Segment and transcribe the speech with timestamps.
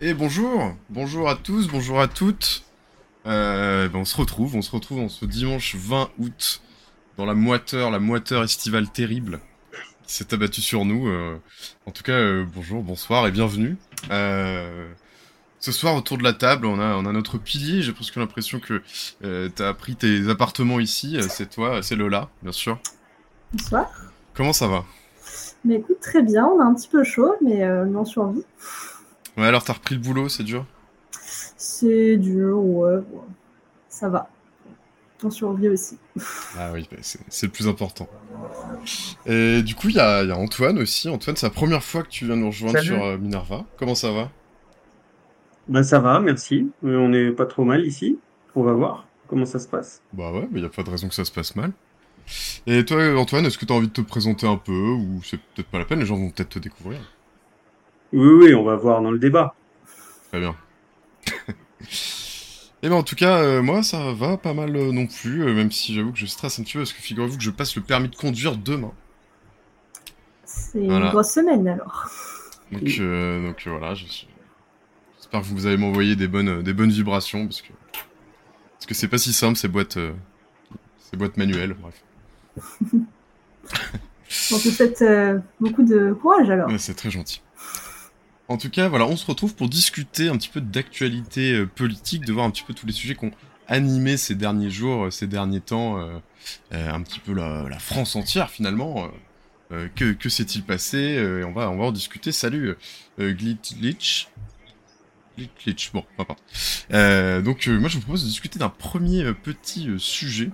[0.00, 2.62] Et bonjour, bonjour à tous, bonjour à toutes.
[3.26, 6.62] Euh, ben, on se retrouve, on se retrouve en ce dimanche 20 août
[7.16, 9.40] dans la moiteur, la moiteur estivale terrible
[10.06, 11.08] qui s'est abattue sur nous.
[11.08, 11.36] euh.
[11.84, 13.76] en tout cas, euh, bonjour, bonsoir et bienvenue.
[15.60, 17.82] Ce soir, autour de la table, on a, on a notre pilier.
[17.82, 18.80] J'ai presque l'impression que
[19.24, 21.18] euh, t'as pris tes appartements ici.
[21.28, 22.78] C'est toi, c'est Lola, bien sûr.
[23.52, 23.90] Bonsoir.
[24.34, 24.84] Comment ça va?
[25.64, 28.44] Mais écoute, très bien, on a un petit peu chaud, mais on survit.
[29.38, 30.66] Ouais, alors t'as repris le boulot, c'est dur
[31.56, 33.02] C'est dur, ouais, ouais.
[33.88, 34.28] ça va.
[35.24, 35.98] On survit aussi.
[36.56, 38.08] Ah oui, bah, c'est c'est le plus important.
[39.26, 41.08] Et du coup, il y a, il y a Antoine aussi.
[41.08, 42.86] Antoine, c'est la première fois que tu viens nous rejoindre Salut.
[42.86, 43.64] sur euh, Minerva.
[43.78, 44.30] Comment ça va?
[45.66, 46.70] Ben ça va, merci.
[46.84, 48.18] Euh, on n'est pas trop mal ici.
[48.54, 50.02] On va voir comment ça se passe.
[50.12, 51.72] Bah ouais, il n'y a pas de raison que ça se passe mal.
[52.66, 55.38] Et toi, Antoine, est-ce que tu as envie de te présenter un peu ou c'est
[55.38, 55.98] peut-être pas la peine?
[55.98, 57.00] Les gens vont peut-être te découvrir.
[58.12, 59.54] Oui, oui, on va voir dans le débat.
[60.28, 60.54] Très bien.
[62.82, 65.52] Et ben en tout cas, euh, moi ça va pas mal euh, non plus, euh,
[65.52, 67.74] même si j'avoue que je stresse un petit peu parce que figurez-vous que je passe
[67.74, 68.92] le permis de conduire demain.
[70.44, 71.06] C'est Voilà.
[71.06, 72.08] une grosse semaine alors.
[72.70, 74.28] Donc, euh, euh, voilà, je suis-
[75.16, 77.72] j'espère que vous allez m'envoyer des bonnes, euh, des bonnes vibrations parce que
[78.74, 80.12] parce que c'est pas si simple ces boîtes, euh,
[81.10, 81.74] ces boîtes manuelles.
[81.80, 82.02] Bref,
[84.52, 86.68] On te souhaite euh, beaucoup de courage alors.
[86.68, 87.40] Ouais, c'est très gentil.
[88.48, 92.24] En tout cas, voilà, on se retrouve pour discuter un petit peu d'actualité euh, politique,
[92.24, 93.32] de voir un petit peu tous les sujets qui ont
[93.66, 96.18] animé ces derniers jours, euh, ces derniers temps, euh,
[96.72, 99.10] euh, un petit peu la, la France entière finalement.
[99.72, 102.32] euh, que que s'est-il passé et on va on va en discuter.
[102.32, 102.74] Salut
[103.18, 104.28] Glitch.
[105.62, 106.04] Glitch, bon.
[106.92, 110.50] Euh, donc moi je vous propose de discuter d'un premier petit sujet.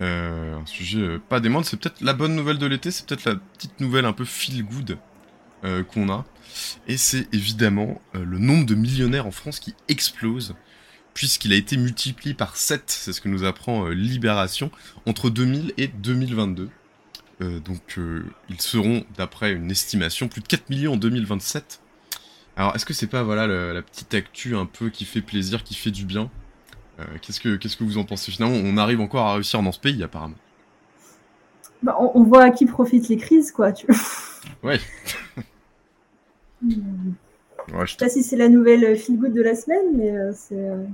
[0.00, 3.36] Un sujet pas des moindres, c'est peut-être la bonne nouvelle de l'été, c'est peut-être la
[3.36, 4.98] petite nouvelle un peu feel good
[5.64, 6.24] euh, qu'on a.
[6.88, 10.54] Et c'est évidemment euh, le nombre de millionnaires en France qui explose,
[11.14, 14.70] puisqu'il a été multiplié par 7, c'est ce que nous apprend euh, Libération,
[15.06, 16.68] entre 2000 et 2022.
[17.40, 17.96] Euh, donc
[18.50, 21.80] ils seront, d'après une estimation, plus de 4 millions en 2027.
[22.56, 25.64] Alors est-ce que c'est pas voilà le- la petite actu un peu qui fait plaisir,
[25.64, 26.30] qui fait du bien?
[27.20, 28.30] Qu'est-ce que qu'est-ce que vous en pensez?
[28.30, 30.36] Finalement On arrive encore à réussir dans ce pays apparemment.
[31.82, 33.72] Bah, on, on voit à qui profitent les crises, quoi.
[33.72, 33.86] Tu...
[34.62, 34.80] Ouais.
[36.62, 37.12] Hmm.
[37.72, 40.32] Ouais, Je sais pas si c'est la nouvelle feel good de la semaine, mais euh,
[40.34, 40.56] c'est.
[40.56, 40.84] euh,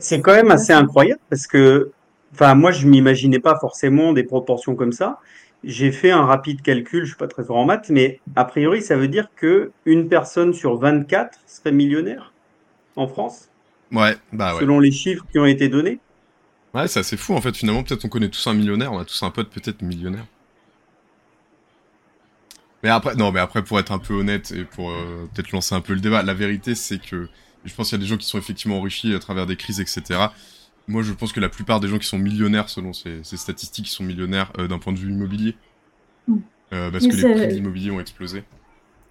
[0.00, 1.92] C'est quand même assez incroyable parce que,
[2.32, 5.20] enfin, moi, je m'imaginais pas forcément des proportions comme ça.
[5.64, 8.82] J'ai fait un rapide calcul, je suis pas très fort en maths, mais a priori,
[8.82, 12.32] ça veut dire que une personne sur 24 serait millionnaire
[12.96, 13.50] en France,
[13.92, 14.62] Ouais, bah ouais.
[14.62, 16.00] selon les chiffres qui ont été donnés.
[16.74, 17.54] Ouais, c'est assez fou en fait.
[17.56, 20.26] Finalement, peut-être on connaît tous un millionnaire, on a tous un pote peut-être millionnaire.
[22.82, 25.74] Mais après, non, mais après, pour être un peu honnête et pour euh, peut-être lancer
[25.74, 27.28] un peu le débat, la vérité c'est que
[27.64, 29.80] je pense qu'il y a des gens qui sont effectivement enrichis à travers des crises,
[29.80, 30.28] etc.
[30.86, 33.88] Moi, je pense que la plupart des gens qui sont millionnaires, selon ces, ces statistiques,
[33.88, 35.56] sont millionnaires euh, d'un point de vue immobilier.
[36.28, 36.36] Mm.
[36.72, 38.44] Euh, parce Mais que les prix de l'immobilier ont explosé.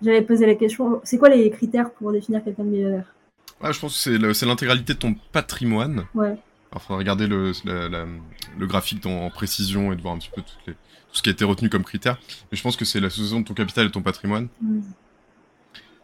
[0.01, 3.13] J'avais posé la question c'est quoi les critères pour définir quelqu'un de millionnaire?
[3.61, 6.06] Ouais, je pense que c'est l'intégralité de ton patrimoine.
[6.13, 6.35] Ouais.
[6.72, 8.06] Alors, faudra regarder le, la- la-
[8.57, 10.75] le graphique dans- en précision et de voir un petit peu toutes les-
[11.17, 12.17] ce qui a été retenu comme critère.
[12.51, 14.47] Mais je pense que c'est l'association de ton capital et ton patrimoine.
[14.61, 14.81] Hmm.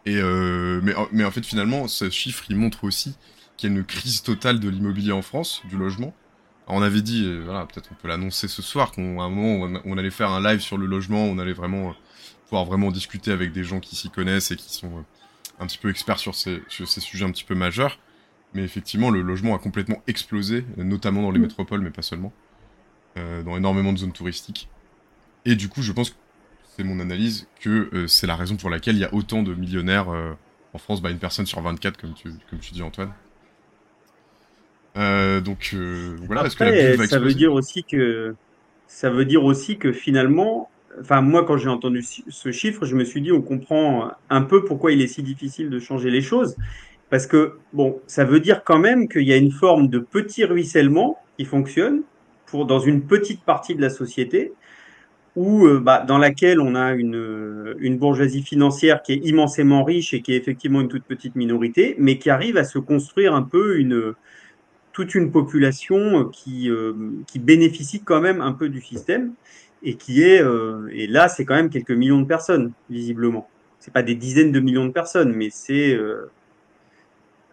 [0.05, 3.15] Et euh, mais, en- mais en fait, finalement, ce chiffre, il montre aussi
[3.55, 6.13] qu'il y a une crise totale de l'immobilier en France, du logement.
[6.67, 9.81] Alors, on avait dit, euh, voilà, peut-être on peut l'annoncer ce soir, qu'à un moment,
[9.85, 11.93] on, allait faire un live sur le logement, on allait vraiment euh,
[12.47, 15.05] pouvoir vraiment discuter avec des gens qui s'y connaissent et qui sont
[15.59, 17.99] un petit peu experts sur ces, sur ces sujets un petit peu majeurs.
[18.53, 21.43] Mais effectivement, le logement a complètement explosé, notamment dans les Mm.
[21.43, 22.31] métropoles, mais pas seulement,
[23.15, 24.67] dans énormément de zones touristiques.
[25.45, 26.15] Et du coup, je pense, que
[26.75, 29.53] c'est mon analyse, que euh, c'est la raison pour laquelle il y a autant de
[29.53, 30.33] millionnaires euh,
[30.73, 33.11] en France, bah, une personne sur 24, comme tu, comme tu dis, Antoine.
[34.95, 35.75] Euh, donc
[36.27, 38.35] voilà, est-ce que la va ça veut dire aussi que
[38.85, 40.69] ça veut dire aussi que finalement,
[41.01, 44.63] enfin moi quand j'ai entendu ce chiffre, je me suis dit on comprend un peu
[44.65, 46.55] pourquoi il est si difficile de changer les choses
[47.13, 50.45] parce que bon, ça veut dire quand même qu'il y a une forme de petit
[50.45, 52.01] ruissellement qui fonctionne
[52.47, 54.51] pour dans une petite partie de la société
[55.35, 60.13] où euh, bah, dans laquelle on a une une bourgeoisie financière qui est immensément riche
[60.13, 63.43] et qui est effectivement une toute petite minorité, mais qui arrive à se construire un
[63.43, 64.13] peu une
[64.93, 66.93] toute une population qui, euh,
[67.27, 69.33] qui bénéficie quand même un peu du système
[69.81, 73.49] et qui est euh, et là c'est quand même quelques millions de personnes visiblement.
[73.79, 76.31] C'est pas des dizaines de millions de personnes mais c'est euh,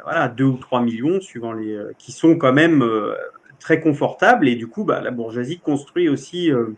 [0.05, 3.15] voilà deux ou trois millions suivant les euh, qui sont quand même euh,
[3.59, 4.47] très confortables.
[4.49, 6.75] Et du coup bah, la bourgeoisie construit aussi euh,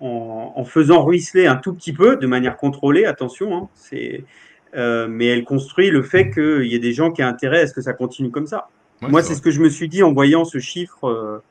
[0.00, 4.24] en, en faisant ruisseler un tout petit peu de manière contrôlée attention hein, c'est
[4.76, 7.66] euh, mais elle construit le fait qu'il y ait des gens qui aient intérêt à
[7.66, 8.68] ce que ça continue comme ça.
[9.00, 11.08] Moi, c'est ce que je me suis dit en voyant ce chiffre.
[11.08, 11.42] Euh,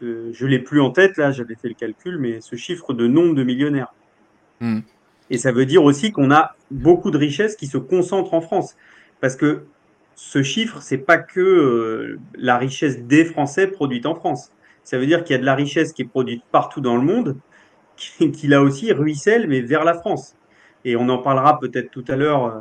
[0.00, 3.06] de, je l'ai plus en tête là, j'avais fait le calcul, mais ce chiffre de
[3.06, 3.94] nombre de millionnaires.
[4.60, 4.80] Hmm.
[5.30, 8.76] Et ça veut dire aussi qu'on a beaucoup de richesses qui se concentrent en France,
[9.20, 9.62] parce que
[10.14, 14.50] ce chiffre, c'est pas que euh, la richesse des Français produite en France.
[14.84, 17.02] Ça veut dire qu'il y a de la richesse qui est produite partout dans le
[17.02, 17.36] monde,
[17.98, 20.34] qui, là aussi ruisselle, mais vers la France.
[20.84, 22.58] Et on en parlera peut-être tout à l'heure euh,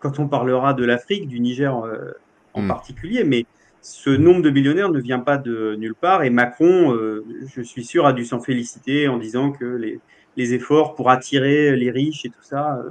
[0.00, 2.12] quand on parlera de l'Afrique, du Niger euh,
[2.54, 2.68] en hmm.
[2.68, 3.24] particulier.
[3.24, 3.46] Mais
[3.80, 6.24] ce nombre de millionnaires ne vient pas de nulle part.
[6.24, 7.24] Et Macron, euh,
[7.54, 10.00] je suis sûr, a dû s'en féliciter en disant que les,
[10.36, 12.82] les, efforts pour attirer les riches et tout ça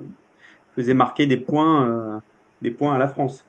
[0.75, 2.21] faisaient marquer des points,
[2.61, 3.43] des points à la France.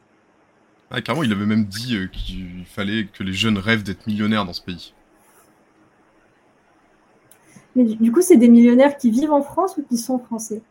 [0.91, 4.53] Ah, carrément, il avait même dit qu'il fallait que les jeunes rêvent d'être millionnaires dans
[4.53, 4.93] ce pays.
[7.75, 10.63] Mais du coup, c'est des millionnaires qui vivent en France ou qui sont français?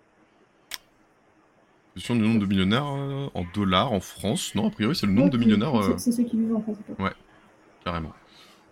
[1.95, 4.55] Question du nombre de millionnaires euh, en dollars en France.
[4.55, 5.75] Non, a priori, c'est le nombre de millionnaires.
[5.75, 6.77] Euh, c'est ceux qui vivent en France.
[6.99, 7.11] Ouais,
[7.83, 8.13] carrément.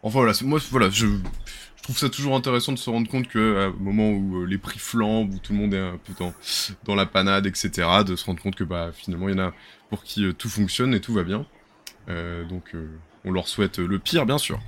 [0.02, 3.68] Enfin voilà, moi voilà, je, je, trouve ça toujours intéressant de se rendre compte que
[3.68, 6.34] au moment où euh, les prix flambent, où tout le monde est un peu dans,
[6.86, 9.54] dans la panade, etc., de se rendre compte que bah finalement il y en a
[9.90, 11.46] pour qui tout fonctionne et tout va bien.
[12.08, 12.74] donc
[13.26, 14.62] on leur souhaite le pire, bien sûr.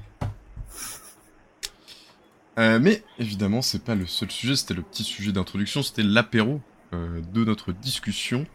[2.57, 6.62] Mais évidemment, c'est pas le seul sujet, c'était le petit sujet d'introduction, c'était l'apéro
[6.94, 8.45] euh, de notre discussion.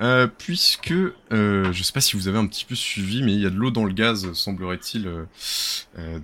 [0.00, 3.40] Euh, puisque, euh, je sais pas si vous avez un petit peu suivi, mais il
[3.40, 5.10] y a de l'eau dans le gaz, semblerait-il,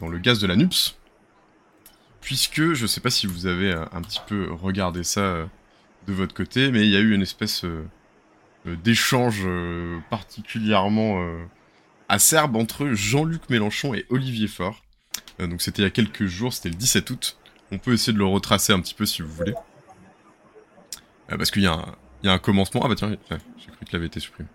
[0.00, 0.96] dans le gaz de la NUPS.
[2.20, 5.48] Puisque, je sais pas si vous avez un petit peu regardé ça
[6.06, 7.64] de votre côté, mais il y a eu une espèce
[8.66, 9.46] d'échange
[10.10, 11.24] particulièrement
[12.10, 14.82] acerbe entre Jean-Luc Mélenchon et Olivier Faure.
[15.46, 17.36] Donc c'était il y a quelques jours, c'était le 17 août.
[17.72, 19.54] On peut essayer de le retracer un petit peu si vous voulez.
[21.30, 21.84] Euh, parce qu'il y, a
[22.24, 22.82] un commencement.
[22.84, 24.48] Ah bah tiens, j'ai cru qu'il avait été supprimé.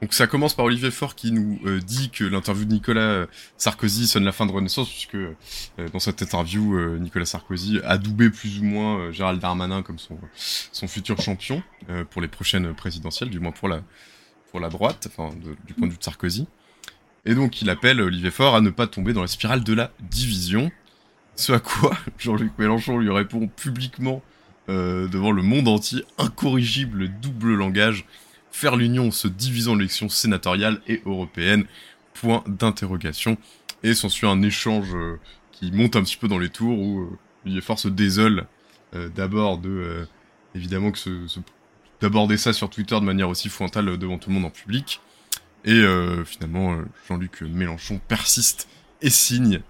[0.00, 3.26] Donc ça commence par Olivier Faure qui nous euh, dit que l'interview de Nicolas euh,
[3.56, 5.16] Sarkozy sonne la fin de Renaissance, puisque
[5.92, 10.18] dans cette interview, Nicolas Sarkozy a doublé plus ou moins Gérald Darmanin comme son,
[10.88, 11.62] futur champion
[12.10, 15.08] pour les prochaines présidentielles, du moins pour la, droite,
[15.64, 16.48] du point de vue de Sarkozy.
[17.24, 19.92] Et donc il appelle Olivier Faure à ne pas tomber dans la spirale de la
[20.00, 20.70] division.
[21.36, 24.22] Ce à quoi Jean-Luc Mélenchon lui répond publiquement
[24.68, 28.06] euh, devant le monde entier, incorrigible double langage,
[28.50, 31.64] faire l'union se divisant l'élection sénatoriale et européenne,
[32.14, 33.38] point d'interrogation.
[33.84, 35.18] Et s'ensuit un échange euh,
[35.52, 37.00] qui monte un petit peu dans les tours où
[37.46, 38.46] euh, est fort se désole
[39.16, 40.06] d'abord de,
[40.54, 41.00] évidemment que
[42.02, 45.00] d'aborder ça sur Twitter de manière aussi frontale devant tout le monde en public.
[45.64, 45.84] Et
[46.24, 46.76] finalement,
[47.08, 48.68] Jean-Luc Mélenchon persiste
[49.00, 49.62] et signe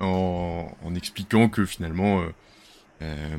[0.00, 2.28] en, expliquant que finalement, euh,
[3.02, 3.36] euh,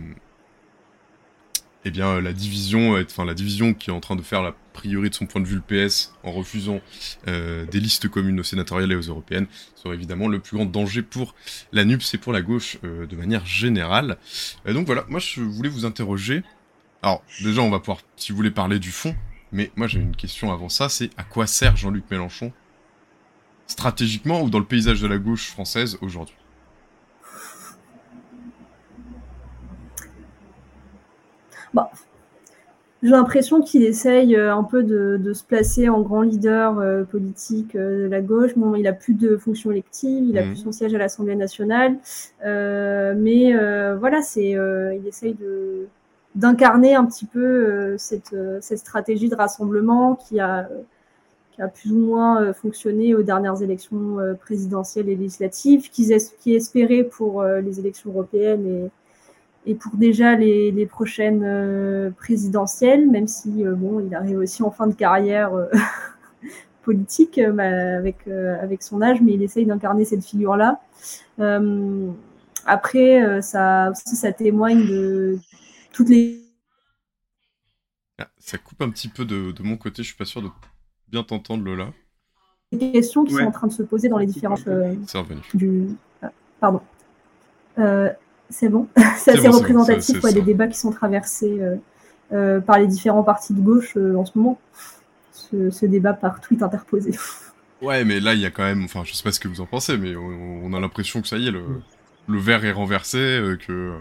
[1.86, 5.10] eh bien, la division, enfin la division qui est en train de faire la priori
[5.10, 6.82] de son point de vue le PS en refusant
[7.28, 11.02] euh, des listes communes aux sénatoriales et aux européennes serait évidemment le plus grand danger
[11.02, 11.36] pour
[11.72, 14.18] la NUPS et pour la gauche de manière générale.
[14.66, 16.44] donc voilà, moi je voulais vous interroger.
[17.02, 19.16] Alors déjà on va pouvoir, si vous voulez, parler du fond,
[19.52, 22.52] mais moi j'ai une question avant ça, c'est à quoi sert Jean-Luc Mélenchon
[23.68, 26.36] stratégiquement ou dans le paysage de la gauche française aujourd'hui?
[31.74, 31.92] Bah,
[33.02, 37.76] j'ai l'impression qu'il essaye euh, un peu de, se placer en grand leader euh, politique
[37.76, 38.52] euh, de la gauche.
[38.58, 40.48] Bon, il a plus de fonction élective, il a mhm.
[40.50, 41.98] plus son siège à l'Assemblée nationale,
[42.44, 43.54] mais
[43.96, 45.88] voilà, c'est, il essaye de
[46.36, 50.70] d'incarner un petit peu cette, cette stratégie de rassemblement qui a
[51.52, 57.04] qui a plus ou moins fonctionné aux dernières élections présidentielles et législatives, qui, qui espérait
[57.04, 58.92] pour les élections européennes et
[59.66, 64.64] et pour déjà les, les prochaines euh, présidentielles, même si euh, bon, il arrive aussi
[64.64, 65.68] en fin de carrière euh,
[66.84, 70.80] politique bah, avec avec son âge, mais il essaye d'incarner cette figure-là.
[72.66, 75.38] après, ça aussi, ça témoigne de
[75.92, 76.42] toutes les.
[78.18, 80.04] Ah, ça coupe un petit peu de, de, mon côté.
[80.04, 80.50] Je suis pas sûr de
[81.08, 81.94] bien t'entendre, Lola.
[82.72, 84.68] Les questions qui sont en train de se poser dans les différentes.
[85.54, 85.88] du...
[86.22, 86.82] Ah, pardon.
[88.50, 88.88] C'est bon.
[89.18, 91.76] c'est assez représentatif des débats qui sont traversés euh,
[92.34, 94.60] euh, par les différents partis de gauche euh, en ce moment.
[95.32, 97.12] Ce, débat par tweet interposé.
[97.82, 98.84] Ouais, mais là, il y a quand même.
[98.84, 101.38] Enfin, je sais pas ce que vous en pensez, mais on, a l'impression que ça
[101.38, 101.64] y est, le,
[102.28, 103.94] le verre est renversé, que.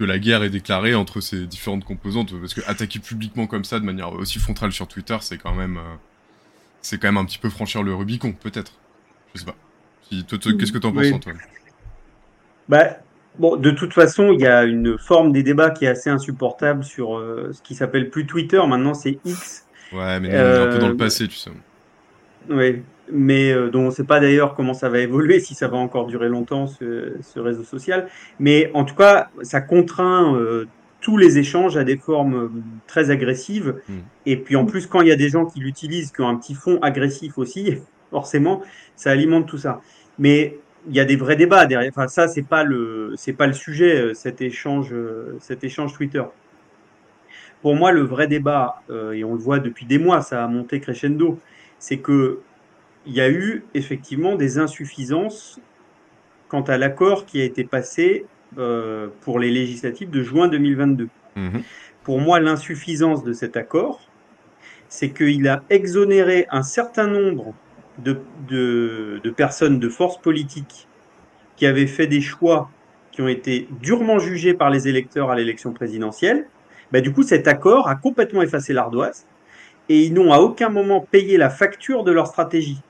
[0.00, 3.78] Que la guerre est déclarée entre ces différentes composantes, parce que attaquer publiquement comme ça,
[3.78, 5.78] de manière aussi frontale sur Twitter, c'est quand même,
[6.80, 8.72] c'est quand même un petit peu franchir le Rubicon, peut-être.
[9.34, 9.54] Je sais pas.
[10.10, 11.38] Qu'est-ce que t'en penses, Antoine?
[12.68, 12.96] Bah,
[13.38, 16.84] Bon, de toute façon, il y a une forme des débats qui est assez insupportable
[16.84, 19.66] sur euh, ce qui s'appelle plus Twitter, maintenant c'est X.
[19.92, 21.50] Ouais, mais on est un peu dans le passé, tu sais.
[22.48, 25.68] Oui, mais euh, dont on ne sait pas d'ailleurs comment ça va évoluer, si ça
[25.68, 28.08] va encore durer longtemps, ce, ce réseau social.
[28.38, 30.66] Mais en tout cas, ça contraint euh,
[31.00, 32.48] tous les échanges à des formes euh,
[32.86, 33.76] très agressives.
[33.88, 33.94] Mm.
[34.26, 36.36] Et puis en plus, quand il y a des gens qui l'utilisent, qui ont un
[36.36, 37.78] petit fond agressif aussi,
[38.10, 38.62] forcément,
[38.96, 39.80] ça alimente tout ça.
[40.18, 41.90] Mais il y a des vrais débats derrière.
[41.94, 44.94] Enfin, ça, c'est pas le, c'est pas le sujet, cet échange,
[45.38, 46.22] cet échange Twitter.
[47.60, 50.80] Pour moi, le vrai débat, et on le voit depuis des mois, ça a monté
[50.80, 51.38] crescendo,
[51.78, 52.40] c'est que
[53.06, 55.58] il y a eu effectivement des insuffisances
[56.48, 58.26] quant à l'accord qui a été passé
[58.58, 61.08] euh, pour les législatives de juin 2022.
[61.36, 61.62] Mhm.
[62.02, 64.00] Pour moi, l'insuffisance de cet accord,
[64.88, 67.54] c'est qu'il a exonéré un certain nombre
[67.98, 70.88] de, de, personnes de forces politiques
[71.56, 72.70] qui avaient fait des choix
[73.12, 76.46] qui ont été durement jugés par les électeurs à l'élection présidentielle.
[76.90, 79.26] Bah, du coup, cet accord a complètement effacé l'ardoise
[79.88, 82.80] et ils n'ont à aucun moment payé la facture de leur stratégie.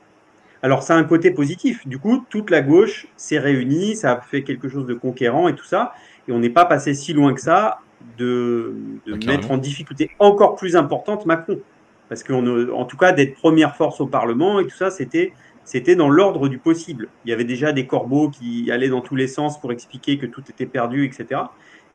[0.62, 1.86] Alors ça a un côté positif.
[1.86, 5.54] Du coup, toute la gauche s'est réunie, ça a fait quelque chose de conquérant et
[5.54, 5.94] tout ça.
[6.28, 7.80] Et on n'est pas passé si loin que ça
[8.18, 8.74] de,
[9.06, 11.60] de mettre en difficulté encore plus importante Macron.
[12.08, 15.32] Parce qu'en tout cas, d'être première force au Parlement et tout ça, c'était
[15.64, 17.08] c'était dans l'ordre du possible.
[17.24, 20.26] Il y avait déjà des corbeaux qui allaient dans tous les sens pour expliquer que
[20.26, 21.42] tout était perdu, etc.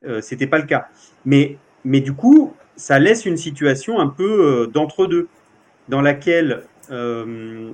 [0.05, 0.87] Euh, c'était pas le cas.
[1.25, 5.27] Mais, mais du coup, ça laisse une situation un peu euh, d'entre-deux,
[5.89, 7.71] dans laquelle euh,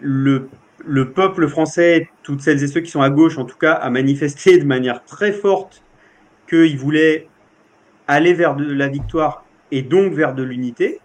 [0.00, 0.48] le,
[0.84, 3.90] le, peuple français, toutes celles et ceux qui sont à gauche en tout cas, a
[3.90, 5.82] manifesté de manière très forte
[6.48, 7.28] qu'il voulait
[8.06, 11.00] aller vers de la victoire et donc vers de l'unité.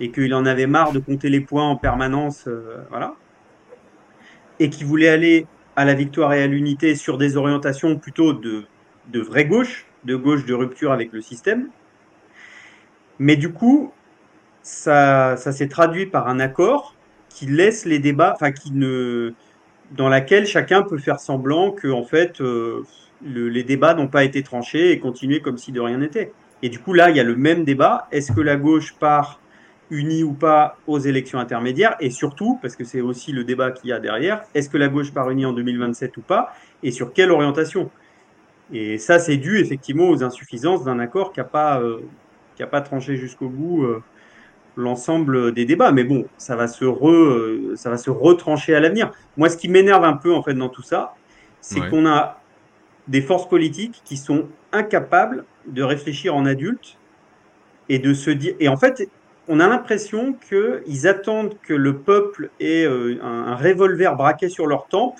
[0.00, 2.44] Et qu'il en avait marre de compter les points en permanence.
[2.46, 3.14] Euh, voilà.
[4.60, 8.64] Et qu'il voulait aller à la victoire et à l'unité sur des orientations plutôt de,
[9.08, 11.68] de vraie gauche, de gauche de rupture avec le système.
[13.18, 13.92] Mais du coup,
[14.62, 16.94] ça, ça s'est traduit par un accord
[17.28, 19.34] qui laisse les débats, enfin qui ne,
[19.92, 22.82] dans laquelle chacun peut faire semblant que en fait euh,
[23.22, 26.32] les débats n'ont pas été tranchés et continuer comme si de rien n'était.
[26.62, 28.08] Et du coup là, il y a le même débat.
[28.12, 29.40] Est-ce que la gauche part
[29.90, 31.96] unie ou pas aux élections intermédiaires?
[32.00, 34.88] Et surtout, parce que c'est aussi le débat qu'il y a derrière, est-ce que la
[34.88, 36.54] gauche part unie en 2027 ou pas?
[36.82, 37.90] Et sur quelle orientation?
[38.72, 42.00] Et ça, c'est dû effectivement aux insuffisances d'un accord qui n'a pas, euh,
[42.70, 43.84] pas tranché jusqu'au bout.
[43.84, 44.02] Euh,
[44.78, 45.92] l'ensemble des débats.
[45.92, 49.10] Mais bon, ça va se, re, ça va se retrancher à l'avenir.
[49.36, 51.14] Moi, ce qui m'énerve un peu en fait dans tout ça,
[51.60, 52.40] c'est qu'on a
[53.08, 56.96] des forces politiques qui sont incapables de réfléchir en adulte
[57.88, 58.54] et de se dire.
[58.60, 59.08] Et en fait,
[59.48, 64.86] on a l'impression qu'ils attendent que le peuple ait euh, un, revolver braqué sur leur
[64.88, 65.16] tempe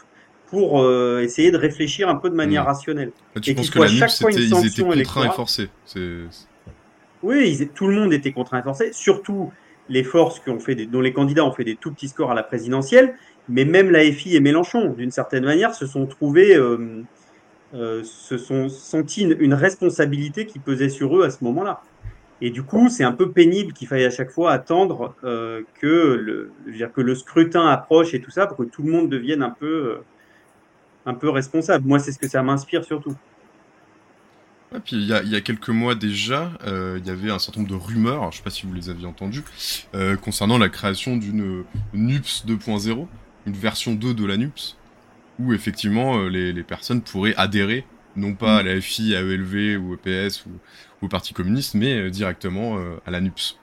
[0.47, 2.69] pour euh, essayer de réfléchir un peu de manière mmh.
[2.69, 3.12] rationnelle.
[3.41, 5.71] tu et penses que la chaque fois une ils étaient contraints et forcés
[7.23, 9.53] oui, tout le monde était contraint et forcé, surtout
[9.89, 12.35] les forces qui ont fait dont les candidats ont fait des tout petits scores à
[12.35, 13.15] la présidentielle,
[13.49, 17.03] mais même la FI et Mélenchon, d'une certaine manière, se sont trouvés, euh,
[17.75, 21.83] euh, se sont senti une, responsabilité qui pesait sur eux à ce moment-là.
[22.41, 25.87] Et du coup, c'est un peu pénible qu'il faille à chaque fois attendre euh, que,
[25.87, 29.43] le, dire, que le scrutin approche et tout ça pour que tout le monde devienne
[29.43, 29.99] un peu,
[31.05, 31.89] un peu responsable.
[31.89, 33.15] Moi, c'est ce que ça m'inspire surtout.
[34.75, 37.73] Et puis il y, a, quelques mois déjà, euh, il y avait un certain nombre
[37.73, 39.43] de rumeurs, je ne sais pas si vous les aviez entendues,
[39.95, 43.07] euh, concernant la création d'une NUPS 2.0,
[43.47, 44.77] une version 2 de la NUPS,
[45.39, 49.95] où effectivement euh, les, personnes pourraient adhérer, non pas à la FI, à ELV ou
[49.95, 50.51] EPS ou,
[51.01, 53.57] au Parti communiste, mais directement à la NUPS.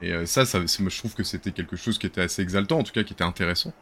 [0.00, 2.82] Et ça, ça moi, je trouve que c'était quelque chose qui était assez exaltant, en
[2.82, 3.74] tout cas qui était intéressant.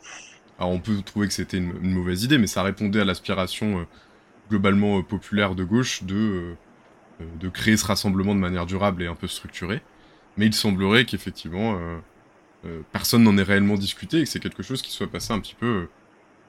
[0.59, 3.87] Alors on peut trouver que c'était une, une, mauvaise idée, mais ça répondait à l'aspiration
[4.52, 6.54] globalement euh, populaire de gauche de, euh,
[7.21, 9.80] euh, de créer ce rassemblement de manière durable et un peu structurée.
[10.37, 11.78] Mais il semblerait qu'effectivement,
[12.90, 15.54] personne n'en ait réellement discuté et que c'est quelque chose qui soit passé un petit
[15.54, 15.88] peu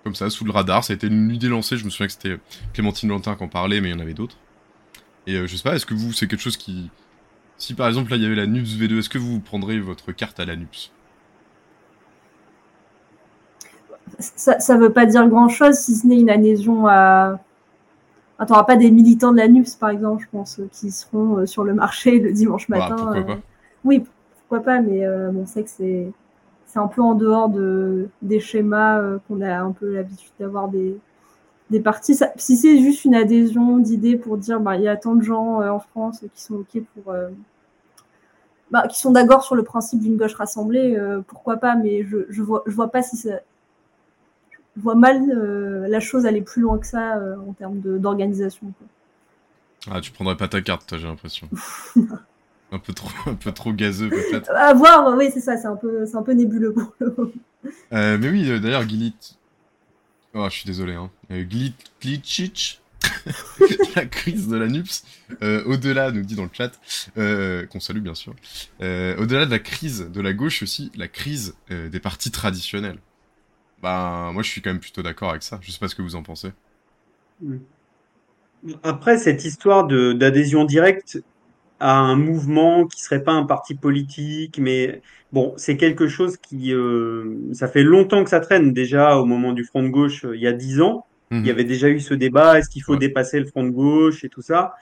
[0.06, 0.86] comme ça, sous le radar.
[0.86, 2.38] Ça a été une idée lancée, je me souviens que c'était
[2.74, 4.38] Clémentine Lantin qui en parlait, mais il y en avait d'autres.
[5.28, 6.90] Et je sais pas, est-ce que vous, c'est quelque chose qui...
[7.58, 10.14] Si par exemple là il y avait la NUPS V2, est-ce que vous prendrez votre
[10.14, 10.94] carte à la NUPS
[14.20, 17.40] ça, ça veut pas dire grand-chose si ce n'est une adhésion à,
[18.46, 21.38] tu n'auras pas des militants de la NUPS, par exemple, je pense, euh, qui seront
[21.38, 22.96] euh, sur le marché le dimanche bah, matin.
[22.96, 23.32] pourquoi pas.
[23.32, 23.36] Euh,
[23.84, 24.04] oui,
[24.40, 26.12] pourquoi pas, mais on sait que c'est
[26.66, 30.98] c'est un peu en dehors de, des schémas qu'on a un peu l'habitude d'avoir des,
[31.70, 32.18] des partis.
[32.36, 35.62] si c'est juste une adhésion d'idées pour dire bah, il y a tant de gens
[35.62, 37.14] en France qui sont OK pour.
[38.72, 40.98] Bah, qui sont d'accord sur le principe d'une gauche rassemblée,
[41.28, 43.42] pourquoi pas, mais je, je, vois, je vois pas si ça.
[44.78, 45.22] Vois mal
[45.88, 48.74] la chose aller plus loin que ça en termes d'organisation.
[49.92, 51.50] Ah, tu prendrais pas ta carte, toi, j'ai l'impression.
[52.72, 54.50] un peu trop, un peu trop gazeux peut-être.
[54.52, 56.94] À voir, oui, c'est ça, c'est un peu, c'est un peu nébuleux pour
[57.94, 59.38] euh, mais oui, d'ailleurs, Gilit.
[60.34, 61.12] Oh, je suis désolé, hein.
[61.32, 61.46] Euh,
[62.02, 62.82] Glitchich,
[63.96, 65.04] la crise de la NUPS,
[65.42, 66.72] euh, au-delà, nous dit dans le chat,
[67.18, 68.36] euh, qu'on salue bien sûr,
[68.82, 72.98] euh, au-delà de la crise de la gauche aussi, la crise des partis traditionnels.
[73.84, 75.60] Bah, moi je suis quand même plutôt d'accord avec ça.
[75.62, 76.50] Je sais pas ce que vous en pensez.
[78.82, 81.22] Après, cette histoire d'adhésion directe
[81.82, 85.02] à un mouvement qui serait pas un parti politique, mais
[85.34, 86.74] bon, c'est quelque chose qui,
[87.52, 90.48] ça fait longtemps que ça traîne déjà au moment du Front de gauche, il y
[90.48, 91.06] a dix ans.
[91.34, 91.50] Il y mhm.
[91.50, 94.44] avait déjà eu ce débat, est-ce qu'il faut dépasser le front de gauche et tout
[94.44, 94.76] ça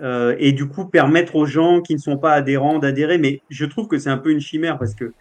[0.00, 3.16] euh, Et du coup, permettre aux gens qui ne sont pas adhérents d'adhérer.
[3.16, 5.14] Mais je trouve que c'est un peu une chimère parce que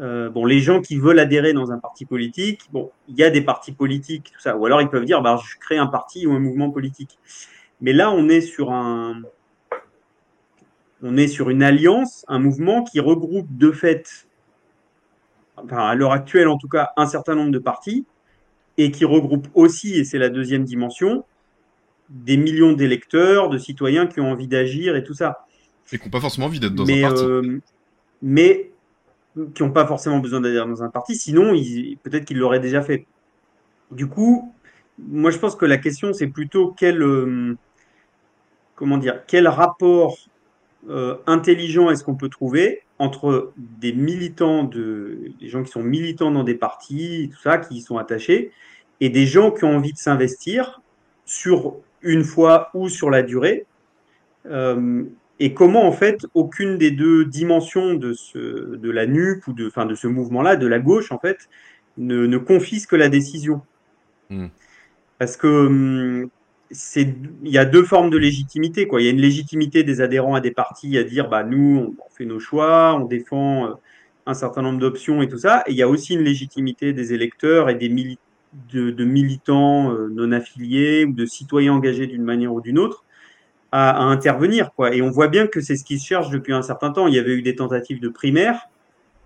[0.00, 3.30] euh, bon, les gens qui veulent adhérer dans un parti politique, bon, il y a
[3.30, 4.56] des partis politiques, tout ça.
[4.56, 7.18] Ou alors ils peuvent dire, bah, je crée un parti ou un mouvement politique.
[7.80, 9.22] Mais là, on est sur un,
[11.02, 14.26] on est sur une alliance, un mouvement qui regroupe de fait,
[15.56, 18.06] enfin, à l'heure actuelle en tout cas, un certain nombre de partis
[18.78, 21.24] et qui regroupe aussi, et c'est la deuxième dimension,
[22.08, 25.46] des millions d'électeurs, de citoyens qui ont envie d'agir et tout ça.
[25.92, 27.24] Et qui n'ont pas forcément envie d'être dans un parti.
[27.24, 27.58] Euh,
[28.22, 28.70] mais
[29.54, 31.52] qui n'ont pas forcément besoin d'être dans un parti, sinon
[32.02, 33.06] peut-être qu'ils l'auraient déjà fait.
[33.90, 34.52] Du coup,
[34.98, 37.56] moi je pense que la question c'est plutôt quel, euh,
[38.74, 40.18] comment dire, quel rapport
[40.88, 46.30] euh, intelligent est-ce qu'on peut trouver entre des militants, de, des gens qui sont militants
[46.30, 48.52] dans des partis, tout ça, qui y sont attachés,
[49.00, 50.82] et des gens qui ont envie de s'investir
[51.24, 53.64] sur une fois ou sur la durée.
[54.46, 55.04] Euh,
[55.40, 59.66] et comment en fait aucune des deux dimensions de, ce, de la NUP ou de,
[59.66, 61.48] enfin, de ce mouvement-là, de la gauche en fait,
[61.96, 63.62] ne, ne confisque la décision.
[64.28, 64.48] Hmm.
[65.18, 66.30] Parce que hum,
[66.70, 69.00] c'est il y a deux formes de légitimité quoi.
[69.00, 72.14] Il y a une légitimité des adhérents à des partis à dire bah nous on
[72.14, 73.72] fait nos choix, on défend euh,
[74.26, 75.64] un certain nombre d'options et tout ça.
[75.66, 77.88] Et il y a aussi une légitimité des électeurs et des
[78.72, 83.04] de, militants euh, non affiliés ou de citoyens engagés d'une manière ou d'une autre
[83.72, 84.94] à, intervenir quoi.
[84.94, 87.06] Et on voit bien que c'est ce qui se cherche depuis un certain temps.
[87.06, 88.68] Il y avait eu des tentatives de primaires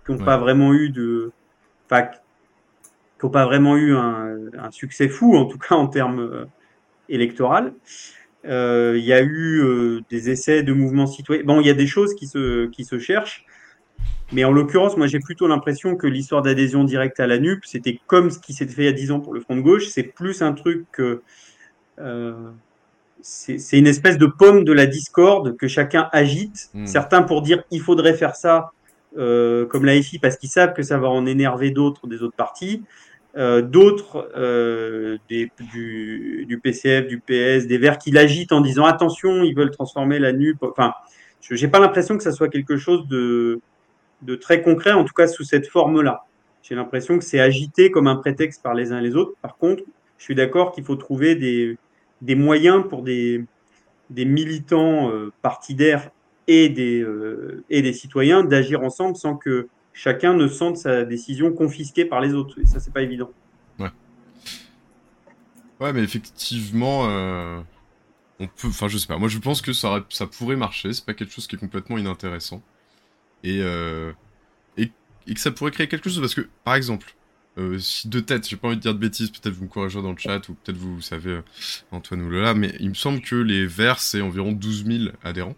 [0.05, 1.31] qui n'ont pas vraiment eu de,
[1.85, 6.19] enfin, qui n'ont pas vraiment eu un, un, succès fou en tout cas en termes
[6.19, 6.45] euh,
[7.09, 7.73] électorale.
[8.45, 11.43] Euh, il y a eu euh, des essais de mouvements citoyens.
[11.43, 13.45] Bon, il y a des choses qui se, qui se cherchent.
[14.31, 17.99] Mais en l'occurrence, moi j'ai plutôt l'impression que l'histoire d'adhésion directe à la NUP, c'était
[18.07, 19.87] comme ce qui s'était fait il y a 10 ans pour le Front de gauche.
[19.87, 21.21] C'est plus un truc que.
[23.27, 26.69] C'est une espèce de pomme de la discorde que chacun agite.
[26.75, 26.85] Hmm.
[26.85, 28.71] Certains pour dire il faudrait faire ça,
[29.17, 32.35] euh, comme la FI, parce qu'ils savent que ça va en énerver d'autres des autres
[32.35, 32.83] partis.
[33.35, 39.43] Euh, d'autres euh, du, du, PCF, du PS, des Verts qui l'agitent en disant attention,
[39.43, 40.61] ils veulent transformer la NUP.
[40.61, 40.93] Enfin,
[41.41, 43.59] je n'ai pas l'impression que ça soit quelque chose de,
[44.21, 46.25] de très concret, en tout cas sous cette forme-là.
[46.61, 49.33] J'ai l'impression que c'est agité comme un prétexte par les uns et les autres.
[49.41, 49.83] Par contre,
[50.19, 51.77] je suis d'accord qu'il faut trouver des,
[52.21, 53.45] des, moyens pour des,
[54.09, 56.09] militants euh, partidaires
[56.47, 61.51] et des, euh, et des citoyens d'agir ensemble sans que chacun ne sente sa décision
[61.51, 62.59] confisquée par les autres.
[62.59, 63.31] Et ça, c'est pas évident.
[63.79, 63.89] Ouais.
[65.79, 67.59] Ouais, mais effectivement, euh,
[68.39, 68.67] on peut.
[68.67, 69.17] Enfin, je sais pas.
[69.17, 70.93] Moi, je pense que ça, ça pourrait marcher.
[70.93, 72.61] C'est pas quelque chose qui est complètement inintéressant.
[73.43, 73.59] Et,
[75.27, 76.19] et, que ça pourrait créer quelque chose.
[76.19, 77.14] Parce que, par exemple,
[77.57, 80.11] euh, de tête, j'ai pas envie de dire de bêtises, peut-être vous me corrigerez dans
[80.11, 81.41] le chat, ou peut-être vous, savez,
[81.91, 85.55] Antoine ou Lola, mais il me semble que les Verts, c'est environ 12 000 adhérents.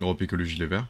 [0.00, 0.86] Europe Écologie Les Verts.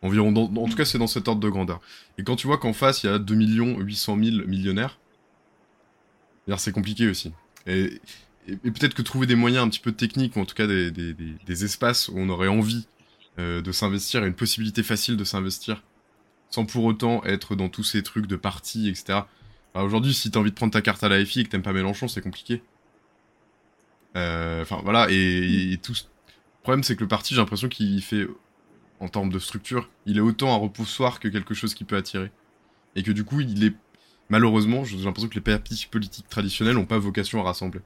[0.00, 1.80] Environ, en tout cas, c'est dans cet ordre de grandeur.
[2.18, 4.98] Et quand tu vois qu'en face, il y a 2 800 000 millionnaires,
[6.56, 7.32] c'est compliqué aussi.
[7.66, 8.00] Et,
[8.46, 11.64] peut-être que trouver des moyens un petit peu techniques, ou en tout cas des, des,
[11.64, 12.86] espaces où on aurait envie
[13.38, 15.82] euh, de s'investir, et une possibilité facile de s'investir,
[16.50, 19.20] sans pour autant être dans tous ces trucs de parti, etc.
[19.74, 21.72] Aujourd'hui, si t'as envie de prendre ta carte à la FI et que t'aimes pas
[21.72, 22.62] Mélenchon, c'est compliqué.
[24.16, 25.92] Euh, enfin, voilà, et, et tout...
[25.92, 28.26] Le problème, c'est que le parti, j'ai l'impression qu'il fait
[29.00, 32.30] en termes de structure, il est autant un repoussoir que quelque chose qui peut attirer.
[32.96, 33.74] Et que du coup, il est.
[34.28, 37.80] Malheureusement, j'ai l'impression que les partis politiques traditionnels n'ont pas vocation à rassembler.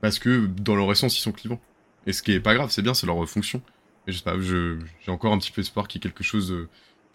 [0.00, 1.60] Parce que dans leur essence, ils sont clivants.
[2.06, 3.60] Et ce qui est pas grave, c'est bien, c'est leur fonction.
[4.06, 6.68] Je sais pas, j'ai encore un petit peu espoir qu'il y ait quelque chose euh,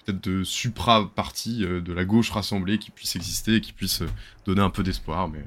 [0.04, 4.10] peut-être de supra-parti euh, de la gauche rassemblée qui puisse exister et qui puisse euh,
[4.45, 5.45] donner un peu d'espoir, mais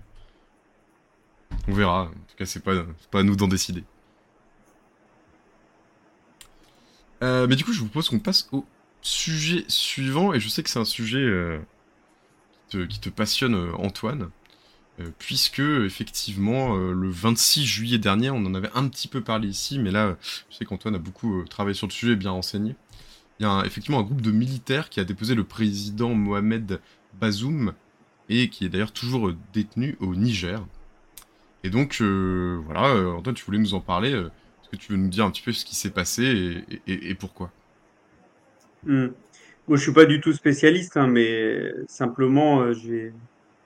[1.68, 2.04] on verra.
[2.04, 3.85] En tout cas, c'est pas, pas à nous d'en décider.
[7.20, 8.66] Mais du coup, je vous propose qu'on passe au
[9.00, 11.26] sujet suivant, et je sais que c'est un sujet
[12.68, 14.28] qui te passionne, Antoine.
[15.18, 19.90] Puisque effectivement le 26 juillet dernier, on en avait un petit peu parlé ici, mais
[19.90, 20.16] là,
[20.50, 22.76] je sais qu'Antoine a beaucoup travaillé sur le sujet, bien renseigné.
[23.40, 26.80] Il y a effectivement un groupe de militaires qui a déposé le président Mohamed
[27.20, 27.72] Bazoum
[28.28, 30.64] et qui est d'ailleurs toujours détenu au Niger.
[31.64, 34.12] Et donc, euh, voilà, euh, Antoine, tu voulais nous en parler.
[34.12, 34.30] Euh,
[34.62, 37.50] est-ce que tu veux nous dire un petit peu ce qui s'est passé et, pourquoi?
[38.87, 39.11] Moi,
[39.70, 42.72] je suis pas du tout spécialiste, hein, mais simplement,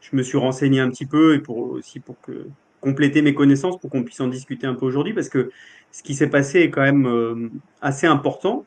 [0.00, 2.46] je me suis renseigné un petit peu et pour aussi pour que
[2.80, 5.50] compléter mes connaissances pour qu'on puisse en discuter un peu aujourd'hui, parce que
[5.90, 8.64] ce qui s'est passé est quand même assez important.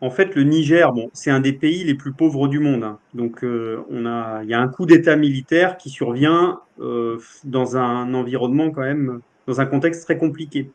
[0.00, 2.84] En fait, le Niger, bon, c'est un des pays les plus pauvres du monde.
[2.84, 2.98] Hein.
[3.14, 7.78] Donc, euh, on a, il y a un coup d'État militaire qui survient euh, dans
[7.78, 10.70] un environnement quand même, dans un contexte très compliqué.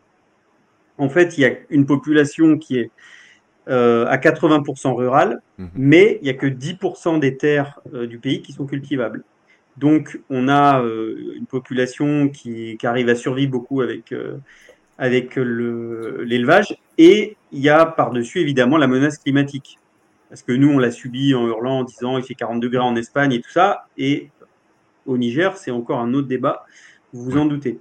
[0.97, 2.91] En fait, il y a une population qui est
[3.67, 5.69] euh, à 80% rurale, mhm.
[5.75, 9.23] mais il n'y a que 10% des terres du pays qui sont cultivables.
[9.79, 14.13] Donc, on a une population qui, qui, arrive à survivre beaucoup avec
[14.99, 16.77] avec l'élevage.
[16.97, 19.79] Et il y a par-dessus, évidemment, la menace climatique.
[20.27, 22.95] Parce que nous, on l'a subi en hurlant, en disant il fait 40 degrés en
[22.95, 23.87] Espagne et tout ça.
[23.97, 24.29] Et
[25.07, 26.65] au Niger, c'est encore un autre débat,
[27.13, 27.79] vous vous en doutez.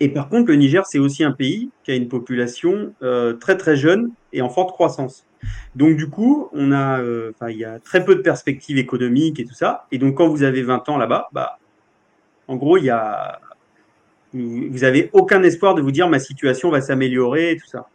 [0.00, 3.56] Et par contre, le Niger, c'est aussi un pays qui a une population euh, très
[3.56, 5.26] très jeune et en forte croissance.
[5.76, 9.44] Donc du coup, on a, euh, il y a très peu de perspectives économiques et
[9.44, 9.86] tout ça.
[9.92, 11.58] Et donc quand vous avez 20 ans là-bas, bah,
[12.48, 13.40] en gros, il y a
[14.34, 17.88] vous avez aucun espoir de vous dire ma situation va s'améliorer et tout ça.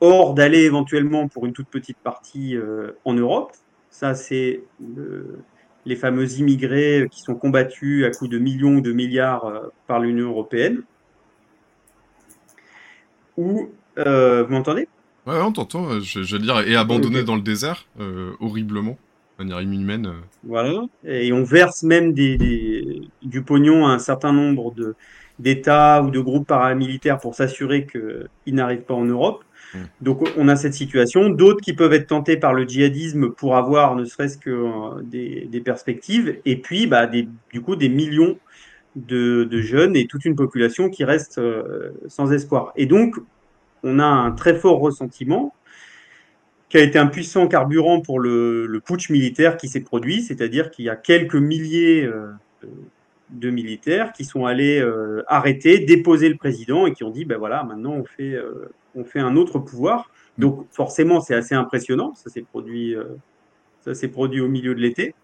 [0.00, 3.52] Or, d'aller éventuellement pour une toute petite partie euh, en Europe,
[3.90, 4.60] ça c'est
[5.86, 10.00] les fameux immigrés qui sont combattus à coups de millions ou de milliards euh, par
[10.00, 10.82] l'Union européenne.
[13.38, 14.88] Ou, vous m'entendez?
[15.26, 17.86] Ouais, on t'entend, je, veux dire, et abandonnés dans le désert,
[18.40, 18.98] horriblement,
[19.38, 20.12] de manière inhumaine.
[20.42, 24.94] Voilà, et on verse même des, du pognon à un certain nombre de,
[25.38, 29.44] d'États ou de groupes paramilitaires pour s'assurer qu'ils n'arrivent pas en Europe.
[29.74, 29.84] Hmm.
[30.00, 31.28] Donc on a cette situation.
[31.30, 35.60] D'autres qui peuvent être tentés par le djihadisme pour avoir ne serait-ce que euh, des,
[35.60, 36.38] perspectives.
[36.44, 38.38] Et puis bah, des, du coup des millions
[38.96, 42.72] de, jeunes et toute une population qui reste euh, sans espoir.
[42.76, 43.16] Et donc
[43.84, 45.54] on a un très fort ressentiment
[46.68, 50.86] qui a été un puissant carburant pour le, putsch militaire qui s'est produit, c'est-à-dire qu'il
[50.86, 52.32] y a quelques milliers euh,
[53.30, 57.38] de militaires qui sont allés euh, arrêter, déposer le président et qui ont dit ben
[57.38, 60.10] voilà, maintenant on fait, euh, on fait un autre pouvoir.
[60.38, 62.14] Donc forcément, c'est assez impressionnant.
[62.14, 63.04] Ça s'est produit, euh,
[63.84, 65.14] ça s'est produit au milieu de l'été.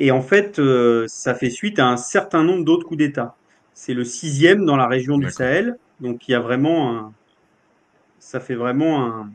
[0.00, 0.60] Et en fait,
[1.06, 3.36] ça fait suite à un certain nombre d'autres coups d'État.
[3.72, 5.76] C'est le sixième dans la région du Sahel.
[6.02, 7.12] Donc il y a vraiment un,
[8.18, 9.30] ça fait vraiment un,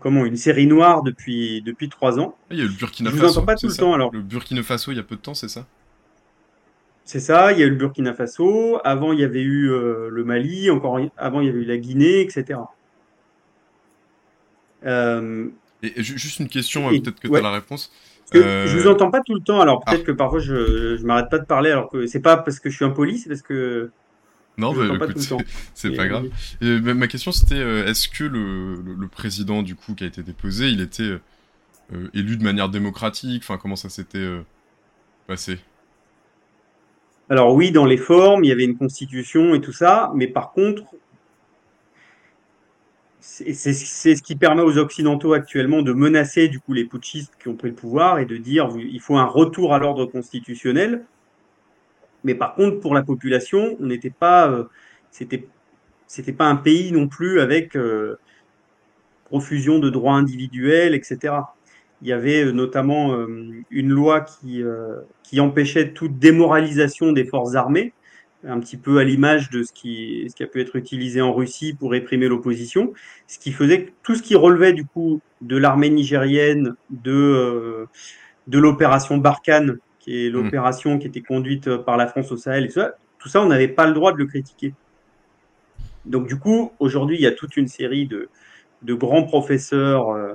[0.00, 2.34] comment une série noire depuis depuis trois ans.
[2.50, 3.22] Ah, il y a le Burkina Faso.
[3.22, 4.10] Je vous entends pas tout le temps alors.
[4.12, 5.66] Le Burkina Faso il y a peu de temps, c'est ça?
[7.04, 7.52] C'est ça.
[7.52, 8.80] Il y a eu le Burkina Faso.
[8.84, 10.70] Avant il y avait eu euh, le Mali.
[10.70, 12.60] Encore avant il y avait eu la Guinée, etc.
[14.86, 15.48] Euh,
[15.82, 17.92] et, juste une question, peut-être que tu as la réponse.
[18.34, 18.66] Euh...
[18.66, 20.06] Je vous entends pas tout le temps, alors peut-être ah.
[20.06, 22.76] que parfois je, je m'arrête pas de parler, alors que c'est pas parce que je
[22.76, 23.90] suis impoli, c'est parce que
[24.58, 25.18] non, bah, écoute,
[25.74, 26.28] c'est pas grave.
[26.60, 30.80] ma question c'était euh, est-ce que le, président du coup qui a été déposé, il
[30.80, 31.18] était
[31.94, 33.42] euh, élu de manière démocratique?
[33.44, 34.42] Enfin, comment ça s'était euh,
[35.28, 35.58] passé?
[37.30, 40.52] Alors oui, dans les formes, il y avait une constitution et tout ça, mais par
[40.52, 40.82] contre,
[43.20, 47.54] c'est ce qui permet aux Occidentaux actuellement de menacer du coup les putschistes qui ont
[47.54, 51.04] pris le pouvoir et de dire il faut un retour à l'ordre constitutionnel
[52.24, 54.64] mais par contre, pour la population, on n'était pas, euh,
[55.10, 55.46] c'était,
[56.06, 58.18] c'était pas un pays non plus avec euh,
[59.24, 61.34] profusion de droits individuels, etc.
[62.02, 63.16] Il y avait euh, notamment
[63.70, 64.62] une loi qui,
[65.22, 67.92] qui empêchait toute démoralisation des forces armées,
[68.46, 71.32] un petit peu à l'image de ce qui, ce qui a pu être utilisé en
[71.32, 72.92] Russie pour réprimer l'opposition,
[73.26, 77.86] ce qui faisait que tout ce qui relevait du coup de l'armée nigérienne, de,
[78.46, 79.78] de l'opération Barkhane
[80.08, 80.32] et mm.
[80.32, 83.46] l'opération qui était conduite par la France au Sahel, et tout ça, tout ça on
[83.46, 84.74] n'avait pas le droit de le critiquer.
[86.06, 88.28] Donc du coup, aujourd'hui, il y a toute une série de,
[88.82, 90.34] de grands professeurs euh,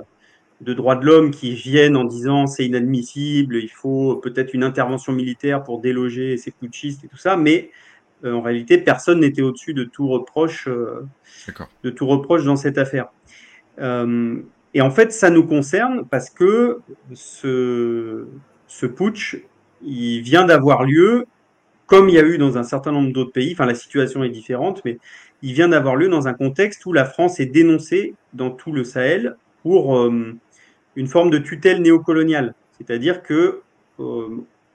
[0.60, 5.12] de droits de l'homme qui viennent en disant c'est inadmissible, il faut peut-être une intervention
[5.12, 7.70] militaire pour déloger ces putschistes et tout ça, mais
[8.24, 11.06] euh, en réalité, personne n'était au-dessus de tout reproche, euh,
[11.82, 13.08] de tout reproche dans cette affaire.
[13.78, 16.80] et en fait, ça nous concerne parce que
[17.12, 18.26] ce,
[18.68, 19.44] ce putsch
[19.84, 21.26] il vient d'avoir lieu,
[21.86, 24.30] comme il y a eu dans un certain nombre d'autres pays, enfin la situation est
[24.30, 24.98] différente, mais
[25.42, 28.84] il vient d'avoir lieu dans un contexte où la France est dénoncée dans tout le
[28.84, 30.34] Sahel pour euh,
[30.96, 32.54] une forme de tutelle néocoloniale.
[32.78, 33.60] C'est-à-dire que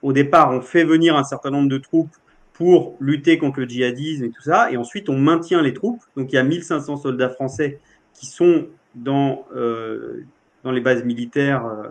[0.02, 2.14] au départ, on fait venir un certain nombre de troupes
[2.52, 6.02] pour lutter contre le djihadisme et tout ça, et ensuite on maintient les troupes.
[6.16, 7.80] Donc il y a 1500 soldats français
[8.14, 10.24] qui sont dans, euh,
[10.62, 11.88] dans les bases militaires euh,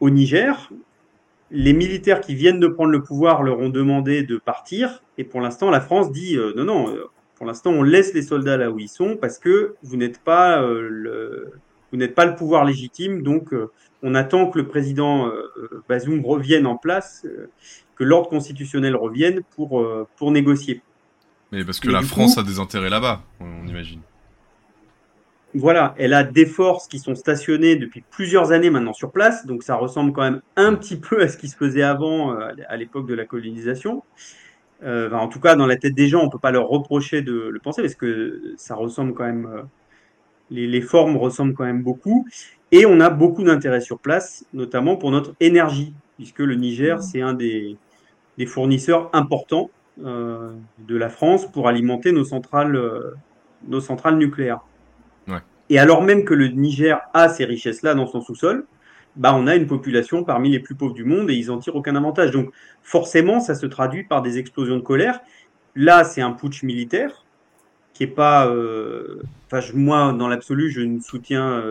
[0.00, 0.70] au Niger.
[1.50, 5.40] Les militaires qui viennent de prendre le pouvoir leur ont demandé de partir, et pour
[5.40, 6.96] l'instant la France dit euh, non, non,
[7.36, 10.60] pour l'instant on laisse les soldats là où ils sont parce que vous n'êtes pas
[10.60, 11.52] le
[11.90, 13.54] vous n'êtes pas le pouvoir légitime, donc
[14.02, 15.32] on attend que le président
[15.88, 17.26] Bazoum revienne en place
[17.98, 20.80] que l'ordre constitutionnel revienne pour, euh, pour négocier.
[21.50, 24.00] Mais parce que la France a des intérêts là-bas, on imagine.
[25.54, 29.62] Voilà, elle a des forces qui sont stationnées depuis plusieurs années maintenant sur place, donc
[29.62, 32.76] ça ressemble quand même un petit peu à ce qui se faisait avant, euh, à
[32.76, 34.02] l'époque de la colonisation.
[34.84, 37.22] Euh, en tout cas, dans la tête des gens, on ne peut pas leur reprocher
[37.22, 39.64] de le penser, parce que ça ressemble quand même,
[40.50, 42.26] les, les, formes ressemblent quand même beaucoup.
[42.70, 47.22] Et on a beaucoup d'intérêts sur place, notamment pour notre énergie, puisque le Niger, c'est
[47.22, 47.78] un des,
[48.38, 49.70] des fournisseurs importants
[50.04, 50.52] euh,
[50.86, 53.14] de la France pour alimenter nos centrales, euh,
[53.66, 54.60] nos centrales nucléaires.
[55.70, 58.66] Et alors même que le Niger a ces richesses-là dans son sous-sol,
[59.16, 61.76] bah, on a une population parmi les plus pauvres du monde et ils n'en tirent
[61.76, 62.30] aucun avantage.
[62.30, 62.50] Donc
[62.82, 65.20] forcément, ça se traduit par des explosions de colère.
[65.74, 67.24] Là, c'est un putsch militaire
[67.92, 68.48] qui est pas...
[68.48, 71.62] Euh, enfin, moi, dans l'absolu, je ne soutiens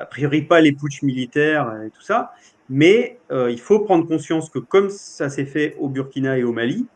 [0.00, 2.32] a priori pas les putschs militaires et tout ça.
[2.68, 6.52] Mais euh, il faut prendre conscience que comme ça s'est fait au Burkina et au
[6.52, 6.86] Mali,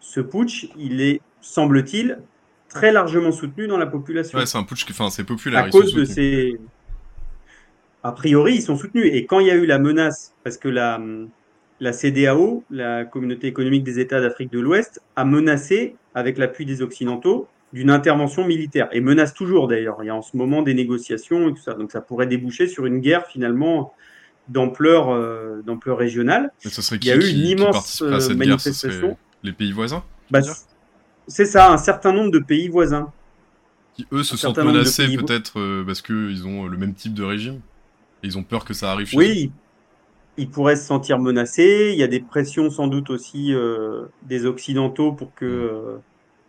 [0.00, 2.20] ce putsch, il est, semble-t-il,
[2.74, 4.38] très largement soutenu dans la population.
[4.38, 5.64] Ouais, c'est un putsch qui, enfin, c'est populaire.
[5.64, 6.58] À cause de ces.
[8.02, 9.08] A priori, ils sont soutenus.
[9.10, 11.00] Et quand il y a eu la menace, parce que la,
[11.80, 16.82] la CDAO, la Communauté économique des États d'Afrique de l'Ouest, a menacé, avec l'appui des
[16.82, 18.88] Occidentaux, d'une intervention militaire.
[18.92, 19.96] Et menace toujours d'ailleurs.
[20.02, 21.74] Il y a en ce moment des négociations et tout ça.
[21.74, 23.94] Donc ça pourrait déboucher sur une guerre finalement
[24.48, 26.52] d'ampleur euh, d'ampleur régionale.
[26.64, 29.16] Il y a eu une immense euh, manifestation.
[29.42, 30.40] les pays voisins bah,
[31.26, 33.12] C'est ça, un certain nombre de pays voisins.
[33.94, 37.60] Qui eux se sentent menacés peut-être euh, parce qu'ils ont le même type de régime.
[38.22, 39.52] Et ils ont peur que ça arrive chez Oui,
[40.36, 41.90] ils pourraient se sentir menacés.
[41.92, 43.54] Il y a des pressions sans doute aussi
[44.22, 45.98] des Occidentaux pour que,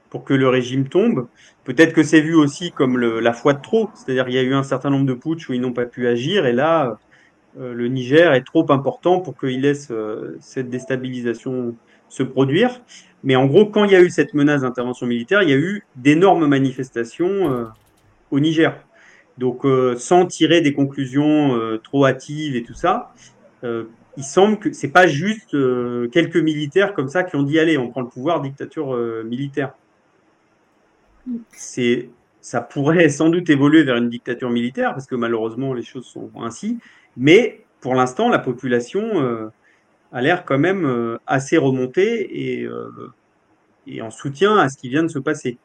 [0.09, 1.27] pour que le régime tombe.
[1.65, 3.89] Peut-être que c'est vu aussi comme le, la foi de trop.
[3.93, 6.07] C'est-à-dire qu'il y a eu un certain nombre de putsch où ils n'ont pas pu
[6.07, 6.45] agir.
[6.45, 6.97] Et là,
[7.59, 11.75] euh, le Niger est trop important pour qu'il laisse euh, cette déstabilisation
[12.09, 12.81] se produire.
[13.23, 15.57] Mais en gros, quand il y a eu cette menace d'intervention militaire, il y a
[15.57, 17.65] eu d'énormes manifestations euh,
[18.31, 18.75] au Niger.
[19.37, 19.65] Donc,
[19.97, 23.13] sans tirer des conclusions trop hâtives et tout ça,
[23.63, 25.57] il semble que c'est pas juste
[26.13, 29.73] quelques militaires comme ça qui ont dit allez, on prend le pouvoir, dictature militaire.
[31.51, 32.07] C'est
[32.45, 36.29] ça pourrait sans doute évoluer vers une dictature militaire parce que malheureusement les choses sont
[36.39, 36.77] ainsi.
[37.17, 39.47] Mais pour l'instant, la population euh,
[40.11, 43.11] a l'air quand même euh, assez remontée et, euh,
[43.87, 45.57] et, en soutien à ce qui vient de se passer.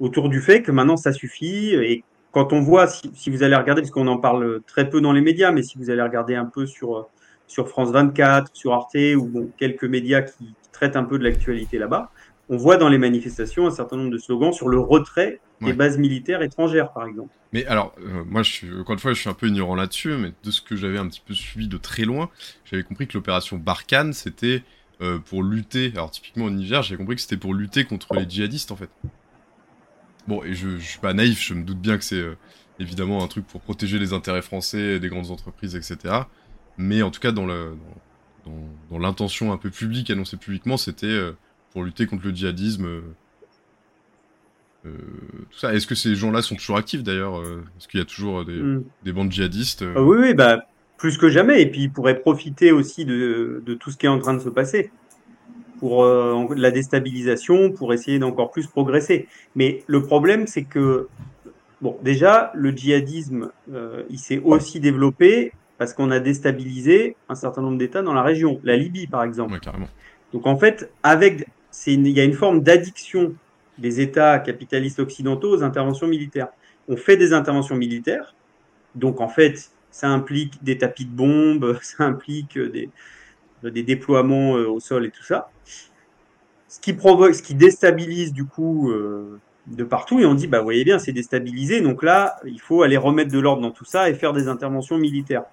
[0.00, 1.74] Autour du fait que maintenant ça suffit.
[1.74, 5.12] Et quand on voit, si, vous allez regarder, parce qu'on en parle très peu dans
[5.12, 7.08] les médias, mais si vous allez regarder un peu sur,
[7.46, 12.10] sur France 24, sur Arte ou quelques médias qui traitent un peu de l'actualité là-bas,
[12.48, 15.98] on voit dans les manifestations un certain nombre de slogans sur le retrait des bases
[15.98, 17.30] militaires étrangères, par exemple.
[17.52, 20.14] Mais alors, euh, moi, je suis, encore une fois, je suis un peu ignorant là-dessus,
[20.16, 22.28] mais de ce que j'avais un petit peu suivi de très loin,
[22.64, 24.62] j'avais compris que l'opération Barkhane, c'était
[25.00, 28.28] euh, pour lutter, alors typiquement au Niger, j'avais compris que c'était pour lutter contre les
[28.28, 28.90] djihadistes, en fait.
[30.28, 32.36] Bon, et je, je suis pas naïf, je me doute bien que c'est euh,
[32.78, 36.14] évidemment un truc pour protéger les intérêts français, des grandes entreprises, etc.
[36.78, 37.46] Mais en tout cas, dans
[38.90, 41.32] l'intention dans, un peu publique, annoncée publiquement, c'était
[41.72, 42.86] pour lutter contre le djihadisme.
[42.86, 43.00] Euh,
[44.86, 44.90] euh,
[45.50, 45.74] tout ça.
[45.74, 48.60] Est-ce que ces gens-là sont toujours actifs d'ailleurs euh, Est-ce qu'il y a toujours des,
[48.60, 48.84] hmm.
[49.04, 51.62] des bandes djihadistes ah Oui, oui, bah, plus que jamais.
[51.62, 54.40] Et puis ils pourraient profiter aussi de, de, tout ce qui est en train de
[54.40, 54.90] se passer
[55.78, 59.28] pour la déstabilisation, pour essayer d'encore plus progresser.
[59.54, 61.06] Mais le problème, c'est que,
[61.82, 63.50] bon, déjà, le djihadisme,
[64.08, 68.60] il s'est aussi développé parce qu'on a déstabilisé un certain nombre d'États dans la région.
[68.64, 69.52] La Libye, par exemple.
[69.52, 69.88] Ouais, carrément.
[70.32, 71.46] Donc en fait, avec
[71.86, 73.34] il y a une forme d'addiction
[73.78, 76.48] des États capitalistes occidentaux aux interventions militaires.
[76.88, 78.34] On fait des interventions militaires,
[78.94, 82.90] donc en fait, ça implique des tapis de bombes, ça implique des,
[83.82, 85.50] déploiements euh, au sol et tout ça.
[86.68, 90.58] Ce qui provoque, ce qui déstabilise du coup euh, de partout, et on dit, bah,
[90.58, 93.84] vous voyez bien, c'est déstabilisé, donc là, il faut aller remettre de l'ordre dans tout
[93.84, 95.44] ça et faire des interventions militaires.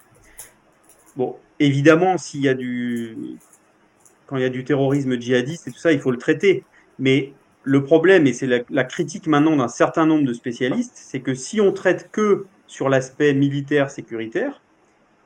[1.15, 3.38] Bon, évidemment, s'il y a du,
[4.34, 6.63] quand il y a du terrorisme djihadiste et tout ça, il faut le traiter.
[6.98, 11.36] Mais le problème, et c'est la, critique maintenant d'un certain nombre de spécialistes, c'est que
[11.36, 14.60] si on traite que sur l'aspect militaire sécuritaire,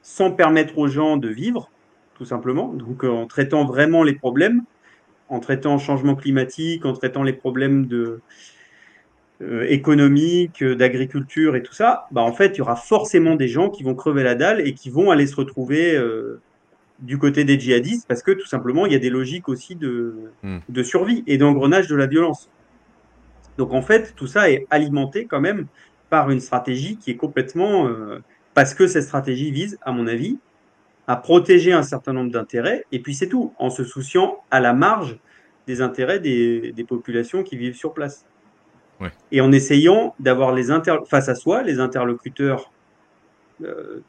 [0.02, 1.72] sans permettre aux gens de vivre,
[2.16, 2.74] tout simplement.
[2.74, 4.64] Donc en traitant vraiment les problèmes,
[5.30, 8.20] en traitant changement climatique, en traitant les problèmes de,
[9.42, 13.70] euh, économiques, d'agriculture et tout ça, bah en fait, il y aura forcément des gens
[13.70, 16.42] qui vont crever la dalle et qui vont aller se retrouver euh,
[17.00, 20.32] du côté des djihadistes parce que tout simplement, il y a des logiques aussi de,
[20.44, 20.60] hmm.
[20.68, 22.50] de survie et d'engrenage de la violence.
[23.58, 25.68] Donc en fait, tout ça est alimenté quand même
[26.10, 27.88] par une stratégie qui est complètement...
[27.88, 28.22] Euh,
[28.54, 30.40] parce que cette stratégie vise, à mon avis,
[31.06, 34.74] à protéger un certain nombre d'intérêts, et puis c'est tout, en se souciant à la
[34.74, 35.20] marge
[35.68, 38.26] des intérêts des, populations qui vivent sur place.
[39.32, 40.70] Et en essayant d'avoir les
[41.08, 42.72] face à soi les interlocuteurs
[43.64, 44.04] euh,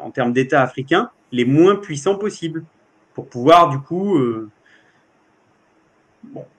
[0.00, 2.64] en termes d'État africain les moins puissants possibles,
[3.12, 4.48] pour pouvoir du coup euh,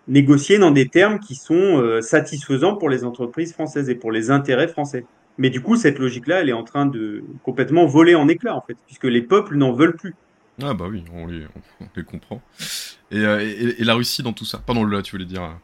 [0.08, 4.32] négocier dans des termes qui sont euh, satisfaisants pour les entreprises françaises et pour les
[4.32, 5.06] intérêts français.
[5.38, 8.62] Mais du coup, cette logique-là, elle est en train de complètement voler en éclats, en
[8.62, 10.16] fait, puisque les peuples n'en veulent plus.
[10.62, 11.46] Ah bah oui, on les,
[12.04, 12.42] comprend.
[13.12, 14.62] Et, et, la Russie dans tout ça?
[14.66, 15.58] Pardon, là, tu voulais dire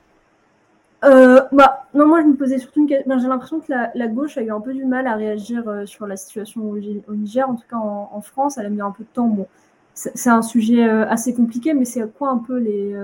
[1.04, 3.20] euh, bah, non, moi je me posais surtout une question.
[3.20, 6.06] J'ai l'impression que la, gauche a eu un peu du mal à réagir euh, sur
[6.08, 8.58] la situation au, Niger, en tout cas en, France.
[8.58, 9.28] Elle a mis un peu de temps.
[9.28, 9.48] Bon,
[9.94, 12.96] c'est un sujet assez compliqué, mais c'est quoi un peu les,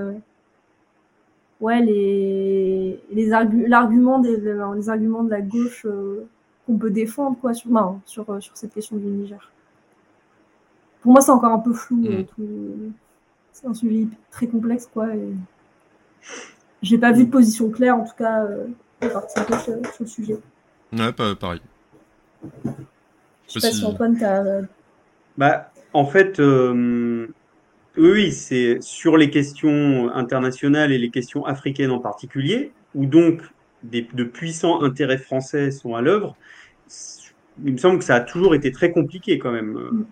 [1.60, 3.26] ouais, les, les
[3.68, 5.86] l'argument des, les arguments de la gauche
[6.68, 7.70] qu'on peut défendre quoi, sur,
[8.06, 9.52] sur, euh, sur cette question du Niger?
[11.02, 11.96] Pour moi, c'est encore un peu flou.
[11.96, 12.26] Mm.
[12.42, 12.90] Euh,
[13.54, 14.88] c'est un sujet très complexe.
[14.94, 15.16] quoi.
[15.16, 15.34] Et...
[16.82, 18.68] J'ai pas vu de position claire, en tout cas, euh,
[19.02, 20.38] sur, sur, le sujet.
[20.94, 21.62] Ouais, pas, pareil.
[22.44, 24.62] Je sais pas si Antoine, t'as.
[25.38, 26.40] Bah, en fait,
[27.98, 33.42] oui, c'est sur les questions internationales et les questions africaines en particulier, où donc
[33.84, 36.36] des, de puissants intérêts français sont à l'œuvre,
[37.66, 40.06] il me semble que ça a toujours été très compliqué quand même, euh,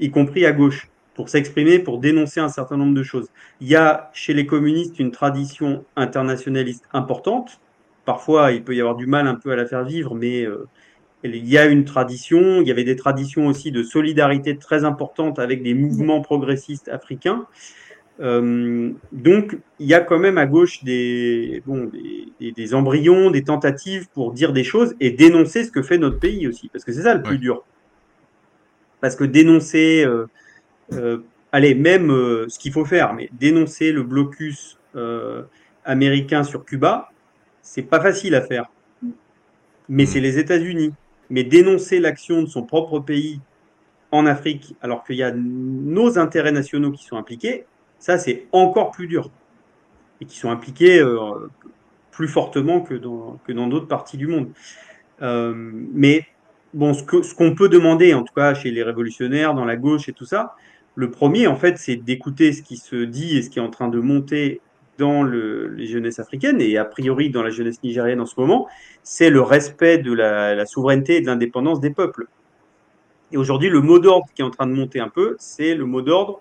[0.00, 3.28] y compris à gauche, pour s'exprimer, pour dénoncer un certain nombre de choses.
[3.60, 7.60] Il y a chez les communistes une tradition internationaliste importante.
[8.04, 10.66] Parfois, il peut y avoir du mal un peu à la faire vivre, mais euh,
[11.22, 12.60] il y a une tradition.
[12.60, 17.46] Il y avait des traditions aussi de solidarité très importantes avec des mouvements progressistes africains.
[18.20, 21.90] Euh, donc, il y a quand même à gauche des, bon,
[22.40, 26.20] des, des, embryons, des tentatives pour dire des choses et dénoncer ce que fait notre
[26.20, 27.64] pays aussi, parce que c'est ça le plus dur.
[29.00, 30.26] Parce que dénoncer, euh,
[31.54, 35.44] allez, même euh, ce qu'il faut faire, mais dénoncer le blocus euh,
[35.84, 37.12] américain sur Cuba,
[37.62, 38.70] c'est pas facile à faire.
[39.88, 40.92] Mais c'est les États-Unis.
[41.30, 43.40] Mais dénoncer l'action de son propre pays
[44.10, 47.66] en Afrique, alors qu'il y a nos intérêts nationaux qui sont impliqués,
[48.00, 49.30] ça, c'est encore plus dur.
[50.20, 51.48] Et qui sont impliqués euh,
[52.10, 54.48] plus fortement que dans que dans d'autres parties du monde.
[55.22, 56.26] Euh, mais
[56.74, 59.76] bon, ce qu'on ce qu'on peut demander, en tout cas chez les révolutionnaires, dans la
[59.76, 60.56] gauche et tout ça,
[60.94, 63.70] le premier, en fait, c'est d'écouter ce qui se dit et ce qui est en
[63.70, 64.60] train de monter
[64.98, 68.68] dans le, les jeunesses africaines et a priori dans la jeunesse nigérienne en ce moment,
[69.02, 72.28] c'est le respect de la, la souveraineté et de l'indépendance des peuples.
[73.32, 75.84] Et aujourd'hui, le mot d'ordre qui est en train de monter un peu, c'est le
[75.84, 76.40] mot d'ordre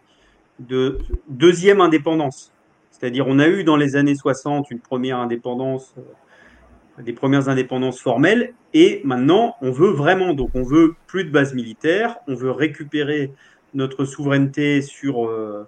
[0.59, 2.53] de deuxième indépendance.
[2.91, 7.99] C'est-à-dire, on a eu dans les années 60 une première indépendance, euh, des premières indépendances
[7.99, 12.51] formelles, et maintenant, on veut vraiment, donc on veut plus de base militaire, on veut
[12.51, 13.31] récupérer
[13.73, 15.67] notre souveraineté sur, euh,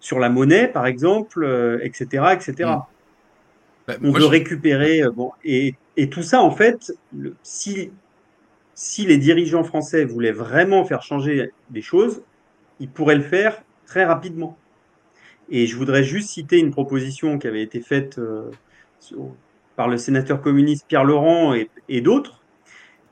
[0.00, 1.44] sur la monnaie, par exemple,
[1.82, 2.70] etc., euh, etc.
[2.70, 2.82] Mm.
[3.88, 7.90] Bah, on veut récupérer, bon, et, et, tout ça, en fait, le, si,
[8.74, 12.22] si les dirigeants français voulaient vraiment faire changer des choses,
[12.78, 14.56] ils pourraient le faire très rapidement.
[15.50, 18.50] Et je voudrais juste citer une proposition qui avait été faite euh,
[19.76, 22.42] par le sénateur communiste Pierre Laurent et, d'autres,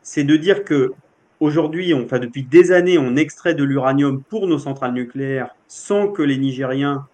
[0.03, 0.92] c'est de dire que
[1.40, 6.22] aujourd'hui, enfin depuis des années, on extrait de l'uranium pour nos centrales nucléaires sans que
[6.22, 7.07] les Nigériens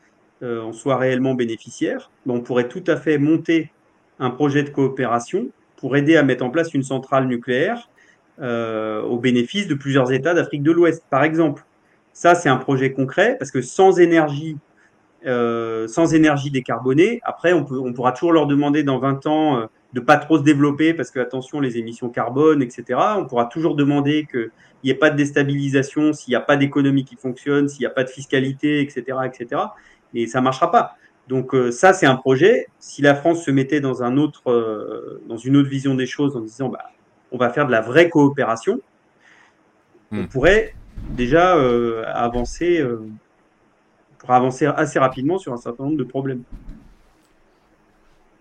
[0.43, 2.11] euh, en soient réellement bénéficiaires.
[2.27, 3.71] on pourrait tout à fait monter
[4.19, 7.89] un projet de coopération pour aider à mettre en place une centrale nucléaire
[8.41, 11.65] euh, au bénéfice de plusieurs États d'Afrique de l'Ouest, par exemple.
[12.13, 14.57] Ça, c'est un projet concret parce que sans énergie,
[15.27, 20.19] euh, sans énergie décarbonée, après, on, pourra toujours leur demander dans 20 ans de pas
[20.19, 23.01] trop se développer parce que, attention, les émissions carbone, etc.
[23.17, 24.51] On pourra toujours demander qu'il
[24.85, 27.91] n'y ait pas de déstabilisation, s'il n'y a pas d'économie qui fonctionne, s'il n'y a
[27.91, 29.63] pas de fiscalité, etc., etc.
[30.13, 30.97] Et ça marchera pas.
[31.29, 32.67] Donc euh, ça, c'est un projet.
[32.79, 36.37] Si la France se mettait dans un autre, euh, dans une autre vision des choses,
[36.37, 36.91] en disant, bah,
[37.33, 38.81] on va faire de la vraie coopération,
[40.13, 40.29] on hmm.
[40.29, 40.75] pourrait
[41.13, 42.85] déjà euh, avancer,
[44.19, 46.43] pour avancer assez rapidement sur un certain nombre de problèmes.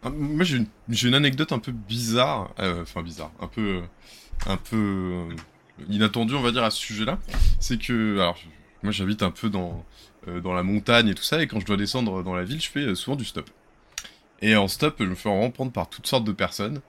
[0.05, 3.81] Ah, moi, j'ai une, anecdote un peu bizarre, euh, enfin bizarre, un peu,
[4.45, 5.29] un peu
[5.89, 7.17] inattendu, on va dire, à ce sujet-là,
[7.59, 8.37] c'est que, alors,
[8.83, 9.83] moi j'habite un peu dans,
[10.43, 12.69] dans la montagne et tout ça, et quand je dois descendre dans la ville, je
[12.69, 13.49] fais souvent du stop.
[14.43, 16.81] Et en stop, je me fais vraiment prendre par toutes sortes de personnes.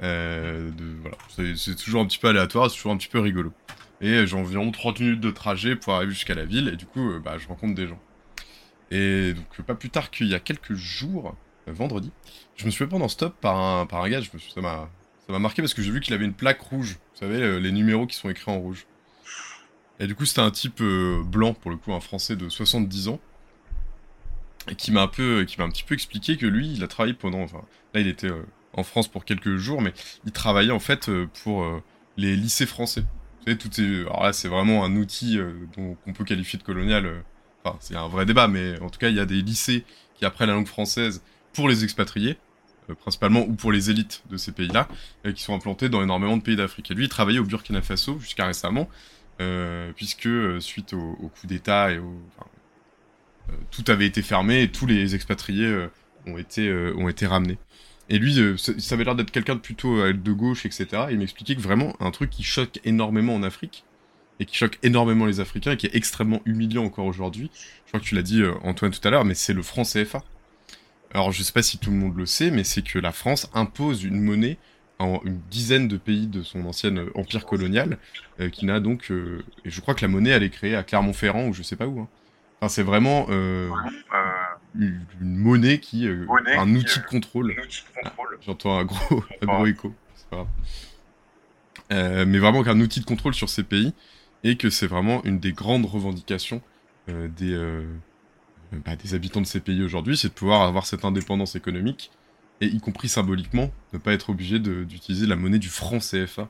[0.00, 1.16] Euh, voilà.
[1.56, 3.52] C'est toujours un petit peu aléatoire, c'est toujours un petit peu rigolo.
[4.00, 7.18] Et j'ai environ 30 minutes de trajet pour arriver jusqu'à la ville, et du coup,
[7.18, 8.00] bah, je rencontre des gens.
[8.92, 11.34] Et donc, pas plus tard qu'il y a quelques jours,
[11.66, 12.10] vendredi,
[12.56, 14.52] je me suis fait prendre en stop par un, par un gars, je me suis,
[14.52, 17.72] ça m'a marqué parce que j'ai vu qu'il avait une plaque rouge, vous savez, les
[17.72, 18.86] numéros qui sont écrits en rouge.
[20.00, 23.08] Et du coup, c'était un type euh, blanc, pour le coup, un français de 70
[23.08, 23.20] ans,
[24.68, 26.88] et qui m'a un peu, qui m'a un petit peu expliqué que lui, il a
[26.88, 27.62] travaillé pendant, enfin,
[27.92, 28.42] là, il était euh,
[28.72, 29.92] en France pour quelques jours, mais
[30.24, 31.64] il travaillait en fait euh, pour
[32.16, 33.04] les lycées français.
[33.46, 35.38] Tout est, là, c'est vraiment un outil
[35.74, 37.22] qu'on peut qualifier de colonial.
[37.62, 39.84] Enfin, c'est un vrai débat, mais en tout cas, il y a des lycées
[40.14, 41.22] qui apprennent la langue française
[41.54, 42.36] pour les expatriés,
[43.00, 44.88] principalement, ou pour les élites de ces pays-là,
[45.34, 46.90] qui sont implantés dans énormément de pays d'Afrique.
[46.90, 48.88] Et lui, il travaillait au Burkina Faso jusqu'à récemment,
[49.40, 52.14] euh, puisque euh, suite au, coup d'État et au,
[53.50, 55.88] euh, tout avait été fermé et tous les expatriés
[56.26, 57.58] ont été ont été ramenés.
[58.08, 61.06] Et lui, ça avait l'air d'être quelqu'un de plutôt de gauche, etc.
[61.10, 63.84] il m'expliquait que vraiment un truc qui choque énormément en Afrique
[64.40, 67.50] et qui choque énormément les Africains et qui est extrêmement humiliant encore aujourd'hui.
[67.84, 70.22] Je crois que tu l'as dit Antoine tout à l'heure, mais c'est le franc CFA.
[71.14, 73.48] Alors je sais pas si tout le monde le sait, mais c'est que la France
[73.54, 74.58] impose une monnaie
[74.98, 77.98] en une dizaine de pays de son ancien euh, empire colonial,
[78.40, 80.82] euh, qui n'a donc, euh, et je crois que la monnaie elle est créée à
[80.82, 82.00] Clermont-Ferrand ou je sais pas où.
[82.00, 82.08] Hein.
[82.60, 83.26] Enfin, c'est vraiment
[84.74, 87.54] une, monnaie qui, un outil de contrôle.
[88.04, 88.10] Ah,
[88.40, 89.94] j'entends un gros, un gros écho.
[91.90, 93.92] mais vraiment qu'un outil de contrôle sur ces pays
[94.44, 96.62] et que c'est vraiment une des grandes revendications
[97.08, 97.84] des,
[98.84, 102.10] bah, des habitants de ces pays aujourd'hui, c'est de pouvoir avoir cette indépendance économique
[102.60, 106.48] et y compris symboliquement, ne pas être obligé d'utiliser la monnaie du franc CFA.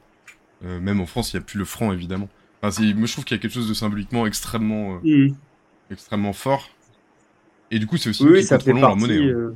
[0.65, 2.29] Euh, même en France, il n'y a plus le franc, évidemment.
[2.63, 5.35] Enfin, moi, je trouve qu'il y a quelque chose de symboliquement extrêmement, euh, mm.
[5.91, 6.71] extrêmement fort.
[7.71, 9.19] Et du coup, c'est aussi oui, ça fait partie, monnaie.
[9.19, 9.35] Hein.
[9.35, 9.55] Euh,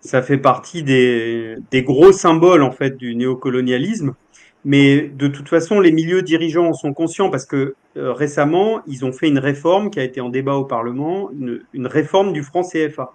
[0.00, 4.14] ça fait partie des, des, gros symboles, en fait, du néocolonialisme.
[4.64, 9.12] Mais de toute façon, les milieux dirigeants en sont conscients parce que récemment, ils ont
[9.12, 13.14] fait une réforme qui a été en débat au Parlement, une, réforme du franc CFA.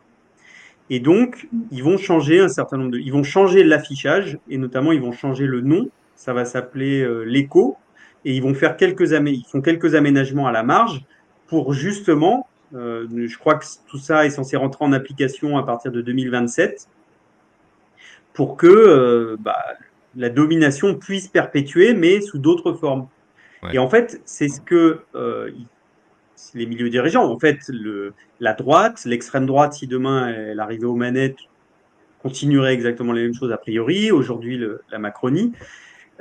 [0.90, 3.00] Et donc, ils vont changer un certain nombre de.
[3.00, 5.90] Ils vont changer l'affichage et notamment ils vont changer le nom.
[6.16, 7.78] Ça va s'appeler euh, l'écho
[8.26, 11.06] et ils vont faire quelques ils font quelques aménagements à la marge
[11.48, 12.48] pour justement.
[12.76, 16.88] Euh, je crois que tout ça est censé rentrer en application à partir de 2027
[18.34, 19.64] pour que euh, bah,
[20.16, 23.08] la domination puisse perpétuer, mais sous d'autres formes.
[23.72, 25.50] Et en fait, c'est ce que euh,
[26.54, 27.24] les milieux dirigeants.
[27.24, 31.38] En fait, le, la droite, l'extrême droite, si demain elle arrivait aux manettes,
[32.22, 34.12] continuerait exactement les mêmes choses a priori.
[34.12, 34.62] Aujourd'hui,
[34.92, 35.54] la Macronie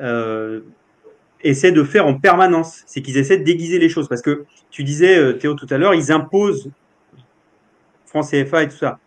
[0.00, 0.60] euh,
[1.42, 2.82] essaie de faire en permanence.
[2.86, 4.08] C'est qu'ils essaient de déguiser les choses.
[4.08, 6.70] Parce que tu disais, euh, Théo, tout à l'heure, ils imposent
[8.06, 8.98] France CFA et tout ça.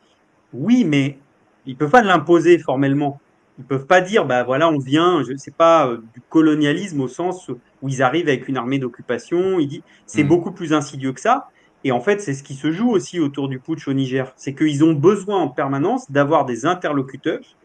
[0.54, 1.18] Oui, mais
[1.66, 3.20] ils ne peuvent pas l'imposer formellement.
[3.58, 7.08] Ils peuvent pas dire, bah voilà, on vient, je sais pas, euh, du colonialisme au
[7.08, 7.50] sens
[7.82, 9.60] où ils arrivent avec une armée d'occupation.
[9.60, 10.28] Il dit, c'est mm.
[10.28, 11.50] beaucoup plus insidieux que ça.
[11.84, 14.34] Et en fait, c'est ce qui se joue aussi autour du putsch au Niger.
[14.36, 17.56] C'est qu'ils ont besoin en permanence d'avoir des interlocuteurs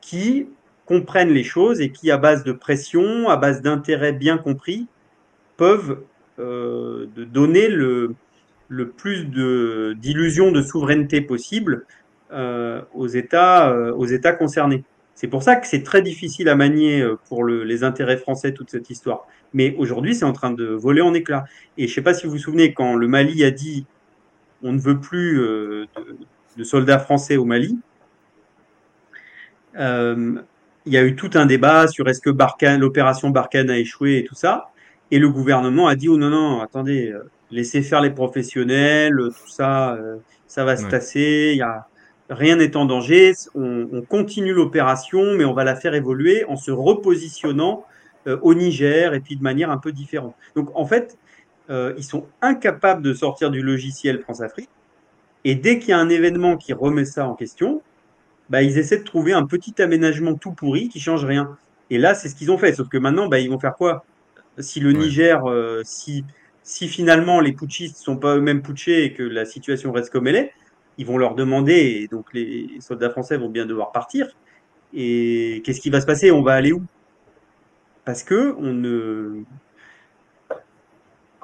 [0.00, 0.48] qui
[0.86, 4.86] comprennent les choses et qui, à base de pression, à base d'intérêts bien compris,
[5.58, 6.00] peuvent
[6.38, 8.14] euh, donner le,
[8.68, 11.84] le plus d'illusions de, souveraineté possible
[12.30, 14.84] aux, États, euh, aux États concernés.
[15.14, 18.52] C'est pour ça que c'est très difficile à manier euh, pour le, les intérêts français
[18.52, 19.26] toute cette histoire.
[19.52, 21.44] Mais aujourd'hui, c'est en train de voler en éclats.
[21.76, 23.86] Et je ne sais pas si vous vous souvenez, quand le Mali a dit
[24.62, 27.78] on ne veut plus de, soldats français au Mali,
[29.76, 32.30] il y a eu tout un débat sur est-ce que
[32.76, 34.70] l'opération Barkhane a échoué et tout ça.
[35.12, 37.14] Et le gouvernement a dit oh non, non, attendez,
[37.52, 39.96] laissez faire les professionnels, tout ça,
[40.48, 41.50] ça va se tasser.
[41.52, 41.86] Il y a,
[42.28, 46.70] rien n'est en danger, on, continue l'opération, mais on va la faire évoluer en se
[46.70, 47.84] repositionnant
[48.26, 50.34] euh, au Niger et puis de manière un peu différente.
[50.54, 51.18] Donc en fait,
[51.70, 54.70] euh, ils sont incapables de sortir du logiciel France-Afrique,
[55.44, 57.82] et dès qu'il y a un événement qui remet ça en question,
[58.50, 61.56] bah, ils essaient de trouver un petit aménagement tout pourri qui change rien.
[61.90, 62.74] Et là, c'est ce qu'ils ont fait.
[62.74, 64.04] Sauf que maintenant, bah, ils vont faire quoi?
[64.58, 66.24] Si le Niger, euh, si,
[66.64, 70.26] si finalement les putschistes ne sont pas eux-mêmes putschés et que la situation reste comme
[70.26, 70.52] elle est,
[70.98, 74.26] ils vont leur demander, et donc les soldats français vont bien devoir partir.
[74.94, 76.30] Et qu'est-ce qui va se passer?
[76.30, 76.82] On va aller où?
[78.04, 79.42] Parce que on ne,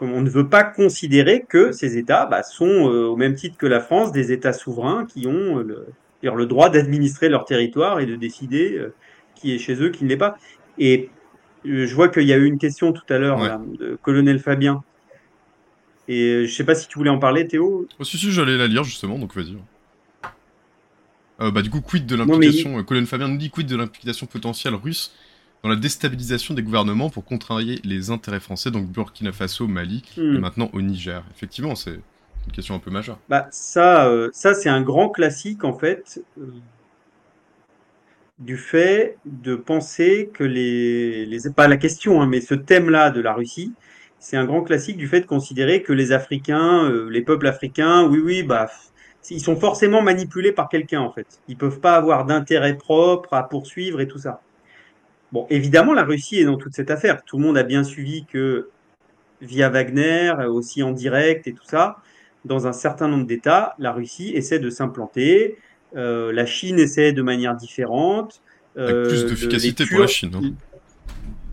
[0.01, 3.67] on ne veut pas considérer que ces États bah, sont, euh, au même titre que
[3.67, 5.87] la France, des États souverains qui ont le,
[6.23, 8.95] le droit d'administrer leur territoire et de décider euh,
[9.35, 10.37] qui est chez eux, qui ne l'est pas.
[10.79, 11.11] Et
[11.65, 14.83] je vois qu'il y a eu une question tout à l'heure de colonel Fabien.
[16.09, 17.87] Et je sais pas si tu voulais en parler, Théo.
[17.99, 19.57] Oh, si, si, j'allais la lire justement, donc vas-y.
[21.41, 24.27] Euh, bah, du coup, quid de l'implication, euh, Colonel Fabien nous dit quid de l'implication
[24.27, 25.15] potentielle russe
[25.63, 30.21] dans la déstabilisation des gouvernements pour contrarier les intérêts français, donc Burkina Faso, Mali et
[30.21, 30.39] hmm.
[30.39, 31.25] maintenant au Niger?
[31.35, 31.95] Effectivement, c'est
[32.47, 33.19] une question un peu majeure.
[33.29, 36.23] Bah, ça, euh, ça c'est un grand classique en fait
[38.39, 43.21] du fait de penser que les, les pas la question, hein, mais ce thème-là de
[43.21, 43.73] la Russie,
[44.25, 48.21] c'est un grand classique du fait de considérer que les Africains, les peuples africains, oui,
[48.25, 48.71] oui, bah
[49.31, 51.27] ils sont forcément manipulés par quelqu'un en fait.
[51.47, 54.41] Ils peuvent pas avoir d'intérêt propre à poursuivre et tout ça.
[55.31, 57.23] Bon, évidemment, la Russie est dans toute cette affaire.
[57.25, 58.71] Tout le monde a bien suivi que
[59.43, 61.99] via Wagner, aussi en direct et tout ça,
[62.47, 65.57] dans un certain nombre d'États, la Russie essaie de s'implanter.
[65.97, 68.43] Euh, la Chine essaie de manière différente.
[68.77, 70.33] Euh, Avec plus d'efficacité pour la Chine.
[70.35, 70.53] Hein.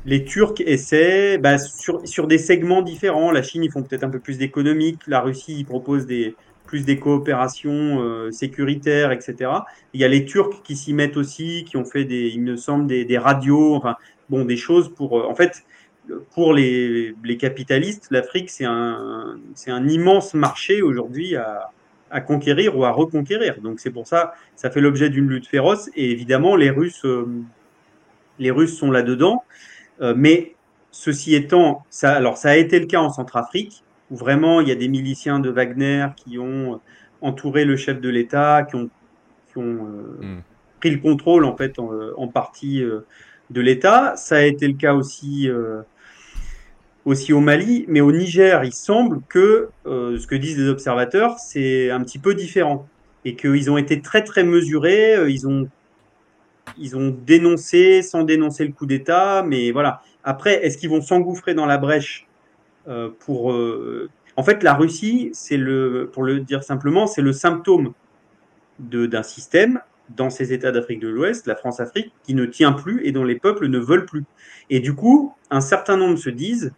[0.05, 3.31] Les Turcs essaient bah, sur, sur des segments différents.
[3.31, 4.99] La Chine, ils font peut-être un peu plus d'économique.
[5.07, 6.35] La Russie, ils proposent des,
[6.65, 9.51] plus des coopérations euh, sécuritaires, etc.
[9.93, 12.55] Il y a les Turcs qui s'y mettent aussi, qui ont fait des, il me
[12.55, 13.97] semble, des, radios, enfin,
[14.29, 15.65] bon, des choses pour, euh, en fait,
[16.33, 19.37] pour les, les capitalistes, l'Afrique, c'est un,
[19.67, 21.71] un immense marché aujourd'hui à,
[22.09, 23.59] à, conquérir ou à reconquérir.
[23.61, 25.89] Donc c'est pour ça, ça fait l'objet d'une lutte féroce.
[25.95, 27.27] Et évidemment, les Russes, euh,
[28.39, 29.43] les Russes sont là-dedans.
[30.15, 30.55] Mais
[30.91, 34.71] ceci étant, ça, alors ça a été le cas en Centrafrique où vraiment il y
[34.71, 36.79] a des miliciens de Wagner qui ont
[37.21, 38.89] entouré le chef de l'État, qui ont,
[39.57, 39.61] euh,
[40.21, 40.41] hmm.
[40.79, 43.05] pris le contrôle en fait en, partie euh,
[43.49, 44.15] de l'État.
[44.17, 45.81] Ça a été le cas aussi euh,
[47.05, 51.89] aussi au Mali, mais au Niger, il semble que ce que disent les observateurs, c'est
[51.89, 52.87] un petit peu différent
[53.25, 55.15] et qu'ils ont été très très mesurés.
[55.27, 55.67] ils ont
[56.77, 60.01] ils ont dénoncé sans dénoncer le coup d'État, mais voilà.
[60.23, 62.27] Après, est-ce qu'ils vont s'engouffrer dans la brèche
[62.87, 63.51] euh, pour.
[63.51, 67.93] Euh, en fait, la Russie, c'est le, pour le dire simplement, c'est le symptôme
[68.79, 73.11] d'un système dans ces États d'Afrique de l'Ouest, la France-Afrique, qui ne tient plus et
[73.11, 74.23] dont les peuples ne veulent plus.
[74.69, 76.73] Et du coup, un certain nombre se disent,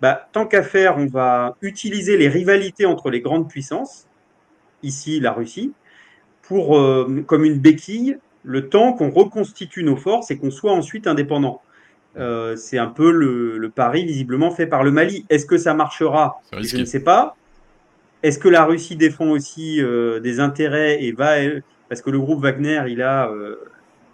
[0.00, 4.06] bah, tant qu'à faire, on va utiliser les rivalités entre les grandes puissances,
[4.82, 5.72] ici la Russie,
[6.42, 11.06] pour, euh, comme une béquille, le temps qu'on reconstitue nos forces et qu'on soit ensuite
[11.06, 11.60] indépendant.
[12.16, 15.24] Euh, c'est un peu le, pari visiblement fait par le Mali.
[15.28, 17.36] Est-ce que ça marchera Je ne sais pas.
[18.22, 21.36] Est-ce que la Russie défend aussi euh, des intérêts et va
[21.88, 23.56] parce que le groupe Wagner, il a, euh,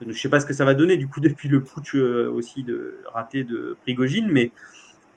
[0.01, 2.63] je ne sais pas ce que ça va donner du coup depuis le putsch aussi
[2.63, 4.51] de raté de Prigogine, mais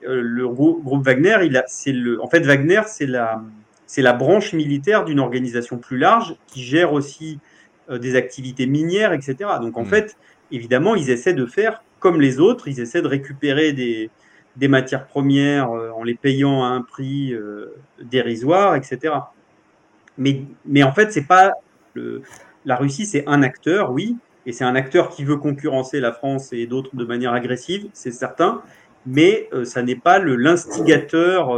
[0.02, 3.42] le groupe Wagner, il a, c'est le, en fait Wagner, c'est la,
[3.86, 7.38] c'est la branche militaire d'une organisation plus large qui gère aussi
[7.90, 9.36] des activités minières, etc.
[9.60, 9.86] Donc en hmm.
[9.86, 10.16] fait,
[10.50, 14.10] évidemment, ils essaient de faire comme les autres, ils essaient de récupérer des,
[14.56, 19.14] des matières premières euh, en les payant à un prix euh, dérisoire, etc.
[20.16, 21.52] Mais, mais en fait, c'est pas
[21.94, 22.22] le,
[22.64, 24.16] la Russie, c'est un acteur, oui,
[24.46, 28.10] et c'est un acteur qui veut concurrencer la France et d'autres de manière agressive, c'est
[28.10, 28.62] certain,
[29.06, 31.56] mais euh, ça n'est pas l'instigateur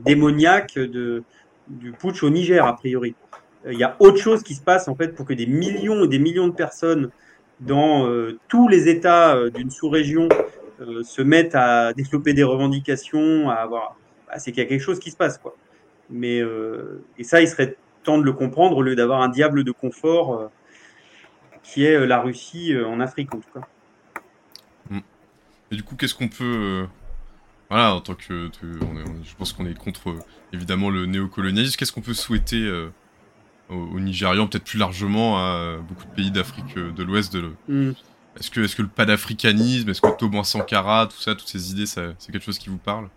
[0.00, 1.22] démoniaque de,
[1.68, 3.14] du putsch au Niger, a priori.
[3.70, 6.08] Il y a autre chose qui se passe en fait pour que des millions et
[6.08, 7.10] des millions de personnes
[7.60, 10.28] dans euh, tous les États euh, d'une sous-région
[10.80, 13.96] euh, se mettent à développer des revendications, à avoir,
[14.26, 15.56] bah, c'est qu'il y a quelque chose qui se passe, quoi.
[16.10, 16.40] Mais
[17.18, 20.50] et ça, il serait temps de le comprendre au lieu d'avoir un diable de confort
[21.62, 23.66] qui est la Russie en Afrique, en tout cas.
[24.88, 25.00] Mm.
[25.70, 26.86] Et du coup, qu'est-ce qu'on peut
[27.68, 30.16] voilà, en tant que, je pense qu'on est contre
[30.54, 31.76] évidemment le néocolonialisme.
[31.76, 32.66] Qu'est-ce qu'on peut souhaiter
[33.70, 37.32] au, Nigérian, peut-être plus largement à beaucoup de pays d'Afrique euh, de l'Ouest.
[37.32, 37.50] De...
[37.68, 37.92] Mm.
[38.38, 41.86] Est-ce que, est que le panafricanisme, est-ce que Thomas Sankara, tout ça, toutes ces idées,
[41.86, 43.08] c'est quelque chose qui vous parle?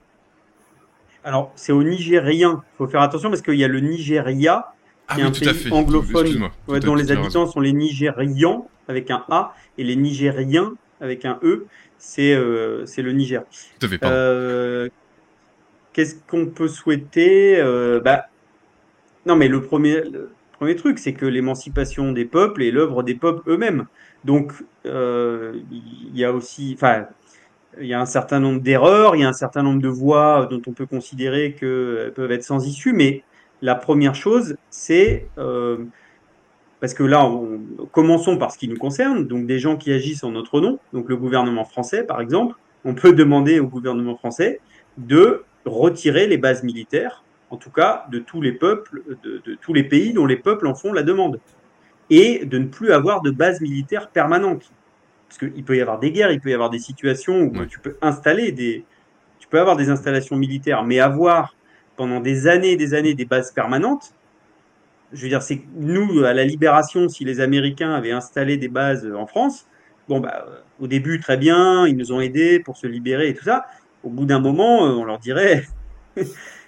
[1.23, 2.63] Alors, c'est au Nigérien.
[2.73, 4.73] Il faut faire attention parce qu'il y a le Nigeria,
[5.07, 9.55] ah qui est un pays anglophone dont les habitants sont les Nigérians avec un A
[9.77, 11.67] et les Nigériens avec un E.
[11.97, 13.43] C'est euh, le Niger.
[13.79, 14.89] Tout à fait, euh,
[15.93, 17.59] Qu'est-ce qu'on peut souhaiter?
[17.59, 18.27] Euh, bah,
[19.27, 20.01] Non, mais le premier,
[20.61, 23.87] premier truc, c'est que l'émancipation des peuples est l'œuvre des peuples eux-mêmes.
[24.25, 24.53] Donc,
[24.85, 27.07] euh, il y a aussi, enfin,
[27.79, 30.47] il y a un certain nombre d'erreurs, il y a un certain nombre de voies
[30.51, 33.23] dont on peut considérer qu'elles peuvent être sans issue, mais
[33.63, 35.77] la première chose, c'est euh,
[36.79, 37.27] parce que là,
[37.91, 41.09] commençons par ce qui nous concerne, donc des gens qui agissent en notre nom, donc
[41.09, 42.53] le gouvernement français, par exemple,
[42.85, 44.59] on peut demander au gouvernement français
[44.99, 49.83] de retirer les bases militaires en tout cas de tous les peuples, de, tous les
[49.83, 51.39] pays dont les peuples en font la demande,
[52.09, 54.71] et de ne plus avoir de base militaire permanente.
[55.27, 57.79] parce qu'il peut y avoir des guerres, il peut y avoir des situations où tu
[57.79, 58.85] peux installer des,
[59.39, 61.55] tu peux avoir des installations militaires, mais avoir
[61.97, 64.13] pendant des années et des années des bases permanentes,
[65.13, 69.05] je veux dire, c'est nous, à la libération, si les Américains avaient installé des bases
[69.13, 69.67] en France,
[70.07, 70.45] bon, bah,
[70.79, 73.65] au début, très bien, ils nous ont aidés pour se libérer et tout ça.
[74.03, 75.65] Au bout d'un moment, on leur dirait,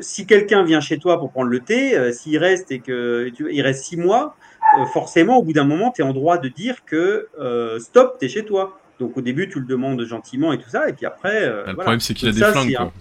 [0.00, 3.62] si quelqu'un vient chez toi pour prendre le thé, euh, s'il reste et que il
[3.62, 4.36] reste six mois,
[4.78, 8.16] euh, forcément, au bout d'un moment, tu es en droit de dire que euh, stop,
[8.18, 8.78] tu es chez toi.
[8.98, 11.48] Donc au début, tu le demandes gentiment et tout ça, et puis après.
[11.48, 12.76] Bah, le problème, c'est qu'il a des flingues.
[12.76, 12.92] Quoi.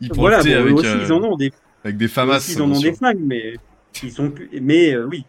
[0.00, 1.52] ils voilà, avec, aussi, ils en ont des.
[1.84, 2.46] Avec des FAMAS.
[2.50, 3.54] Ils en ont des flingues, mais
[4.02, 4.48] ils sont plus.
[4.60, 5.24] Mais oui,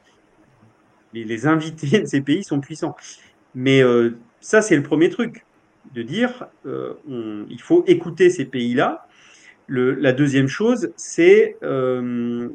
[1.14, 2.96] les, les, invités de ces pays sont puissants.
[3.56, 3.82] Mais
[4.40, 5.46] ça, c'est le premier truc,
[5.94, 9.08] de dire on, il faut écouter ces pays-là
[9.72, 12.50] la deuxième chose, c'est euh,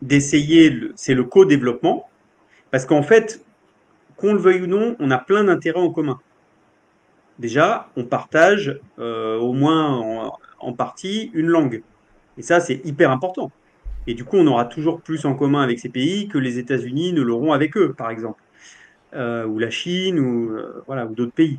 [0.00, 2.08] d'essayer, c'est le co-développement,
[2.70, 3.44] parce qu'en fait,
[4.16, 6.20] qu'on le veuille ou non, on a plein d'intérêts en commun.
[7.38, 11.82] Déjà, on partage euh, au moins en, partie une langue.
[12.38, 13.50] Et ça, c'est hyper important.
[14.06, 17.12] Et du coup, on aura toujours plus en commun avec ces pays que les États-Unis
[17.12, 18.42] ne l'auront avec eux, par exemple,
[19.14, 21.58] euh, ou la Chine, ou voilà, ou d'autres pays.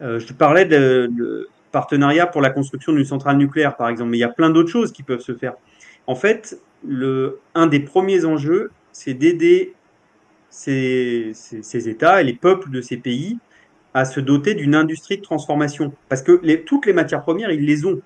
[0.00, 4.10] je te parlais de, partenariat pour la construction d'une centrale nucléaire, par exemple.
[4.10, 5.54] Mais il y a plein d'autres choses qui peuvent se faire.
[6.06, 6.58] En fait,
[7.54, 9.74] un des premiers enjeux, c'est d'aider
[10.50, 11.34] ces,
[11.88, 13.38] États et les peuples de ces pays
[13.92, 15.92] à se doter d'une industrie de transformation.
[16.08, 16.32] Parce que
[16.64, 18.00] toutes les matières premières, ils les ont.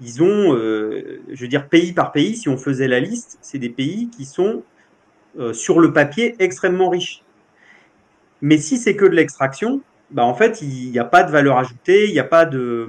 [0.00, 3.58] Ils ont, euh, je veux dire, pays par pays, si on faisait la liste, c'est
[3.58, 4.62] des pays qui sont,
[5.38, 7.22] euh, sur le papier, extrêmement riches.
[8.40, 9.80] Mais si c'est que de l'extraction,
[10.12, 12.88] bah en fait, il n'y a pas de valeur ajoutée, il n'y a pas de.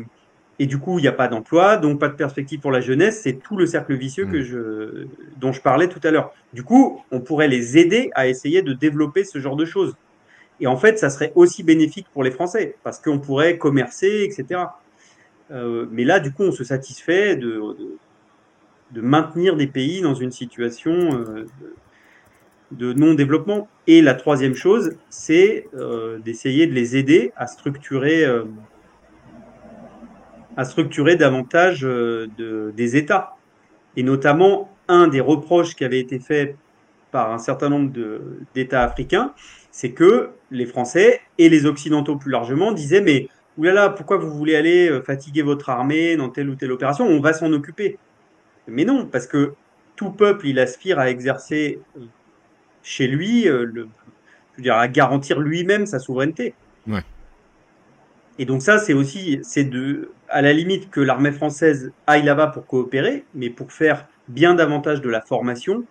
[0.60, 3.22] Et du coup, il n'y a pas d'emploi, donc pas de perspective pour la jeunesse.
[3.24, 4.42] C'est tout le cercle vicieux que mm.
[4.42, 5.08] je,
[5.38, 6.34] dont je parlais tout à l'heure.
[6.54, 9.96] Du coup, on pourrait les aider à essayer de développer ce genre de choses.
[10.60, 14.62] Et en fait, ça serait aussi bénéfique pour les Français, parce qu'on pourrait commercer, etc.
[15.52, 17.98] Euh, mais là, du coup, on se satisfait de, de,
[18.92, 21.48] de maintenir des pays dans une situation euh,
[22.78, 23.68] de non-développement.
[23.88, 28.44] Et la troisième chose, c'est euh, d'essayer de les aider à structurer, euh,
[31.18, 33.36] davantage euh, de, des États.
[33.96, 36.56] Et notamment, un des reproches qui avait été fait
[37.12, 37.92] par un certain nombre
[38.56, 39.34] d'États africains,
[39.72, 44.56] c'est que les Français et les Occidentaux plus largement disaient mais oulala, pourquoi vous voulez
[44.56, 47.06] aller fatiguer votre armée dans telle ou telle opération?
[47.06, 48.00] On va s'en occuper.
[48.68, 49.54] Mais non, parce que
[49.96, 51.80] tout peuple, il aspire à exercer
[52.84, 53.88] chez lui, euh, le,
[54.54, 56.54] je veux dire, à garantir lui-même sa souveraineté.
[56.88, 57.04] Ouais.
[58.40, 62.48] Et donc ça, c'est aussi, c'est de, à la limite que l'armée française aille là-bas
[62.48, 65.86] pour coopérer, mais pour faire bien davantage de la formation,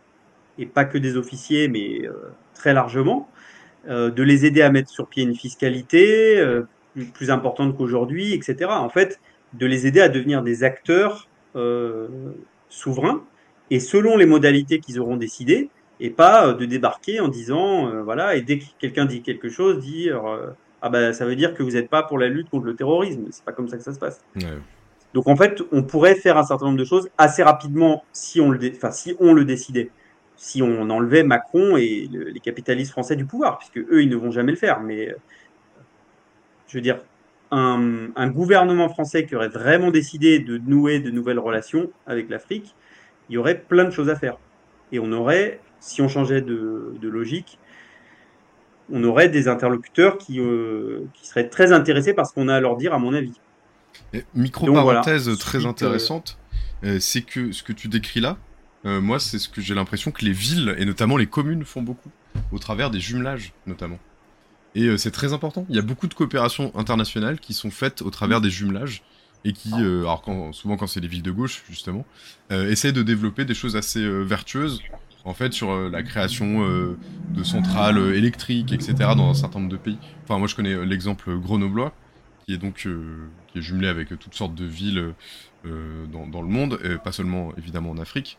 [0.58, 2.12] et pas que des officiers, mais euh,
[2.54, 3.28] très largement,
[3.88, 6.62] euh, de les aider à mettre sur pied une fiscalité euh,
[6.94, 8.70] plus, plus, importante qu'aujourd'hui, etc.
[8.70, 9.20] En fait,
[9.54, 11.28] de les aider à devenir des acteurs
[12.70, 13.22] souverains,
[13.70, 15.68] et selon les modalités qu'ils auront décidées,
[16.02, 19.48] et pas euh, de débarquer en disant, euh, voilà, et dès que quelqu'un dit quelque
[19.48, 20.48] chose, dire, euh,
[20.82, 23.26] ah ben ça veut dire que vous n'êtes pas pour la lutte contre le terrorisme.
[23.30, 24.20] C'est pas comme ça que ça se passe.
[25.14, 28.50] Donc en fait, on pourrait faire un certain nombre de choses assez rapidement si on
[28.50, 29.90] le, enfin, si on le décidait.
[30.36, 34.32] Si on enlevait Macron et les capitalistes français du pouvoir, puisque eux, ils ne vont
[34.32, 34.80] jamais le faire.
[34.80, 35.14] Mais
[36.66, 36.98] je veux dire,
[37.52, 42.74] un, un, gouvernement français qui aurait vraiment décidé de nouer de nouvelles relations avec l'Afrique,
[43.28, 44.36] il y aurait plein de choses à faire.
[44.92, 47.58] Et on aurait si on changeait de, logique,
[48.90, 52.60] on aurait des interlocuteurs qui, euh, qui seraient très intéressés par ce qu'on a à
[52.60, 53.32] leur dire, à mon avis.
[54.34, 56.38] Micro-parenthèse très intéressante,
[56.84, 58.38] euh, c'est que ce que tu décris là,
[58.84, 61.82] euh, moi, c'est ce que j'ai l'impression que les villes, et notamment les communes, font
[61.82, 62.10] beaucoup,
[62.52, 63.98] au travers des jumelages, notamment.
[64.74, 65.66] Et c'est très important.
[65.68, 69.02] Il y a beaucoup de coopérations internationales qui sont faites au travers des jumelages,
[69.44, 72.04] et qui, alors quand, souvent quand c'est les villes de gauche, justement,
[72.50, 74.80] essayent de développer des choses assez vertueuses
[75.24, 76.96] en fait, sur euh, la création euh,
[77.30, 79.98] de centrales euh, électriques, etc., dans un certain nombre de pays.
[80.24, 81.92] Enfin, moi, je connais l'exemple grenoblois,
[82.46, 82.88] qui est donc
[83.48, 85.14] qui est jumelé avec toutes sortes de villes
[85.64, 88.38] dans, le monde, et pas seulement évidemment en Afrique.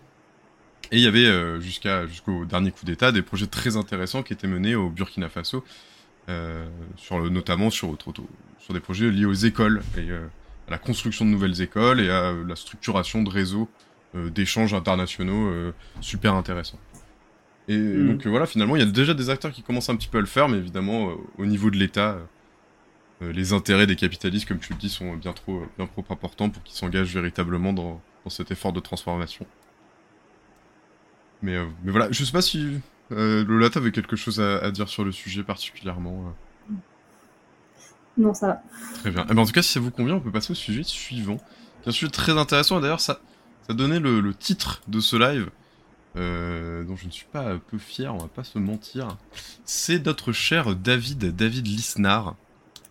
[0.91, 4.47] Et il y avait jusqu'à jusqu'au dernier coup d'État des projets très intéressants qui étaient
[4.47, 5.63] menés au Burkina Faso,
[6.97, 7.97] sur le, notamment sur,
[8.59, 10.09] sur des projets liés aux écoles et
[10.67, 13.69] à la construction de nouvelles écoles et à la structuration de réseaux
[14.15, 16.79] euh, d'échanges internationaux euh, super intéressants.
[17.67, 18.07] Et mm.
[18.07, 20.19] donc euh, voilà, finalement, il y a déjà des acteurs qui commencent un petit peu
[20.19, 22.17] à le faire, mais évidemment, au niveau de l'État,
[23.21, 26.61] les intérêts des capitalistes, comme tu le dis, sont bien trop, bien trop importants pour
[26.63, 29.45] qu'ils s'engagent véritablement dans, dans, cet effort de transformation.
[31.41, 35.03] Mais, mais voilà, je sais pas si euh, Lola, t'avais quelque chose à, dire sur
[35.03, 36.33] le sujet particulièrement
[38.17, 38.63] Non, ça va.
[38.99, 39.25] Très bien.
[39.29, 41.37] Eh ben, en tout cas, si ça vous convient, on peut passer au sujet suivant.
[41.81, 43.19] C'est un sujet très intéressant, et d'ailleurs, ça,
[43.67, 45.49] ça donnait le, le, titre de ce live,
[46.15, 49.17] euh, dont je ne suis pas peu fier, on va pas se mentir.
[49.65, 52.35] C'est notre cher David, David Lisnard,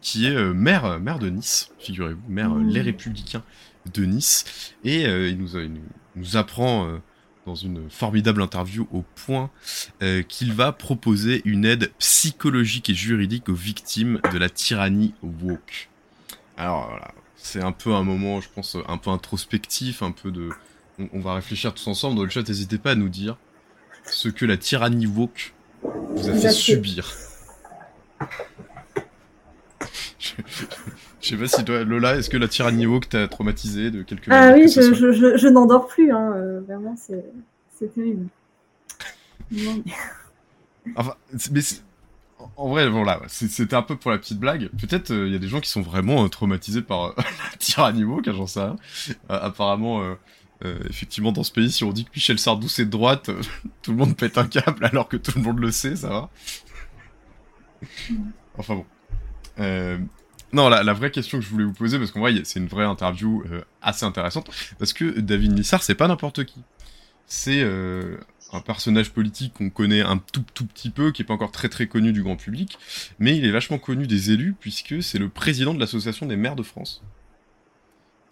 [0.00, 2.68] qui est euh, maire, maire de Nice, figurez-vous, maire mmh.
[2.68, 3.44] Les Républicains
[3.94, 5.72] de Nice, et euh, il, nous, il,
[6.16, 7.00] nous, apprend
[7.46, 9.50] dans une formidable interview au point
[10.28, 15.88] qu'il va proposer une aide psychologique et juridique aux victimes de la tyrannie woke.
[16.56, 20.50] Alors voilà, c'est un peu un moment, je pense, un peu introspectif, un peu de...
[21.12, 23.36] On, va réfléchir tous ensemble dans le chat, n'hésitez pas à nous dire
[24.04, 27.12] ce que la tyrannie woke vous a fait subir.
[30.18, 30.32] Je,
[31.20, 34.52] sais pas si toi, Lola, est-ce que la tyrannie woke t'a traumatisé de quelque Ah
[34.54, 38.26] oui, je, je, je, n'endors plus, hein, euh, vraiment, c'est terrible.
[40.96, 41.14] enfin,
[41.50, 41.60] mais
[42.56, 44.68] en vrai, voilà, c'était un peu pour la petite blague.
[44.80, 47.56] Peut-être il euh, y a des gens qui sont vraiment euh, traumatisés par euh, la
[47.58, 48.76] tyrannie woke, j'en sais rien.
[49.28, 50.16] apparemment,
[50.88, 53.30] effectivement, dans ce pays, si on dit que Michel Sardou c'est de droite,
[53.82, 56.30] tout le monde pète un câble alors que tout le monde le sait, ça va.
[58.58, 58.86] Enfin bon.
[59.58, 62.84] Non, la, vraie question que je voulais vous poser, parce qu'en vrai, c'est une vraie
[62.84, 63.42] interview
[63.80, 66.60] assez intéressante, parce que David Nissar, c'est pas n'importe qui.
[67.26, 67.62] C'est
[68.52, 71.68] un personnage politique qu'on connaît un tout tout petit peu, qui est pas encore très
[71.68, 72.78] très connu du grand public,
[73.18, 76.56] mais il est vachement connu des élus puisque c'est le président de l'association des maires
[76.56, 77.02] de France.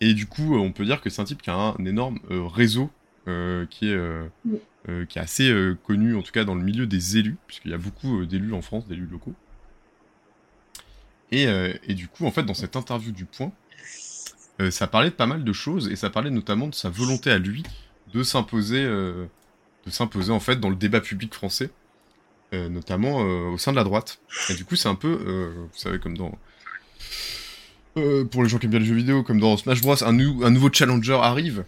[0.01, 2.21] Et du coup, euh, on peut dire que c'est un type qui a un énorme
[2.31, 2.91] euh, réseau
[3.29, 3.99] euh, qui est
[5.09, 5.55] qui est assez
[5.85, 8.63] connu en tout cas dans le milieu des élus, puisqu'il y a beaucoup d'élus en
[8.63, 9.35] France, d'élus locaux.
[11.33, 11.47] Et,
[11.87, 13.53] et, du coup, en fait, dans cette interview du Point,
[14.71, 17.39] ça parlait de pas mal de choses et ça parlait notamment de sa volonté à
[17.39, 17.63] lui
[18.13, 18.85] de s'imposer
[19.87, 21.71] de s'imposer en fait dans le débat public français,
[22.53, 24.21] euh, notamment euh, au sein de la droite.
[24.49, 26.37] Et du coup, c'est un peu, euh, vous savez, comme dans
[28.31, 30.73] pour les gens qui aiment bien les jeux vidéo, comme dans Smash Bros, un, nouveau
[30.73, 31.65] challenger arrive.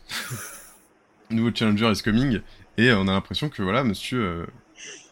[1.30, 2.40] un nouveau challenger is coming.
[2.78, 4.46] Et on a l'impression que voilà, monsieur,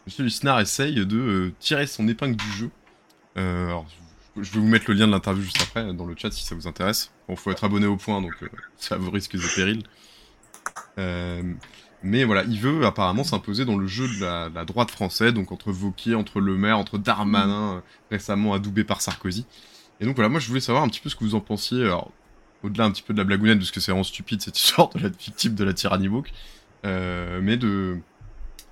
[0.07, 2.71] monsieur Lisnard essaye de tirer son épingle du jeu.
[3.35, 3.85] alors,
[4.37, 6.55] je vais vous mettre le lien de l'interview juste après dans le chat si ça
[6.55, 7.11] vous intéresse.
[7.27, 8.33] Bon, faut être abonné au point, donc
[8.77, 9.83] ça vous risque de péril.
[12.03, 15.71] Mais voilà, il veut apparemment s'imposer dans le jeu de la, droite française, donc entre
[15.71, 19.45] Vauquier, entre Le Maire, entre Darmanin, euh, récemment adoubé par Sarkozy.
[19.99, 21.83] Et donc voilà, moi je voulais savoir un petit peu ce que vous en pensiez,
[21.83, 22.11] alors
[22.63, 24.99] au-delà un petit peu de la blagounette, parce que c'est vraiment stupide cette histoire de
[24.99, 26.31] la victime de la tyrannie woke,
[26.85, 27.99] euh, mais de...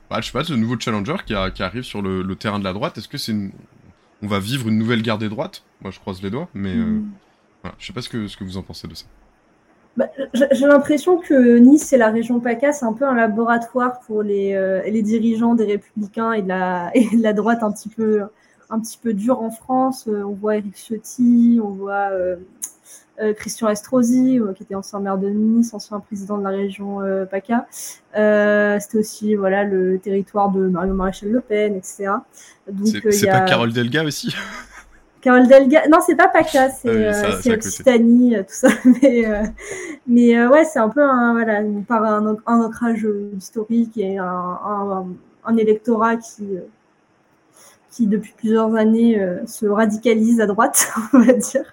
[0.10, 2.98] Bah, je sais pas, ce nouveau challenger qui, arrive sur le, terrain de la droite,
[2.98, 3.52] est-ce que c'est une...
[4.22, 6.74] On va vivre une nouvelle guerre des droites Moi je croise les doigts, mais...
[6.74, 7.10] Euh, mm.
[7.64, 9.06] voilà, je sais pas ce que, ce que vous en pensez de ça.
[9.98, 14.24] Bah, j'ai l'impression que Nice et la région PACA, c'est un peu un laboratoire pour
[14.24, 17.90] les, euh, les dirigeants des Républicains et de, la, et de la droite un petit
[17.90, 18.24] peu,
[18.70, 20.08] un petit peu dur en France.
[20.08, 22.12] Euh, on voit Eric Ciotti, on voit
[23.36, 27.00] Christian Estrosi, qui était ancien maire de Nice, ancien président de la région
[27.30, 27.68] PACA.
[28.80, 32.12] C'était aussi voilà, le territoire de Mario Maréchal Le Pen, etc.
[33.12, 34.34] C'est pas Carole Delga aussi?
[35.22, 38.70] Carole Delga, non, c'est pas PACA, c'est ah euh, Occitanie, euh, tout ça.
[38.86, 39.44] Mais, euh,
[40.08, 43.06] mais euh, ouais, c'est un peu un, voilà, par un, un ancrage
[43.38, 45.08] historique et un, un,
[45.46, 46.48] un électorat qui,
[47.92, 51.66] qui, depuis plusieurs années, se radicalise à droite, on va dire.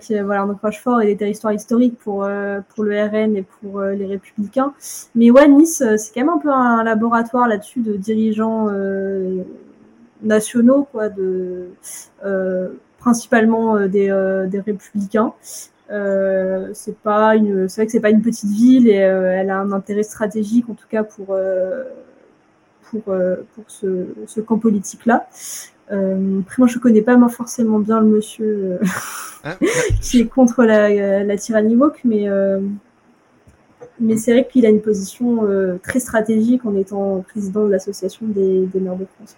[0.00, 2.28] Qui voilà, un ancrage fort et des territoires historiques pour,
[2.68, 4.72] pour le RN et pour les Républicains.
[5.14, 8.68] Mais ouais, Nice, c'est quand même un peu un laboratoire là-dessus de dirigeants
[10.22, 11.68] nationaux, quoi, de,
[12.24, 15.32] euh, principalement euh, des, euh, des républicains.
[15.90, 19.58] Euh, c'est pas une, c'est vrai que c'est pas une petite ville et elle a
[19.60, 21.26] un intérêt stratégique en tout cas pour
[22.90, 25.28] pour pour ce, ce camp politique là.
[25.92, 28.80] Euh, après moi je connais pas moi forcément bien le monsieur
[29.44, 29.56] ah,
[30.00, 32.26] qui est contre la, la tyrannie woke, mais
[33.98, 35.46] mais c'est vrai qu'il a une position
[35.82, 39.36] très stratégique en étant président de l'association des, des maires de France.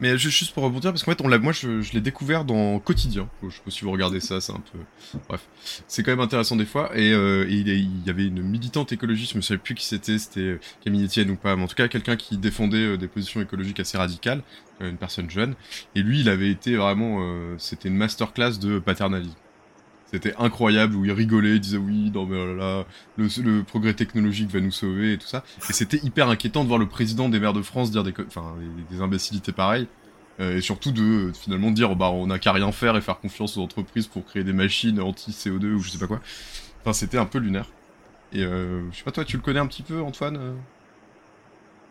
[0.00, 3.28] Mais juste pour rebondir, parce qu'en fait, on l'a, moi, je, l'ai découvert dans Quotidien.
[3.42, 4.78] Je sais pas si vous regardez ça, c'est un peu.
[5.28, 5.40] Bref,
[5.88, 6.96] c'est quand même intéressant des fois.
[6.96, 10.40] Et, euh, il, y avait une militante écologiste, je me souviens plus qui c'était, c'était
[10.40, 13.40] euh, Camille Etienne ou pas, mais en tout cas quelqu'un qui défendait euh, des positions
[13.40, 14.42] écologiques assez radicales,
[14.80, 15.54] une personne jeune.
[15.96, 17.20] Et lui, il avait été vraiment,
[17.58, 19.34] c'était une masterclass de paternalisme.
[20.10, 22.86] C'était incroyable où il rigolait, il disait oui, non mais oh là,
[23.18, 25.44] le, le, progrès technologique va nous sauver et tout ça.
[25.68, 28.54] Et c'était hyper inquiétant de voir le président des maires de France dire des, enfin,
[28.90, 29.86] des, imbécilités pareilles.
[30.40, 33.56] Euh, et surtout de, finalement dire bah on n'a qu'à rien faire et faire confiance
[33.58, 36.20] aux entreprises pour créer des machines anti-CO2 ou je sais pas quoi.
[36.80, 37.66] Enfin c'était un peu lunaire.
[38.32, 40.52] Et euh, je sais pas toi tu le connais un petit peu Antoine euh?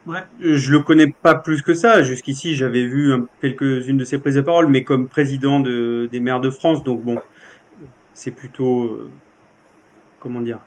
[0.08, 2.02] Ouais, je le connais pas plus que ça.
[2.02, 6.40] Jusqu'ici, j'avais vu quelques-unes de ses prises de parole, mais comme président de, des maires
[6.40, 7.20] de France, donc bon,
[8.18, 9.12] c'est plutôt, euh,
[10.20, 10.60] comment dire,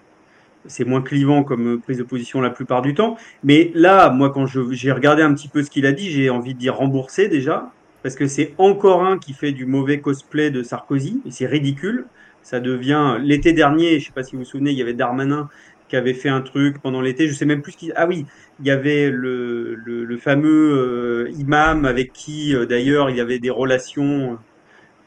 [0.66, 3.16] c'est moins clivant comme prise de position la plupart du temps.
[3.42, 6.54] Mais là, moi, quand j'ai regardé un petit peu ce qu'il a dit, j'ai envie
[6.54, 7.72] de dire rembourser déjà,
[8.04, 12.06] parce que c'est encore un qui fait du mauvais cosplay de Sarkozy, et c'est ridicule.
[12.42, 15.48] Ça devient l'été dernier, je sais pas si vous vous souvenez, il y avait Darmanin
[15.88, 17.92] qui avait fait un truc pendant l'été, je sais même plus ce qu'il.
[17.96, 18.26] Ah oui,
[18.60, 23.50] il y avait le, fameux euh, imam avec qui, euh, d'ailleurs, il y avait des
[23.50, 24.38] relations,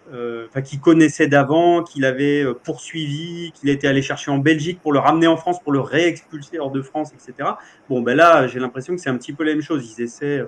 [0.09, 4.99] enfin, qu'il connaissait d'avant, qu'il avait poursuivi, qu'il était allé chercher en Belgique pour le
[4.99, 7.49] ramener en France, pour le réexpulser hors de France, etc.
[7.89, 9.95] Bon, ben là, j'ai l'impression que c'est un petit peu la même chose.
[9.97, 10.43] Ils essaient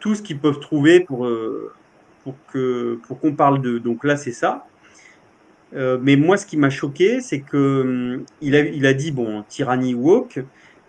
[0.00, 1.28] tout ce qu'ils peuvent trouver pour,
[2.22, 3.78] pour que pour qu'on parle de.
[3.78, 4.66] Donc là, c'est ça.
[5.72, 9.44] mais moi, ce qui m'a choqué, c'est que hum, il a, il a dit bon,
[9.48, 10.40] tyrannie woke,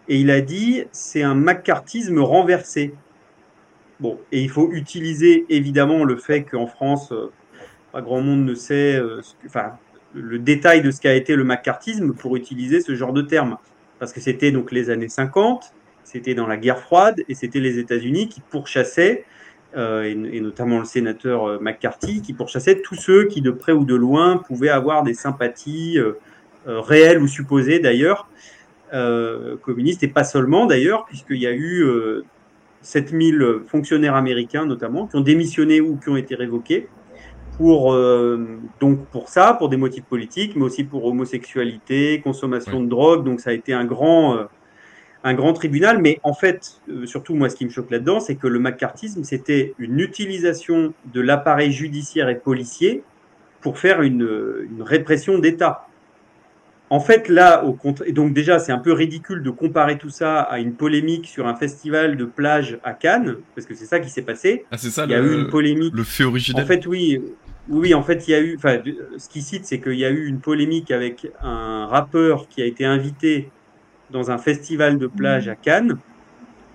[0.08, 2.94] et il a dit c'est un macartisme renversé.
[4.00, 7.32] Bon, et il faut utiliser évidemment le fait qu'en France, euh,
[7.96, 9.74] pas grand monde ne sait, euh, enfin,
[10.14, 13.58] le détail de ce qu'a été le macartisme pour utiliser ce genre de terme.
[14.00, 15.74] Parce que c'était donc les années 50,
[16.04, 19.24] c'était dans la guerre froide, et c'était les États-Unis qui pourchassaient,
[19.78, 23.96] euh, et, notamment le sénateur McCarthy, qui pourchassait tous ceux qui, de près ou de
[23.96, 25.98] loin, pouvaient avoir des sympathies
[26.66, 28.28] réelles ou supposées d'ailleurs
[28.94, 31.86] euh, communistes, et pas seulement d'ailleurs, puisqu'il y a eu
[32.86, 36.88] 7000 euh, fonctionnaires américains notamment qui ont démissionné ou qui ont été révoqués
[37.58, 42.88] pour euh, donc pour ça, pour des motifs politiques, mais aussi pour homosexualité, consommation de
[42.88, 43.24] drogue.
[43.26, 44.48] Donc ça a été un grand
[45.24, 46.02] un grand tribunal.
[46.02, 49.74] Mais en fait, surtout moi, ce qui me choque là-dedans, c'est que le macartisme, c'était
[49.80, 53.04] une utilisation de l'appareil judiciaire et policier
[53.62, 55.88] pour faire une, une répression d'État.
[56.92, 60.42] En fait, là, au contraire, donc déjà, c'est un peu ridicule de comparer tout ça
[60.42, 64.12] à une polémique sur un festival de plage à Cannes, parce que c'est ça qui
[64.12, 64.66] s'est passé.
[64.70, 65.06] Ah, c'est ça.
[65.06, 65.96] Il y a eu une polémique.
[65.96, 66.64] Le fait original.
[66.64, 67.20] En fait, oui,
[67.70, 68.56] oui, en fait, il y a eu.
[68.58, 68.80] Enfin,
[69.18, 72.66] ce qu'il cite, c'est qu'il y a eu une polémique avec un rappeur qui a
[72.66, 73.50] été invité
[74.12, 75.98] dans un festival de plage à Cannes,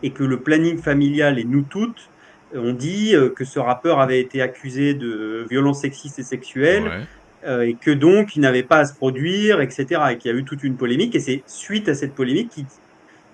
[0.02, 2.10] et que le planning familial et nous toutes
[2.54, 6.84] ont dit euh, que ce rappeur avait été accusé de violences sexistes et sexuelles.
[6.84, 7.06] Ouais
[7.44, 10.02] euh, et que donc il n'avait pas à se produire, etc.
[10.10, 11.14] Et qu'il y a eu toute une polémique.
[11.14, 12.66] Et c'est suite à cette polémique, qui,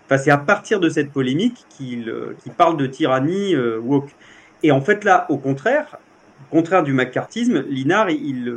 [0.07, 4.11] enfin c'est à partir de cette polémique qu'il euh, parle de tyrannie euh, woke.
[4.63, 5.99] Et en fait là, au contraire,
[6.51, 8.57] contraire du macartisme, Linard, il,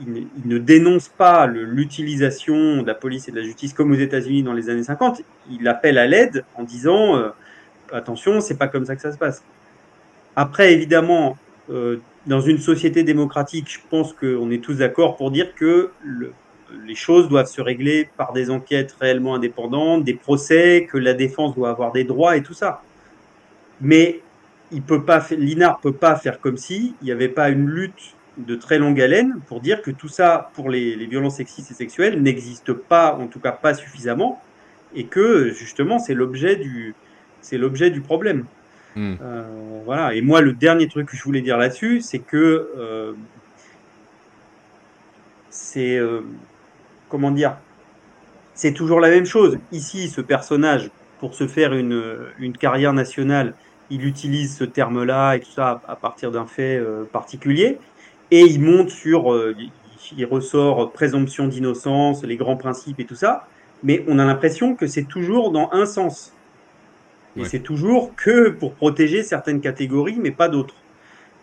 [0.00, 4.42] il, ne dénonce pas l'utilisation de la police et de la justice comme aux États-Unis
[4.42, 5.22] dans les années 50.
[5.50, 7.20] Il appelle à l'aide en disant
[7.92, 9.42] attention, c'est pas comme ça que ça se passe.
[10.36, 11.36] Après, évidemment,
[12.26, 15.90] dans une société démocratique, je pense qu'on est tous d'accord pour dire que
[16.86, 21.54] les choses doivent se régler par des enquêtes réellement indépendantes, des procès, que la défense
[21.54, 22.82] doit avoir des droits et tout ça.
[23.80, 24.20] Mais
[24.72, 28.14] il peut pas, l'INAR peut pas faire comme si il n'y avait pas une lutte
[28.38, 31.74] de très longue haleine pour dire que tout ça, pour les, les violences sexistes et
[31.74, 34.42] sexuelles, n'existe pas, en tout cas pas suffisamment,
[34.94, 36.94] et que justement c'est l'objet du,
[37.40, 38.44] c'est l'objet du problème.
[38.96, 39.14] Hmm.
[39.22, 39.42] Euh,
[39.84, 40.14] voilà.
[40.14, 43.12] Et moi, le dernier truc que je voulais dire là-dessus, c'est que euh,
[45.48, 46.22] c'est euh,
[47.08, 47.56] comment dire,
[48.54, 49.58] c'est toujours la même chose.
[49.72, 52.02] Ici, ce personnage, pour se faire une,
[52.38, 53.54] une carrière nationale,
[53.90, 56.80] il utilise ce terme-là et tout ça à, partir d'un fait
[57.12, 57.78] particulier,
[58.30, 59.34] et il monte sur,
[60.16, 63.46] il ressort présomption d'innocence, les grands principes et tout ça,
[63.82, 66.32] mais on a l'impression que c'est toujours dans un sens.
[67.36, 70.74] Et c'est toujours que pour protéger certaines catégories, mais pas d'autres.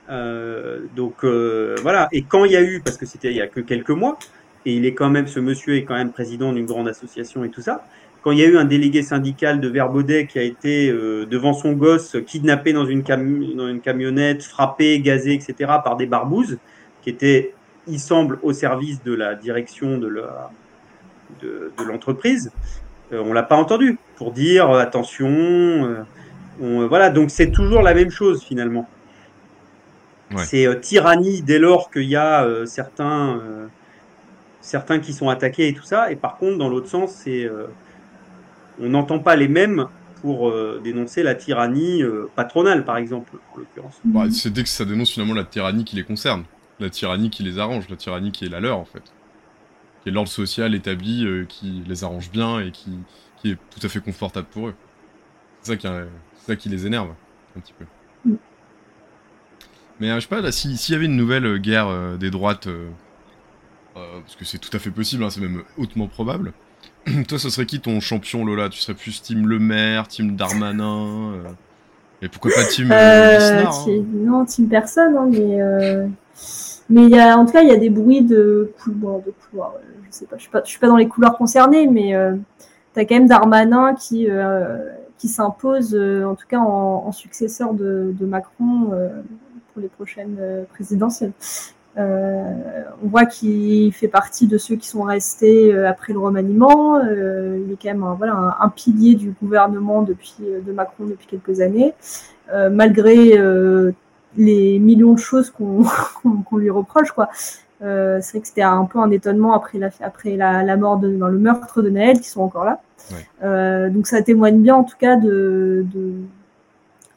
[0.10, 2.08] Euh, donc euh, voilà.
[2.12, 4.18] Et quand il y a eu, parce que c'était il y a que quelques mois,
[4.66, 7.50] et il est quand même, ce monsieur est quand même président d'une grande association et
[7.50, 7.86] tout ça.
[8.22, 11.54] Quand il y a eu un délégué syndical de Verbaudet qui a été euh, devant
[11.54, 15.56] son gosse kidnappé dans une, dans une camionnette, frappé, gazé, etc.
[15.84, 16.58] par des barbouzes,
[17.02, 17.54] qui étaient,
[17.88, 20.08] il semble, au service de la direction de
[21.86, 22.52] l'entreprise,
[23.14, 25.28] euh, on l'a pas entendu pour dire euh, attention.
[25.30, 28.88] Euh, voilà, donc c'est toujours la même chose finalement.
[30.38, 33.40] C'est tyrannie dès lors qu'il y a certains,
[34.60, 36.12] certains qui sont attaqués et tout ça.
[36.12, 37.50] Et par contre, dans l'autre sens, c'est
[38.80, 39.88] on n'entend pas les mêmes
[40.22, 40.52] pour
[40.84, 42.02] dénoncer la tyrannie
[42.36, 44.00] patronale, par exemple, en l'occurrence.
[44.04, 46.44] Bah, c'est dès que ça dénonce finalement la tyrannie qui les concerne,
[46.80, 49.14] la tyrannie qui les arrange, la tyrannie qui est la leur en fait
[50.08, 52.92] et l'ordre social établi euh, qui les arrange bien et qui,
[53.42, 54.76] qui, est tout à fait confortable pour eux.
[55.62, 55.88] C'est ça qui,
[56.46, 57.10] ça qui les énerve
[57.56, 57.86] un petit peu.
[58.24, 58.36] Mm.
[60.00, 62.70] Mais euh, je sais pas, là, s'il y avait une nouvelle euh, guerre des droites,
[63.94, 66.54] parce que c'est tout à fait possible, hein, c'est même hautement probable,
[67.28, 68.70] Toi, ce serait qui ton champion, Lola?
[68.70, 71.44] Tu serais plus Team Le Maire, Team Darmanin euh,
[72.22, 73.72] Et pourquoi pas Team euh, hein
[74.14, 75.62] Non, Team personne, hein, mais.
[75.62, 76.08] Euh,
[76.90, 79.20] mais y a, en tout cas, il y a des bruits de couloirs.
[79.20, 79.76] De couloirs
[80.10, 82.14] je sais pas, je suis pas, je suis pas dans les couloirs concernés, mais
[82.94, 84.28] tu as quand même Darmanin qui,
[85.18, 88.92] qui s'impose, en tout cas en, successeur de, de Macron
[89.74, 90.38] pour les prochaines
[90.74, 91.34] présidentielles.
[91.98, 96.98] Euh, on voit qu'il fait partie de ceux qui sont restés euh, après le remaniement.
[96.98, 101.28] Euh, il est quand même un, voilà, un, pilier du gouvernement depuis, de Macron depuis
[101.28, 101.94] quelques années,
[102.72, 103.38] malgré
[104.38, 105.84] les millions de choses qu'on
[106.58, 107.12] lui reproche.
[107.12, 107.30] Quoi.
[107.34, 111.40] c'est vrai que c'était un peu un étonnement après la, après la, mort de, le
[111.40, 113.90] meurtre de Naël, qui sont encore là.
[113.90, 116.14] donc ça témoigne bien en tout cas de, de,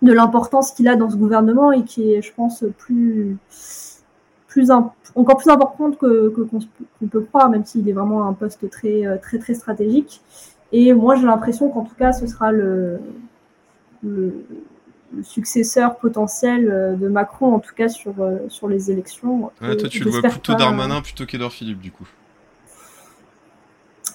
[0.03, 3.37] de l'importance qu'il a dans ce gouvernement et qui est, je pense, plus
[4.51, 6.29] plus encore plus importante que
[7.01, 10.21] qu'on peut croire, même s'il est vraiment un poste très euh, très très stratégique.
[10.73, 13.01] Et moi, j'ai l'impression qu'en tout cas, ce sera le,
[14.05, 14.45] le,
[15.23, 19.51] successeur potentiel euh, de Macron, en tout cas sur euh, sur les élections.
[19.61, 22.07] toi, tu le vois plutôt Darmanin plutôt qu'Edouard Philippe, du coup.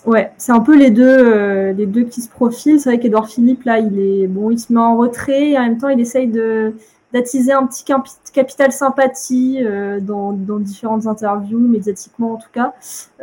[0.05, 2.79] Ouais, c'est un peu les deux, les deux qui se profilent.
[2.79, 5.63] C'est vrai qu'Edouard Philippe, là, il est bon, il se met en retrait et en
[5.63, 6.75] même temps, il essaye de,
[7.15, 7.85] d'attiser un petit
[8.33, 12.73] capital sympathie euh, dans, différentes interviews, médiatiquement en tout cas,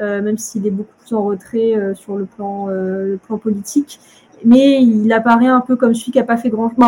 [0.01, 4.01] euh, même s'il est beaucoup plus en retrait euh, sur le plan, le plan politique.
[4.47, 6.79] Mais il apparaît un peu comme celui qui n'a pas fait grand chose.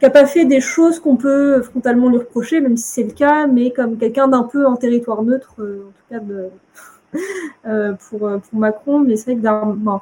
[0.00, 3.12] qui n'a pas fait des choses qu'on peut frontalement lui reprocher, même si c'est le
[3.12, 6.20] cas, mais comme quelqu'un d'un peu en territoire neutre, en tout cas
[8.10, 8.98] pour, pour Macron.
[8.98, 10.00] Mais c'est vrai que d'un,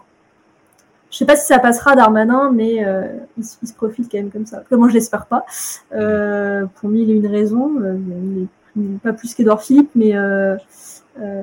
[1.10, 3.06] je sais pas si ça passera Darmanin, mais euh,
[3.38, 4.62] il, se profite quand même comme ça.
[4.70, 5.46] moi, je l'espère pas.
[5.94, 7.80] Euh, pour mille et une raisons.
[7.80, 7.96] Euh,
[8.76, 10.56] il est pas plus qu'Edouard Philippe, mais euh,
[11.20, 11.42] euh,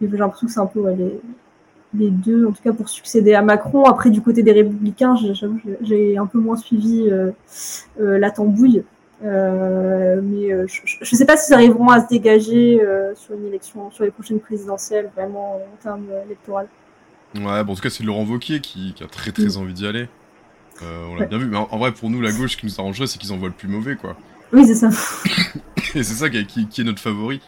[0.00, 1.18] j'ai l'impression que c'est un peu les,
[1.94, 3.84] les, deux, en tout cas pour succéder à Macron.
[3.84, 5.16] Après, du côté des Républicains,
[5.80, 7.10] j'ai un peu moins suivi
[7.98, 8.84] la tambouille.
[9.22, 12.80] mais je ne sais pas s'ils arriveront à se dégager
[13.14, 16.66] sur une élection, sur les prochaines présidentielles, vraiment en termes électoraux.
[17.34, 19.56] Ouais, bon, en tout cas, c'est Laurent Wauquiez qui, a très très mm.
[19.56, 20.08] envie d'y aller.
[20.82, 22.80] Euh, on l'a bien vu, mais en, vrai, pour nous, la gauche, ce qui nous
[22.80, 24.16] arrangerait, c'est qu'ils envoient le plus mauvais, quoi.
[24.52, 24.88] Oui, c'est ça.
[25.94, 27.40] Et c'est ça qui, est notre favori.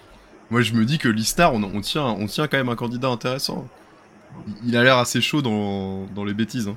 [0.50, 3.66] Moi, je me dis que l'Istar, on, tient, on tient quand même un candidat intéressant.
[4.64, 6.68] Il a l'air assez chaud dans, dans les bêtises.
[6.68, 6.76] Hein.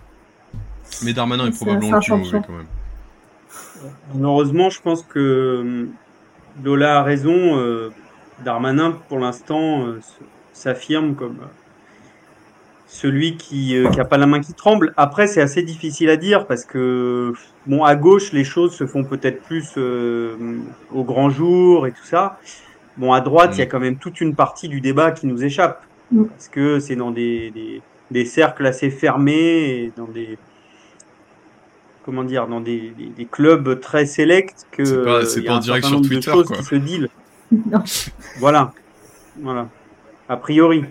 [1.03, 4.24] Mais Darmanin est, probablement le plus mauvais, quand même.
[4.24, 5.89] Heureusement, je pense que euh,
[6.64, 7.58] Lola a raison.
[7.58, 7.91] Euh,
[8.43, 9.86] Darmanin, pour l'instant,
[10.53, 11.39] s'affirme comme
[12.88, 14.94] celui qui n'a euh, pas la main qui tremble.
[14.98, 17.34] Après, c'est assez difficile à dire parce que,
[17.68, 20.36] bon, à gauche, les choses se font peut-être plus euh,
[20.94, 22.40] au grand jour et tout ça.
[22.96, 23.70] Bon, à droite, il y a mm.
[23.70, 26.26] quand même toute une partie du débat qui nous échappe mm.
[26.26, 30.38] parce que c'est dans des, des, des, cercles assez fermés et dans des
[32.06, 35.86] comment dire dans des, des clubs très sélects que c'est pas, c'est pas en direct
[35.86, 36.44] sur Twitter quoi.
[36.46, 37.10] Qui se deal.
[38.40, 38.72] voilà,
[39.42, 39.68] voilà.
[40.30, 40.86] A priori.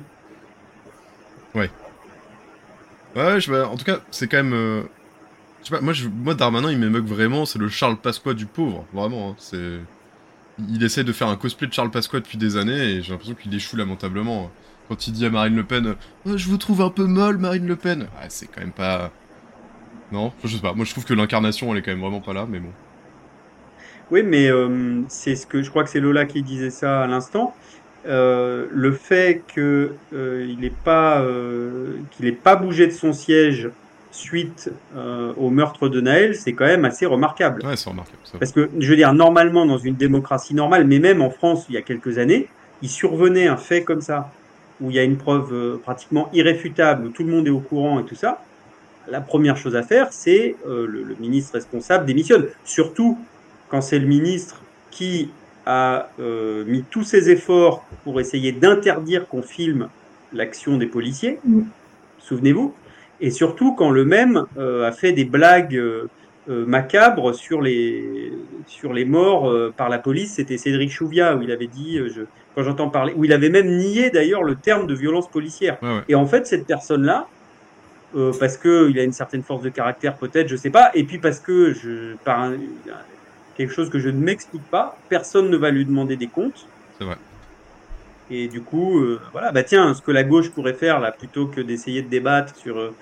[1.55, 1.70] Ouais.
[3.16, 4.52] Ouais, je, en tout cas, c'est quand même.
[4.52, 4.82] Euh,
[5.80, 9.30] moi, je, moi, Darmanin, il m'émeut vraiment, c'est le Charles Pasqua du pauvre, vraiment.
[9.30, 9.80] Hein, c'est.
[10.70, 13.34] Il essaie de faire un cosplay de Charles Pasqua depuis des années et j'ai l'impression
[13.34, 14.50] qu'il échoue lamentablement.
[14.88, 17.66] Quand il dit à Marine Le Pen oh, Je vous trouve un peu molle, Marine
[17.66, 18.02] Le Pen.
[18.02, 19.10] Ouais, c'est quand même pas.
[20.12, 20.72] Non, je sais pas.
[20.72, 22.70] Moi, je trouve que l'incarnation, elle est quand même vraiment pas là, mais bon.
[24.10, 27.06] Oui, mais euh, c'est ce que je crois que c'est Lola qui disait ça à
[27.08, 27.54] l'instant.
[28.07, 33.68] Euh, le fait qu'il euh, n'ait pas, euh, qu'il pas bougé de son siège
[34.12, 34.70] suite
[35.36, 37.62] au meurtre de Naël, c'est quand même assez remarquable.
[37.66, 38.16] Ouais, c'est remarquable.
[38.38, 41.74] Parce que, je veux dire, normalement, dans une démocratie normale, mais même en France, il
[41.74, 42.48] y a quelques années,
[42.80, 44.30] il survenait un fait comme ça,
[44.80, 48.00] où il y a une preuve pratiquement irréfutable, où tout le monde est au courant
[48.00, 48.42] et tout ça.
[49.07, 52.46] La première chose à faire, c'est le, le ministre responsable démissionne.
[52.64, 53.18] Surtout
[53.68, 55.28] quand c'est le ministre qui
[55.66, 59.88] a euh, mis tous ses efforts pour essayer d'interdire qu'on filme
[60.32, 61.62] l'action des policiers, mm.
[62.18, 62.72] souvenez-vous,
[63.20, 66.08] et surtout quand le même euh, a fait des blagues euh,
[66.48, 68.32] macabres sur les,
[68.68, 72.22] sur les morts par la police, c'était Cédric Chouviat, où il avait dit, je,
[72.54, 75.76] quand j'entends parler, où il avait même nié d'ailleurs le terme de violence policière.
[76.08, 77.26] Et en fait, cette personne-là,
[78.38, 81.40] parce qu'il a une certaine force de caractère peut-être, je sais pas, et puis parce
[81.40, 82.52] que je, par un,
[83.57, 84.98] quelque chose que je ne m'explique pas.
[85.09, 86.66] Personne ne va lui demander des comptes.
[86.98, 87.16] C'est vrai.
[88.30, 91.46] Et du coup, euh, voilà, bah tiens, ce que la gauche pourrait faire là, plutôt
[91.46, 92.94] que d'essayer de débattre sur, euh,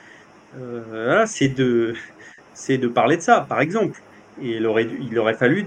[0.59, 1.95] euh c'est de,
[2.55, 4.01] c'est de parler de ça, par exemple.
[4.43, 5.67] Et il aurait, il aurait fallu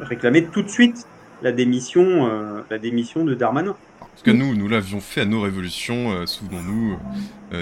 [0.00, 1.06] réclamer tout de suite
[1.42, 3.76] la démission, euh, la démission de Darmanin.
[4.16, 6.26] Tout cas, nous, nous l'avions fait à nos révolutions.
[6.26, 6.98] Souvenons-nous,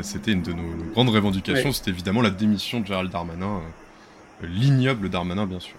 [0.02, 1.72] c'était une de nos, grandes revendications.
[1.72, 3.60] C'était évidemment la démission de Gérald Darmanin,
[4.40, 5.74] l'ignoble Darmanin, bien sûr.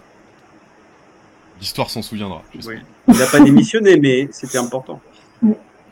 [1.65, 2.43] L'histoire s'en souviendra.
[2.53, 5.01] Il n'a pas démissionné, mais c'était important.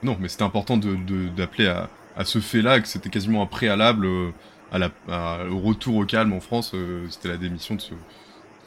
[0.03, 4.07] Non, mais c'était important d'appeler à, à, ce fait-là, que c'était quasiment un préalable
[4.71, 4.91] à la,
[5.49, 6.75] au retour au calme en France.
[7.09, 7.93] c'était la démission de ce,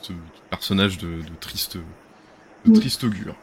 [0.03, 0.13] ce
[0.51, 1.79] personnage de, triste,
[2.65, 3.37] de triste augure.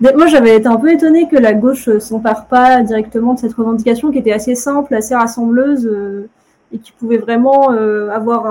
[0.00, 4.12] moi, j'avais été un peu étonné que la gauche s'empare pas directement de cette revendication
[4.12, 6.28] qui était assez simple, assez rassembleuse euh,
[6.72, 8.46] et qui pouvait vraiment euh, avoir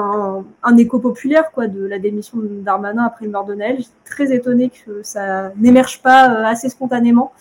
[0.64, 4.70] un, écho populaire quoi, de la démission d'Armanin après le mort de J'étais très étonné
[4.70, 7.32] que ça n'émerge pas euh, assez spontanément.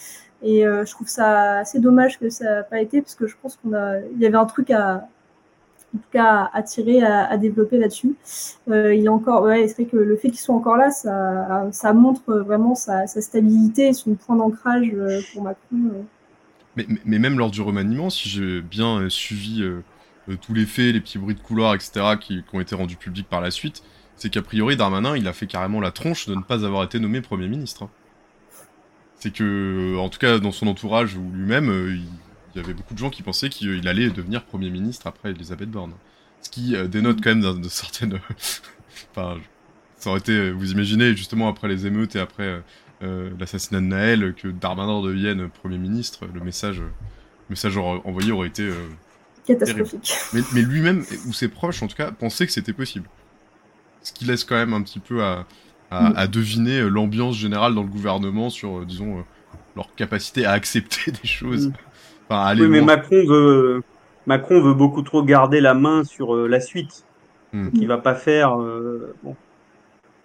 [0.42, 3.56] Et je trouve ça assez dommage que ça n'a pas été parce que je pense
[3.56, 5.06] qu'on a, il y avait un truc à,
[5.94, 8.14] en tout cas à, tirer, à, développer là-dessus.
[8.68, 11.68] Euh, il est encore, ouais, c'est vrai que le fait qu'il soit encore là, ça,
[11.72, 15.58] ça montre vraiment sa, stabilité et son point d'ancrage euh, pour Macron.
[15.72, 16.02] Euh.
[16.76, 19.64] Mais, mais, même lors du remaniement, si j'ai bien suivi
[20.36, 23.40] tous les faits, les petits bruits de couloir, etc., qui, ont été rendus publics par
[23.40, 23.82] la suite,
[24.16, 26.98] c'est qu'a priori, Darmanin, il a fait carrément la tronche de ne pas avoir été
[26.98, 27.84] nommé Premier ministre.
[27.84, 27.90] Hein.
[29.18, 32.04] C'est que, en tout cas, dans son entourage ou lui-même, il
[32.54, 35.70] il y avait beaucoup de gens qui pensaient qu'il allait devenir Premier ministre après Elisabeth
[35.70, 35.92] Borne.
[36.42, 38.18] Ce qui euh, dénote quand même de, certaines...
[39.10, 39.38] enfin,
[39.98, 42.62] ça aurait été, vous imaginez, justement après les émeutes et après
[43.02, 46.82] euh, l'assassinat de Naël, que Darmanin devienne Premier ministre, le message,
[47.48, 48.68] message envoyé aurait été...
[49.48, 50.14] Euh, Catastrophique.
[50.32, 53.08] Mais, lui-même, ou ses proches en tout cas, pensaient que c'était possible.
[54.02, 55.46] Ce qui laisse quand même un petit peu à,
[55.90, 56.30] à, mm.
[56.30, 59.24] deviner l'ambiance générale dans le gouvernement sur, disons,
[59.76, 61.68] leur capacité à accepter des choses.
[61.68, 61.72] Mm
[62.30, 63.82] oui, mais Macron veut,
[64.26, 67.04] Macron veut beaucoup trop garder la main sur euh, la suite.
[67.52, 67.70] Hmm.
[67.74, 69.34] il va pas faire, euh, bon,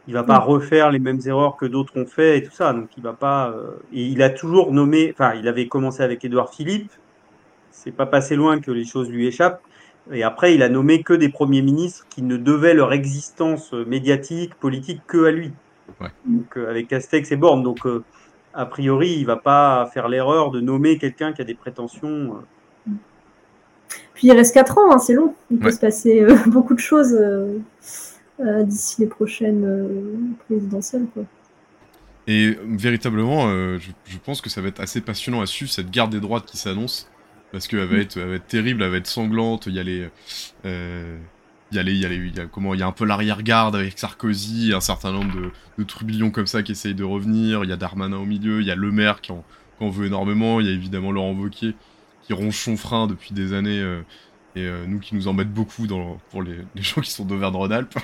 [0.08, 2.72] il va pas refaire les mêmes erreurs que d'autres ont fait et tout ça.
[2.72, 3.50] Donc il va pas.
[3.50, 5.12] Euh, et il a toujours nommé.
[5.12, 6.92] Enfin, il avait commencé avec Édouard Philippe.
[7.86, 9.62] C'est pas passé loin que les choses lui échappent.
[10.12, 14.54] Et après, il a nommé que des premiers ministres qui ne devaient leur existence médiatique,
[14.56, 15.52] politique que à lui.
[16.02, 16.10] Ouais.
[16.26, 17.64] Donc avec Castex et Borne.
[17.64, 17.86] Donc
[18.56, 22.38] a priori, il va pas faire l'erreur de nommer quelqu'un qui a des prétentions.
[22.88, 22.92] Euh.
[24.14, 25.36] Puis il reste 4 ans, hein, c'est long.
[25.52, 31.06] Il peut se passer euh, beaucoup de choses euh, d'ici les prochaines présidentielles.
[32.28, 36.20] Et véritablement, je, pense que ça va être assez passionnant à suivre cette guerre des
[36.20, 37.10] droites qui s'annonce.
[37.52, 38.00] Parce qu'elle va, mm.
[38.00, 39.68] être, va être terrible, elle va être sanglante.
[39.68, 40.10] Il y a les
[41.72, 42.92] il y a les, il y a il y a comment, il y a un
[42.92, 47.04] peu l'arrière-garde avec Sarkozy, un certain nombre de, de trubillons comme ça qui essayent de
[47.04, 47.64] revenir.
[47.64, 49.44] Il y a Darmanin au milieu, il y a Le Maire qui en,
[49.90, 50.60] veut énormément.
[50.60, 51.76] Il y a évidemment Laurent Wauquiez
[52.22, 54.02] qui ronge son frein depuis des années euh,
[54.56, 57.98] et euh, nous qui nous embête beaucoup dans, pour les, les gens qui sont d'Auvergne-Rhône-Alpes.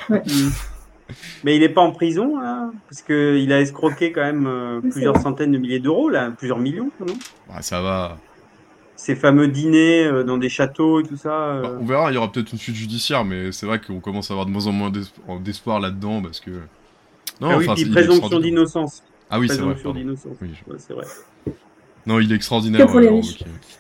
[1.44, 5.18] Mais il n'est pas en prison, là, parce qu'il a escroqué quand même euh, plusieurs
[5.18, 7.14] centaines de milliers d'euros, là, plusieurs millions, non?
[7.50, 8.18] Bah, Ça va
[9.02, 11.34] ces fameux dîners euh, dans des châteaux et tout ça.
[11.34, 11.62] Euh.
[11.64, 14.30] Bah, on verra, il y aura peut-être une suite judiciaire, mais c'est vrai qu'on commence
[14.30, 14.92] à avoir de moins en moins
[15.40, 16.52] d'espoir là-dedans parce que.
[17.42, 19.02] Non, ah oui, enfin, présomption d'innocence.
[19.32, 19.76] Ah oui, c'est vrai.
[20.78, 21.06] c'est vrai.
[22.06, 22.88] Non, il est extraordinaire.
[22.96, 23.22] Euh,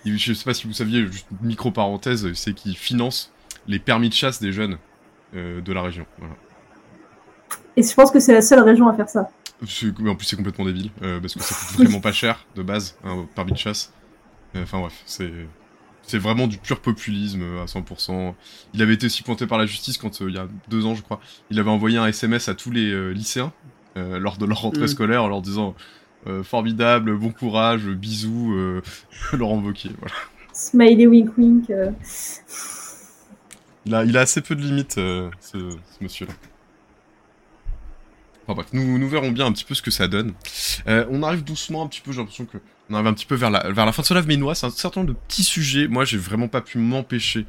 [0.05, 3.31] je sais pas si vous saviez, juste une micro-parenthèse, c'est qu'il finance
[3.67, 4.77] les permis de chasse des jeunes
[5.33, 6.05] de la région.
[7.77, 9.29] Et je pense que c'est la seule région à faire ça.
[9.61, 10.89] En plus, c'est complètement débile,
[11.21, 13.93] parce que ça coûte vraiment pas cher de base, un permis de chasse.
[14.55, 15.31] Enfin bref, c'est
[16.03, 18.33] c'est vraiment du pur populisme à 100%.
[18.73, 20.95] Il avait été aussi pointé par la justice quand, euh, il y a deux ans,
[20.95, 23.53] je crois, il avait envoyé un SMS à tous les euh, lycéens
[23.97, 24.89] euh, lors de leur rentrée mm.
[24.89, 25.75] scolaire en leur disant
[26.43, 28.53] formidable, bon courage, bisous,
[29.33, 30.13] Laurent Wauquiez, voilà.
[30.53, 31.71] Smiley wink wink.
[33.87, 35.57] Il, a, il a assez peu de limites, ce, ce
[35.99, 36.33] monsieur-là.
[38.43, 40.33] Enfin bref, nous, nous verrons bien un petit peu ce que ça donne.
[40.85, 42.59] on arrive doucement un petit peu, j'ai l'impression que
[42.91, 44.69] on arrive un petit peu vers la, fin de ce live, mais il c'est un
[44.69, 45.87] certain nombre de petits sujets.
[45.87, 47.45] Moi, j'ai vraiment pas pu m'empêcher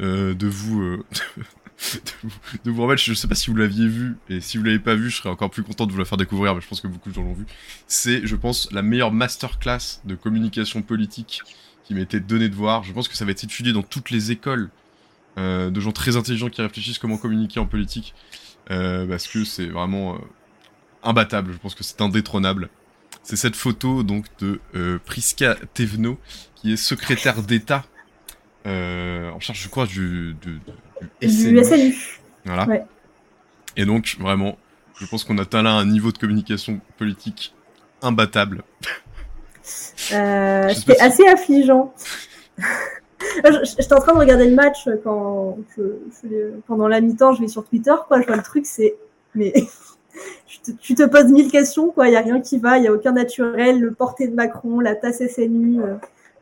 [0.00, 0.82] euh, de vous...
[0.82, 1.04] Euh,
[2.64, 4.94] de vous remettre, je sais pas si vous l'aviez vu, et si vous l'avez pas
[4.94, 6.86] vu, je serais encore plus content de vous la faire découvrir, mais je pense que
[6.86, 7.46] beaucoup de gens l'ont vu.
[7.88, 11.40] C'est, je pense, la meilleure masterclass de communication politique
[11.84, 12.84] qui été donnée de voir.
[12.84, 14.70] Je pense que ça va être étudié dans toutes les écoles
[15.38, 18.14] euh, de gens très intelligents qui réfléchissent comment communiquer en politique,
[18.68, 20.18] parce que c'est vraiment
[21.02, 21.52] imbattable.
[21.52, 22.70] Je pense que c'est indétrônable.
[23.22, 26.18] C'est cette photo donc de euh, Priska Tevno,
[26.54, 27.84] qui est secrétaire d'État
[28.66, 30.60] euh, en charge, je crois, du, du,
[31.28, 32.20] SNU.
[32.44, 32.86] Voilà.
[33.76, 34.58] Et donc, vraiment,
[34.96, 37.54] je pense qu'on atteint là un niveau de communication politique
[38.02, 38.62] imbattable.
[40.12, 41.94] Euh, C'était assez affligeant.
[43.18, 45.58] J'étais en train de regarder le match quand
[46.66, 48.20] pendant la mi-temps, je vais sur Twitter, quoi.
[48.20, 48.96] Je vois le truc, c'est
[49.34, 49.52] mais
[50.80, 52.08] tu, te, poses mille questions, quoi.
[52.08, 53.80] Il n'y a rien qui va, il n'y a aucun naturel.
[53.80, 55.82] Le porté de Macron, la tasse SNU.
[55.82, 55.94] Euh,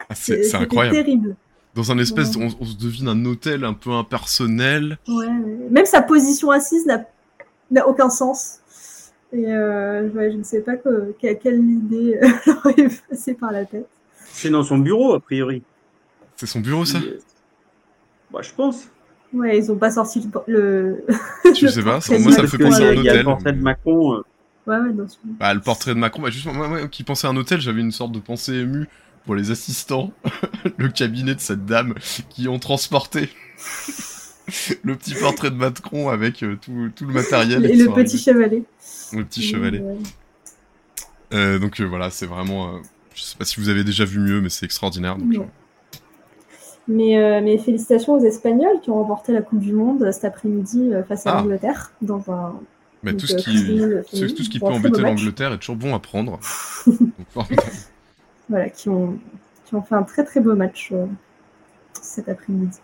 [0.09, 0.97] ah, c'est incroyable.
[0.97, 1.37] terrible.
[1.75, 4.99] Dans un espèce, on, se devine un hôtel un peu impersonnel.
[5.07, 5.29] Ouais,
[5.71, 6.87] même sa position assise
[7.71, 8.61] n'a aucun sens.
[9.33, 10.73] Et euh, je ne sais pas
[11.21, 13.87] quelle idée leur est passée par la tête.
[14.25, 15.63] C'est dans son bureau, a priori.
[16.37, 16.99] C'est son bureau, ça?
[18.33, 18.89] Bah, je pense.
[19.33, 21.05] Ouais, ils ont pas sorti le.
[21.45, 22.99] Je sais pas, moi ça me fait penser à un hôtel.
[22.99, 24.15] Il y a le portrait de Macron.
[24.15, 24.25] Euh.
[24.67, 27.37] Ouais, ouais, dans Bah, le portrait de Macron, bah, justement, moi, qui pensait à un
[27.37, 28.89] hôtel, j'avais une sorte de pensée émue
[29.25, 30.13] pour les assistants,
[30.79, 31.95] le cabinet de cette dame
[32.29, 33.29] qui ont transporté
[34.83, 37.65] le petit portrait de Macron avec euh, tout, tout, le matériel.
[37.65, 38.65] Et, le petit chevalet.
[39.13, 39.83] Le petit chevalet.
[41.33, 42.81] Euh, donc voilà, c'est vraiment.
[43.15, 45.17] je sais pas si vous avez déjà vu mieux, mais c'est extraordinaire.
[45.17, 45.47] Donc,
[46.91, 50.25] mais, euh, mais, félicitations aux Espagnols qui ont remporté la Coupe du Monde euh, cet
[50.25, 51.35] après-midi euh, face à ah.
[51.37, 52.55] l'Angleterre dans un.
[53.03, 56.39] Mais tout, ce qui, tout ce qui peut embêter l'Angleterre est toujours bon à prendre.
[58.49, 59.19] voilà, qui ont,
[59.65, 60.93] qui ont fait un très très beau match
[62.03, 62.79] cet après-midi.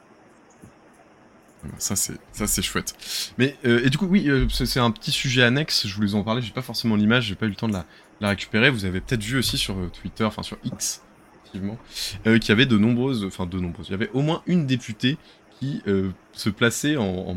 [1.77, 2.95] Ça c'est ça c'est chouette.
[3.37, 5.87] Mais et du coup oui c'est un petit sujet annexe.
[5.87, 6.41] Je voulais en parler.
[6.41, 7.25] J'ai pas forcément l'image.
[7.25, 7.85] J'ai pas eu le temps de la,
[8.21, 8.71] la récupérer.
[8.71, 11.03] Vous avez peut-être vu aussi sur Twitter, enfin sur X,
[12.27, 15.17] euh, qui avait de nombreuses, enfin de nombreuses, il y avait au moins une députée
[15.59, 17.35] qui euh, se plaçait en,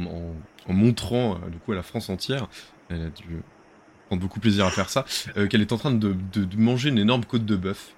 [0.68, 2.48] montrant euh, du coup à la France entière,
[2.90, 3.42] elle a dû
[4.08, 5.06] prendre beaucoup plaisir à faire ça,
[5.50, 6.16] qu'elle est en train de,
[6.58, 7.94] manger une énorme côte de bœuf.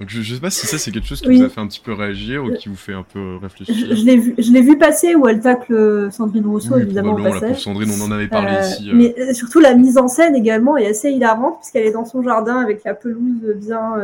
[0.00, 0.06] Oui.
[0.06, 1.80] Donc je, sais pas si ça c'est quelque chose qui vous a fait un petit
[1.80, 3.74] peu réagir ou qui vous fait un peu réfléchir.
[3.74, 7.50] Je, l'ai vu, je l'ai vu passer où elle tacle Sandrine Rousseau évidemment au passage.
[7.50, 8.90] La Sandrine, on en avait parlé ici.
[8.94, 12.58] Mais surtout la mise en scène également est assez hilarante puisqu'elle est dans son jardin
[12.58, 13.94] avec la pelouse bien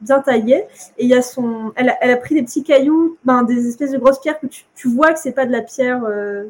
[0.00, 0.64] bien taillée.
[0.98, 3.68] Et il y a son, elle a, elle a, pris des petits cailloux, ben, des
[3.68, 6.44] espèces de grosses pierres que tu, tu vois que c'est pas de la pierre euh,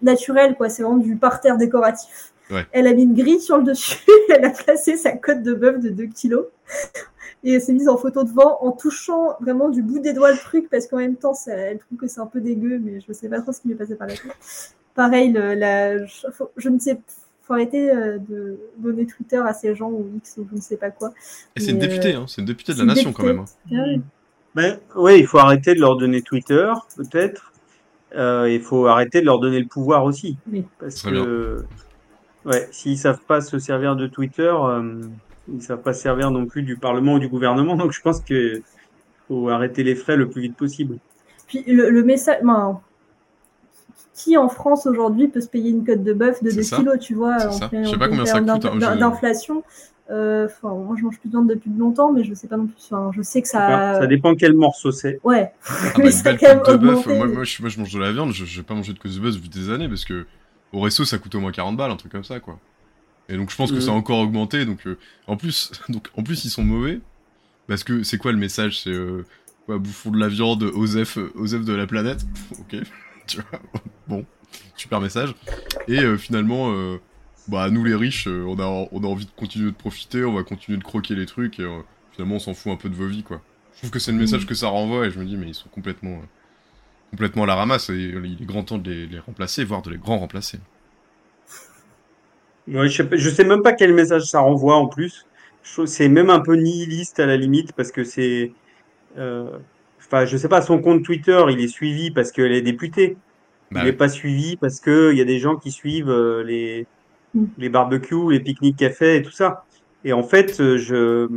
[0.00, 0.68] naturelle, quoi.
[0.68, 2.32] C'est vraiment du parterre décoratif.
[2.72, 3.98] Elle a mis une grille sur le dessus.
[4.28, 6.44] elle a placé sa côte de bœuf de 2 kilos.
[7.44, 10.38] Et elle s'est mise en photo devant en touchant vraiment du bout des doigts le
[10.38, 13.28] truc parce qu'en même temps, elle trouve que c'est un peu dégueu, mais je sais
[13.28, 14.74] pas trop ce qui m'est passé par la tête.
[14.94, 17.00] Pareil, le, la, je, je ne sais
[17.42, 20.76] faut arrêter euh, de donner Twitter à ces gens ou X ou je ne sais
[20.76, 21.12] pas quoi.
[21.56, 23.40] Et c'est une députée, euh, hein, c'est une députée de la nation quand même.
[23.40, 23.44] Hein.
[23.72, 24.00] Ah
[24.54, 27.52] ben, oui, il faut arrêter de leur donner Twitter, peut-être.
[28.14, 30.36] Euh, il faut arrêter de leur donner le pouvoir aussi.
[30.78, 31.64] Parce que,
[32.44, 34.52] ouais, s'ils savent pas se servir de Twitter,
[35.48, 37.76] ils ils savent pas se servir non plus du Parlement ou du gouvernement.
[37.76, 38.62] Donc je pense qu'il
[39.28, 40.98] faut arrêter les frais le plus vite possible.
[41.46, 42.38] Puis le, message,
[44.14, 47.14] qui en France aujourd'hui peut se payer une cote de bœuf de 2 kilos, tu
[47.14, 48.64] vois, en Je sais pas combien ça coûte.
[48.64, 49.62] Hein, d'inflation.
[50.10, 52.76] Euh, moi, je mange plus de viande depuis longtemps, mais je sais pas non plus.
[53.12, 54.00] je sais que ça.
[54.00, 55.20] Ça dépend quel morceau c'est.
[55.24, 55.52] Ouais.
[55.66, 57.06] Ah mais ça de bœuf.
[57.06, 58.32] Moi, moi, je, moi, je mange de la viande.
[58.32, 60.26] Je, n'ai pas mangé de côte de bœuf depuis des années parce que
[60.72, 62.58] au resto, ça coûte au moins 40 balles, un truc comme ça, quoi.
[63.28, 63.98] Et donc, je pense que ça a mm.
[63.98, 64.64] encore augmenté.
[64.64, 67.00] Donc, euh, en plus, donc, en plus, ils sont mauvais
[67.68, 69.24] parce que c'est quoi le message C'est euh,
[69.66, 72.26] quoi, bouffons de la viande, Osef, Osef de la planète?
[72.58, 72.76] ok.
[73.26, 73.60] tu vois
[74.06, 74.26] bon,
[74.76, 75.34] super message.
[75.88, 76.98] Et euh, finalement, euh,
[77.48, 80.34] bah nous les riches, euh, on, a, on a envie de continuer de profiter, on
[80.34, 81.68] va continuer de croquer les trucs, et
[82.12, 83.42] finalement on s'en fout un peu de vos vies, quoi.
[83.74, 85.54] Je trouve que c'est le message que ça renvoie, et je me dis, mais ils
[85.54, 86.20] sont complètement,
[87.10, 89.98] complètement à la ramasse, et il est grand temps de les, remplacer, voire de les
[89.98, 90.58] grands remplacer.
[92.68, 95.26] Je, sais, je sais même pas quel message ça renvoie en plus.
[95.86, 98.52] C'est même un peu nihiliste à la limite, parce que c'est
[100.12, 103.16] enfin, je sais pas, son compte Twitter, il est suivi parce qu'elle est députée.
[103.70, 106.86] il n'est bah pas suivi parce qu'il y a des gens qui suivent euh, les,
[107.58, 109.64] les barbecues, les pique-niques cafés et tout ça.
[110.04, 111.28] Et en fait, euh, je,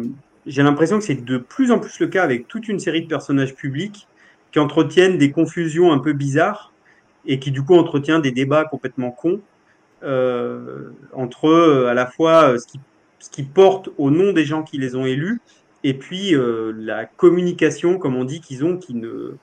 [0.45, 3.07] j'ai l'impression que c'est de plus en plus le cas avec toute une série de
[3.07, 4.07] personnages publics
[4.51, 6.73] qui entretiennent des confusions un peu bizarres
[7.25, 9.39] et qui du coup entretiennent des débats complètement cons euh,
[11.13, 12.79] entre euh, à la fois ce qui,
[13.19, 15.41] ce qui porte au nom des gens qui les ont élus
[15.85, 19.35] et puis euh, la communication, comme on dit, qu'ils ont, qui ne.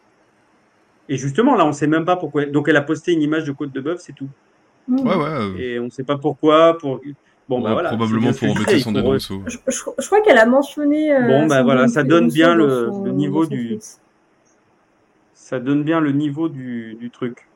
[1.08, 2.46] Et justement, là, on ne sait même pas pourquoi.
[2.46, 4.28] Donc, elle a posté une image de côte de bœuf, c'est tout.
[4.88, 5.06] Mmh.
[5.06, 5.62] Ouais, ouais.
[5.62, 6.76] Et on ne sait pas pourquoi.
[6.78, 7.00] Pour...
[7.48, 7.90] Bon, bah voilà.
[7.90, 9.16] Probablement pour embêter son pour...
[9.18, 11.14] Je, je, crois qu'elle a mentionné.
[11.14, 13.78] Euh, bon, bah voilà, ça donne bien le, le niveau du.
[15.32, 17.46] Ça donne bien le niveau du, du truc.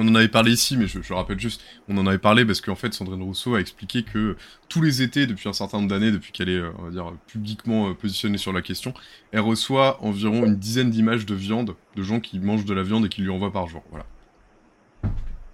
[0.00, 2.74] On en avait parlé ici, mais je, rappelle juste, on en avait parlé parce qu'en
[2.74, 4.34] fait, Sandrine Rousseau a expliqué que
[4.70, 7.12] tous les étés, depuis un certain nombre d'années, depuis qu'elle est, euh, on va dire,
[7.26, 8.94] publiquement euh, positionnée sur la question,
[9.30, 13.04] elle reçoit environ une dizaine d'images de viande, de gens qui mangent de la viande
[13.04, 13.84] et qui lui envoient par jour.
[13.90, 14.06] Voilà.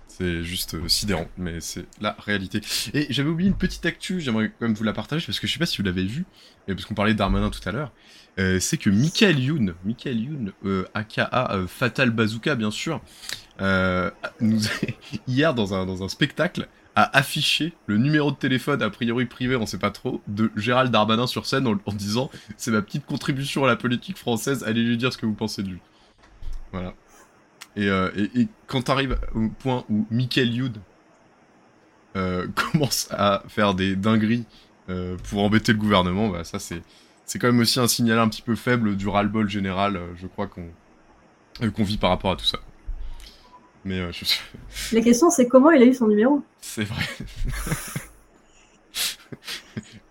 [0.06, 2.60] C'est juste euh, sidérant, mais c'est la réalité.
[2.94, 5.52] Et j'avais oublié une petite actu, j'aimerais quand même vous la partager, parce que je
[5.54, 6.24] sais pas si vous l'avez vu,
[6.68, 7.92] parce qu'on parlait d'Armanin tout à l'heure,
[8.60, 10.52] c'est que Michael Youn, Michael Youn,
[10.94, 13.00] aka Fatal Bazooka bien sûr,
[13.60, 14.60] nous
[15.28, 19.78] hier dans un, spectacle, a affiché le numéro de téléphone, a priori privé, on sait
[19.78, 23.76] pas trop, de Gérald Darmanin sur scène en, disant c'est ma petite contribution à la
[23.76, 25.80] politique française, allez lui dire ce que vous pensez de lui.
[26.72, 26.94] Voilà.
[27.76, 28.10] Et, euh,
[28.66, 30.78] quand t'arrives au point où Michael Youd
[32.16, 34.46] euh, commence à faire des dingueries
[34.88, 36.82] euh, pour embêter le gouvernement, bah ça c'est
[37.26, 40.46] c'est quand même aussi un signal un petit peu faible du ras-le-bol général, je crois
[40.46, 40.70] qu'on
[41.70, 42.58] qu'on vit par rapport à tout ça.
[43.86, 44.24] Mais euh, je...
[44.96, 47.04] La question, c'est comment il a eu son numéro C'est vrai.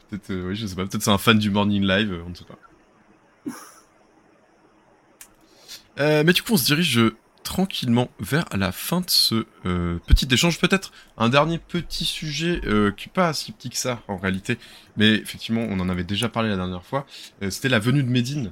[0.09, 0.85] peut-être, euh, oui, je sais pas.
[0.85, 2.57] Peut-être c'est un fan du Morning Live, euh, on ne sait pas.
[6.23, 7.01] mais du coup, on se dirige
[7.43, 10.57] tranquillement vers la fin de ce petit échange.
[10.59, 12.61] Peut-être un dernier petit sujet
[12.97, 14.57] qui n'est pas si petit que ça en réalité,
[14.97, 17.05] mais effectivement, on en avait déjà parlé la dernière fois.
[17.49, 18.51] C'était la venue de Médine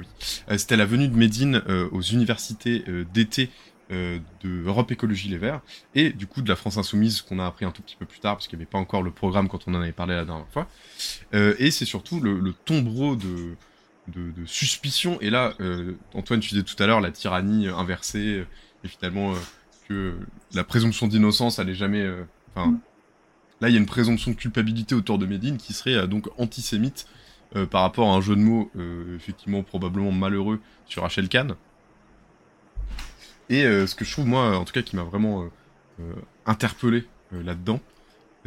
[0.00, 3.50] euh, c'était la venue de Médine euh, aux universités euh, d'été
[3.90, 5.60] de Europe Écologie Les Verts
[5.94, 8.18] et du coup de la France Insoumise qu'on a appris un tout petit peu plus
[8.18, 10.24] tard parce qu'il n'y avait pas encore le programme quand on en avait parlé la
[10.24, 10.66] dernière fois.
[11.32, 13.54] et c'est surtout le, tombereau de,
[14.08, 15.20] de, suspicion.
[15.20, 15.54] Et là,
[16.14, 18.44] Antoine, tu disais tout à l'heure la tyrannie inversée
[18.82, 19.34] et finalement
[19.86, 20.18] que
[20.54, 22.10] la présomption d'innocence allait jamais.
[22.54, 22.80] Enfin, mm.
[23.60, 27.06] là, il y a une présomption de culpabilité autour de Médine qui serait donc antisémite
[27.56, 31.54] euh, par rapport à un jeu de mots euh, effectivement probablement malheureux sur Rachel Kahn.
[33.48, 35.48] Et euh, ce que je trouve moi en tout cas qui m'a vraiment
[36.44, 37.78] interpellé là-dedans,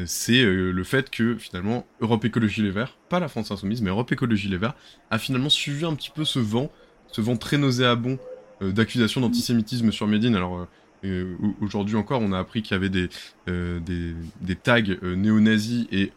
[0.05, 4.11] c'est le fait que finalement Europe Écologie Les Verts, pas la France Insoumise, mais Europe
[4.11, 4.75] Écologie Les Verts,
[5.09, 6.69] a finalement suivi un petit peu ce vent,
[7.07, 8.19] ce vent très nauséabond
[8.59, 10.35] d'accusations d'antisémitisme sur Médine.
[10.35, 10.67] Alors
[11.61, 13.07] aujourd'hui encore, on a appris qu'il y avait des,
[13.47, 16.11] des, des tags néo-nazis et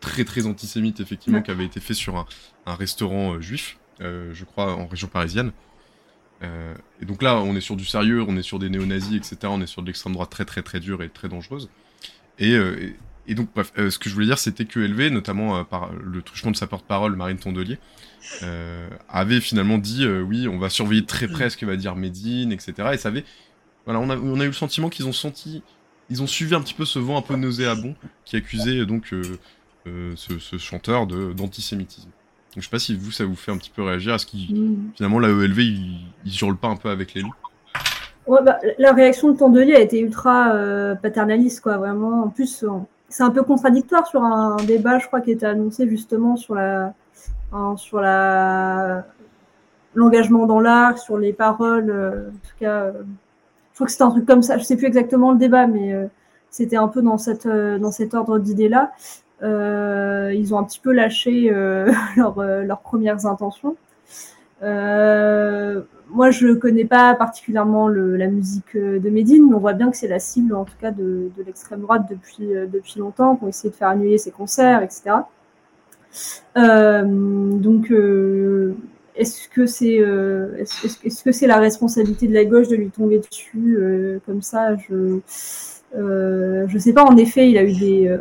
[0.00, 2.16] très très antisémite effectivement qui avait été fait sur
[2.66, 5.52] un, restaurant euh, juif, euh, je crois en région parisienne.
[6.42, 9.36] et donc là, on est sur du sérieux, on est sur des néo-nazis, etc.
[9.44, 11.68] On est sur de l'extrême droite très très très dure et très dangereuse.
[12.38, 12.56] Et,
[13.26, 16.52] et, donc, bref, ce que je voulais dire, c'était que LV, notamment par le truchement
[16.52, 17.78] de sa porte-parole, Marine Tondelier,
[19.08, 22.90] avait finalement dit oui, on va surveiller très près ce que va dire Médine, etc.
[22.92, 23.24] Et ça avait,
[23.88, 25.62] voilà, on a, on a eu le sentiment qu'ils ont senti,
[26.10, 27.94] ils ont suivi un petit peu ce vent un peu nauséabond
[28.24, 29.38] qui accusait donc euh,
[30.16, 32.08] ce, chanteur d'antisémitisme.
[32.54, 34.26] Donc je sais pas si vous, ça vous fait un petit peu réagir à ce
[34.26, 34.92] qui, mm.
[34.96, 37.34] finalement, la ELV, il, il hurle pas un peu avec les loups
[38.28, 42.24] Ouais, bah, la réaction de Tondelier a été ultra euh, paternaliste, quoi, vraiment.
[42.24, 42.62] En plus,
[43.08, 46.92] c'est un peu contradictoire sur un, débat, je crois, qui était annoncé justement sur la,
[47.76, 49.06] sur la,
[49.94, 54.10] l'engagement dans l'art, sur les paroles, euh, en tout cas, je crois que c'était un
[54.10, 54.58] truc comme ça.
[54.58, 55.94] Je sais plus exactement le débat, mais
[56.50, 58.92] c'était un peu dans cette, dans cet ordre d'idée-là.
[59.42, 63.76] Euh, ils ont un petit peu lâché euh, euh, leurs premières intentions.
[64.62, 70.08] moi, je connais pas particulièrement la musique de Médine, mais on voit bien que c'est
[70.08, 73.88] la cible, en tout cas, de, l'extrême droite depuis, depuis longtemps, qu'on essaie de faire
[73.88, 75.22] annuler ses concerts, etc.
[76.56, 78.74] Euh, donc, euh,
[79.16, 83.78] est-ce que c'est est-ce, que c'est la responsabilité de la gauche de lui tomber dessus
[84.26, 84.76] comme ça?
[84.76, 85.18] Je
[85.94, 87.04] je sais pas.
[87.04, 88.18] En effet, il a eu des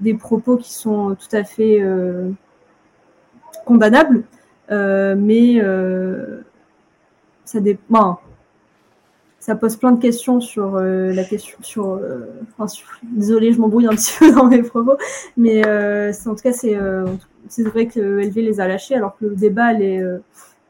[0.00, 2.30] des propos qui sont tout à fait euh,
[3.64, 4.24] condamnables,
[4.70, 6.42] euh, mais euh,
[7.44, 8.20] ça dépend.
[9.38, 12.00] Ça pose plein de questions sur la question sur,
[12.58, 12.66] enfin,
[13.04, 14.96] désolé je m'embrouille un petit peu dans mes propos
[15.36, 16.76] mais en tout cas c'est
[17.48, 19.72] c'est vrai que LV les a lâchés alors que le débat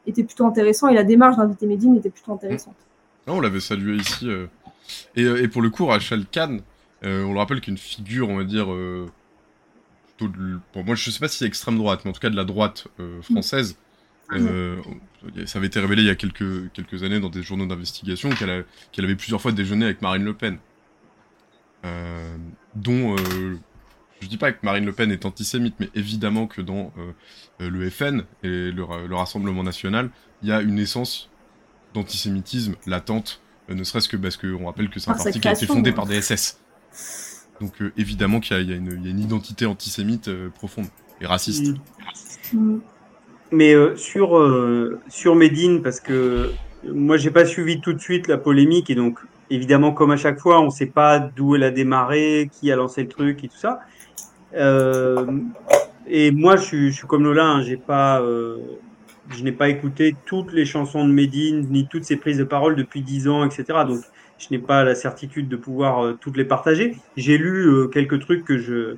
[0.05, 2.75] était plutôt intéressant et la démarche d'inviter Medine était plutôt intéressante.
[3.25, 4.29] on l'avait salué ici
[5.15, 6.61] et, et, pour le coup Rachel Kahn
[7.03, 8.67] on le rappelle qu'une figure on va dire
[10.75, 12.87] moi je sais pas si c'est extrême droite, mais en tout cas de la droite
[12.99, 13.77] euh, française.
[14.29, 14.81] Ah euh,
[15.45, 19.05] ça avait été révélé il y a quelques, quelques années dans des journaux d'investigation qu'elle
[19.05, 20.57] avait plusieurs fois déjeuné avec Marine Le Pen.
[21.85, 22.35] Euh,
[22.75, 23.15] dont
[24.19, 26.91] je dis pas que Marine Le Pen est antisémite, mais évidemment que dans
[27.59, 28.83] le FN et le,
[29.15, 30.09] Rassemblement national,
[30.41, 31.29] il y a une essence
[31.93, 35.67] d'antisémitisme latente, ne serait-ce que parce qu'on rappelle que c'est un parti qui a été
[35.67, 36.59] fondé par des SS.
[37.59, 40.87] Donc euh, évidemment qu'il y, a une identité antisémite euh, profonde
[41.21, 41.73] et raciste.
[42.53, 42.77] Mm.
[43.51, 44.37] Mais euh, sur,
[45.07, 46.51] sur Médine, parce que
[46.85, 49.19] moi j'ai pas suivi tout de suite la polémique et donc
[49.49, 53.03] évidemment comme à chaque fois on sait pas d'où elle a démarré, qui a lancé
[53.03, 53.79] le truc et tout ça.
[56.07, 61.13] et moi je suis, comme Lola, hein, je n'ai pas écouté toutes les chansons de
[61.13, 63.79] Medine, ni toutes ses prises de parole depuis dix ans, etc.
[63.87, 64.01] Donc,
[64.37, 66.97] je n'ai pas la certitude de pouvoir euh, toutes les partager.
[67.15, 68.95] J'ai lu euh, quelques trucs que je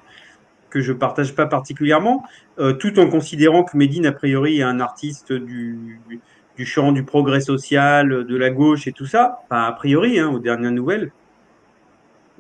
[0.70, 2.24] que je partage pas particulièrement,
[2.60, 5.99] euh, tout en considérant que Medine a priori est un artiste du,
[6.57, 10.30] du champ du progrès social, de la gauche et tout ça, enfin, a priori, hein,
[10.30, 11.11] aux dernières nouvelles,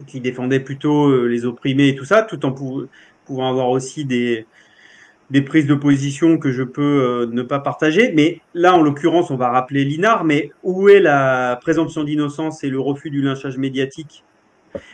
[0.05, 4.45] qui défendait plutôt les opprimés et tout ça, tout en pouvant avoir aussi des,
[5.31, 8.11] des prises de position que je peux euh, ne pas partager.
[8.13, 12.69] Mais là, en l'occurrence, on va rappeler Linard, mais où est la présomption d'innocence et
[12.69, 14.23] le refus du lynchage médiatique?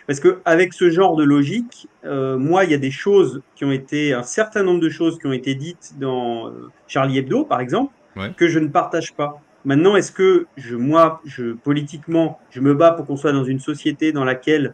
[0.07, 3.65] Parce que avec ce genre de logique, euh, moi, il y a des choses qui
[3.65, 7.43] ont été, un certain nombre de choses qui ont été dites dans euh, Charlie Hebdo,
[7.43, 7.93] par exemple,
[8.37, 9.41] que je ne partage pas.
[9.65, 13.59] Maintenant, est-ce que je, moi, je, politiquement, je me bats pour qu'on soit dans une
[13.59, 14.73] société dans laquelle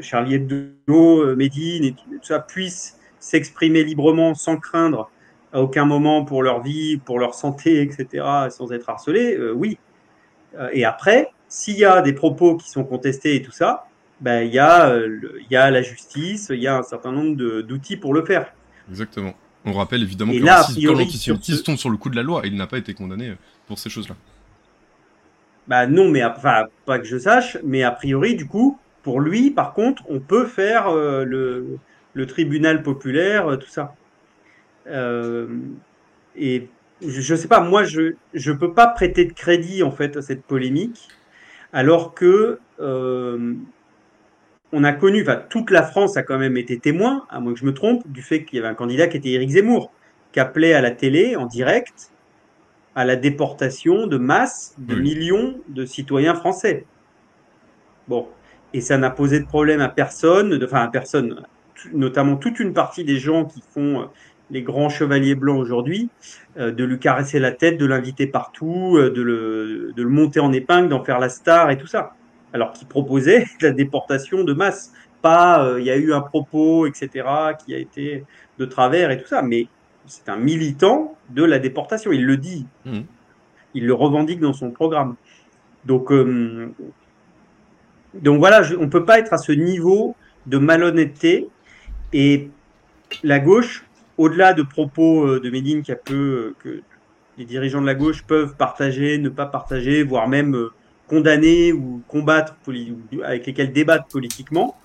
[0.00, 5.08] Charlie Hebdo, Médine et tout ça puissent s'exprimer librement sans craindre
[5.52, 9.78] à aucun moment pour leur vie, pour leur santé, etc., sans être harcelés, euh, oui.
[10.58, 13.86] Euh, et après, s'il y a des propos qui sont contestés et tout ça,
[14.20, 17.12] ben, il, y a, euh, il y a la justice, il y a un certain
[17.12, 18.52] nombre d'outils pour le faire.
[18.90, 19.34] Exactement.
[19.64, 22.56] On rappelle évidemment que là, quand l'antisémitisme tombe sur le coup de la loi, il
[22.56, 23.34] n'a pas été condamné
[23.68, 24.16] pour ces choses-là.
[25.68, 29.52] Bah non, mais enfin, pas que je sache, mais a priori, du coup, pour lui,
[29.52, 31.78] par contre, on peut faire le,
[32.14, 33.94] le tribunal populaire, euh, tout ça.
[34.86, 35.46] Euh,
[36.36, 36.68] et
[37.06, 40.22] je ne sais pas, moi, je ne peux pas prêter de crédit en fait à
[40.22, 41.08] cette polémique,
[41.72, 43.54] alors que euh,
[44.72, 47.60] on a connu, enfin, toute la France a quand même été témoin, à moins que
[47.60, 49.92] je me trompe, du fait qu'il y avait un candidat qui était Éric Zemmour,
[50.32, 52.10] qui appelait à la télé en direct
[52.94, 56.84] à la déportation de masse de millions de citoyens français.
[58.06, 58.28] Bon,
[58.74, 61.42] et ça n'a posé de problème à personne, enfin à personne,
[61.92, 64.04] notamment toute une partie des gens qui font euh,
[64.50, 66.10] les grands chevaliers blancs aujourd'hui,
[66.58, 70.40] euh, de lui caresser la tête, de l'inviter partout, euh, de, le, de le monter
[70.40, 72.14] en épingle, d'en faire la star et tout ça.
[72.52, 74.92] Alors qu'il proposait la déportation de masse.
[75.22, 77.24] Pas, il y a eu un propos, etc.,
[77.64, 78.24] qui a été
[78.58, 79.68] de travers et tout ça, mais
[80.06, 82.10] c'est un militant de la déportation.
[82.10, 82.66] Il le dit.
[82.84, 83.02] Mmh.
[83.74, 85.14] Il le revendique dans son programme.
[85.84, 86.12] Donc,
[88.14, 90.16] donc voilà, on ne peut pas être à ce niveau
[90.46, 91.48] de malhonnêteté
[92.12, 92.50] et
[93.22, 93.84] la gauche,
[94.18, 96.80] au-delà de propos euh, de Médine euh, que
[97.38, 100.72] les dirigeants de la gauche peuvent partager, ne pas partager, voire même euh,
[101.08, 102.56] condamner ou combattre,
[103.22, 104.76] avec lesquels débattre politiquement,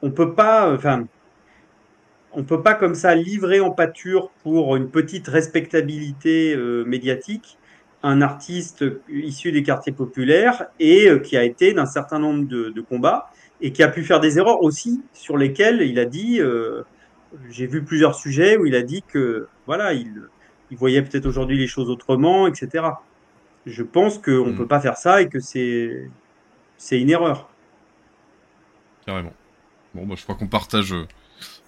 [0.00, 1.06] on peut pas, enfin,
[2.32, 6.56] on peut pas comme ça livrer en pâture pour une petite respectabilité
[6.86, 7.58] médiatique
[8.02, 13.28] un artiste issu des quartiers populaires et qui a été d'un certain nombre de combats
[13.60, 16.82] et qui a pu faire des erreurs aussi sur lesquelles il a dit, euh,
[17.50, 20.22] j'ai vu plusieurs sujets où il a dit que voilà, il,
[20.70, 22.84] il voyait peut-être aujourd'hui les choses autrement, etc.
[23.66, 24.56] Je pense qu'on ne hmm.
[24.56, 26.10] peut pas faire ça et que c'est
[26.76, 27.48] c'est une erreur.
[29.06, 29.32] Carrément.
[29.94, 31.06] Bon, bah, je crois qu'on partage, euh,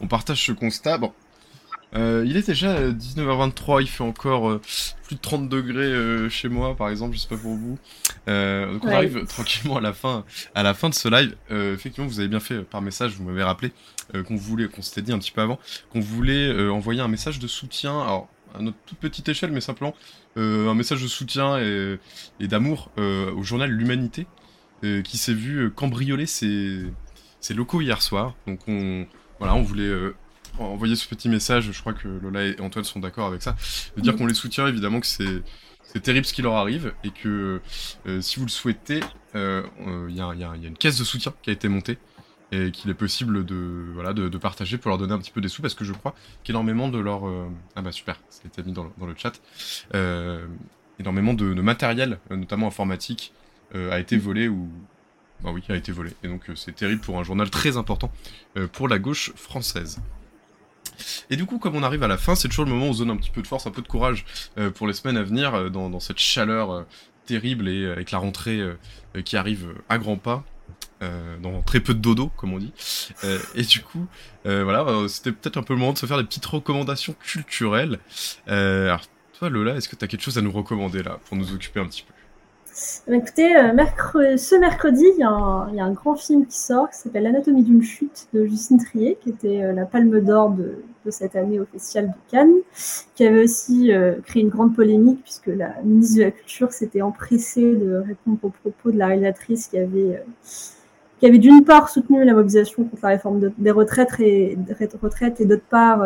[0.00, 0.98] on partage ce constat.
[0.98, 1.12] Bon,
[1.94, 4.60] euh, il est déjà 19h23, il fait encore euh,
[5.04, 7.78] plus de 30 degrés euh, chez moi, par exemple, je sais pas pour vous.
[8.26, 11.36] donc on arrive tranquillement à la fin, à la fin de ce live.
[11.50, 13.72] effectivement, vous avez bien fait par message, vous m'avez rappelé
[14.26, 15.58] qu'on voulait, qu'on s'était dit un petit peu avant,
[15.92, 19.94] qu'on voulait envoyer un message de soutien, alors à notre toute petite échelle, mais simplement
[20.36, 21.98] un message de soutien et,
[22.40, 24.26] et d'amour au journal L'Humanité,
[24.82, 26.84] qui s'est vu cambrioler ses,
[27.40, 28.34] ses locaux hier soir.
[28.46, 29.06] Donc on,
[29.38, 30.12] voilà, on voulait
[30.58, 33.56] envoyer ce petit message, je crois que Lola et Antoine sont d'accord avec ça,
[33.96, 35.42] de dire qu'on les soutient, évidemment que c'est
[35.86, 37.60] c'est terrible ce qui leur arrive et que
[38.06, 41.04] euh, si vous le souhaitez, il euh, euh, y, a, y, a, une caisse de
[41.04, 41.98] soutien qui a été montée
[42.52, 45.48] et qu'il est possible de voilà de, partager pour leur donner un petit peu des
[45.48, 46.14] sous parce que je crois
[46.44, 47.22] qu'énormément de leur
[47.74, 49.40] ah bah super, ça a été mis dans le, dans le chat,
[51.00, 53.32] énormément de, de, matériel, notamment informatique,
[53.74, 54.68] a été volé ou
[55.42, 56.12] bah oui, a été volé.
[56.22, 58.12] Et donc c'est terrible pour un journal très important
[58.72, 59.98] pour la gauche française.
[61.30, 62.94] Et du coup, comme on arrive à la fin, c'est toujours le moment où on
[62.94, 64.24] donne un petit peu de force, un peu de courage
[64.58, 66.82] euh, pour les semaines à venir, euh, dans, cette chaleur euh,
[67.26, 68.62] terrible et avec la rentrée
[69.24, 70.44] qui arrive à grands pas.
[71.00, 72.72] dans très peu de dodo, comme on dit.
[73.56, 74.06] et du coup,
[74.44, 77.98] voilà, c'était peut-être un peu le moment de se faire des petites recommandations culturelles.
[78.46, 79.02] alors,
[79.38, 81.80] toi, Lola, est-ce que tu as quelque chose à nous recommander là, pour nous occuper
[81.80, 82.12] un petit peu?
[82.12, 82.15] bah,
[83.08, 87.62] écoutez, euh, ce mercredi, il y, a un, grand film qui sort qui s'appelle L'anatomie
[87.62, 91.64] d'une chute de Justine Trier, qui était euh, la palme d'or de, cette année au
[91.66, 92.56] Festival de Cannes,
[93.14, 97.00] qui avait aussi euh, créé une grande polémique puisque la ministre de la Culture s'était
[97.00, 102.84] empressée de répondre aux propos de la réalisatrice qui avait, d'une part soutenu la mobilisation
[102.84, 106.02] contre la réforme des retraites et, d'autre part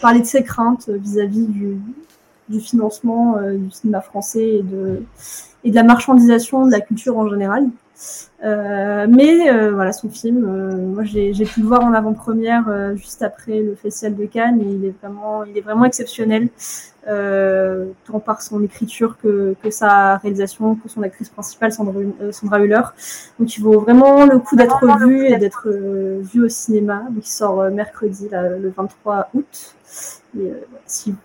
[0.00, 1.78] parler de ses craintes vis-à-vis du,
[2.50, 5.02] du, financement du cinéma français et de,
[5.64, 7.68] et de la marchandisation de la culture en général.
[8.42, 13.22] Euh, mais euh, voilà, son film, euh, moi j'ai pu le voir en avant-première juste
[13.22, 16.48] après le Festival de Cannes et il est vraiment, il est vraiment exceptionnel,
[17.04, 22.00] tant par son écriture que, que, sa réalisation, que son actrice principale Sandra,
[22.30, 22.82] Sandra Hüller.
[23.38, 27.04] Donc il vaut vraiment le coup d'être vu et d'être vu au cinéma.
[27.10, 29.76] Donc il sort mercredi, le 23 août.
[30.38, 30.52] Et,
[30.86, 31.18] si vous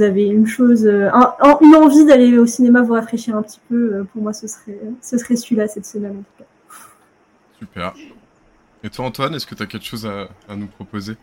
[0.00, 4.32] avez une chose, une envie d'aller au cinéma vous rafraîchir un petit peu, pour moi
[4.32, 6.44] ce serait, ce serait celui-là cette semaine en tout cas.
[7.58, 7.94] Super.
[8.84, 11.14] Et toi, Antoine, est-ce que tu as quelque chose à, nous proposer?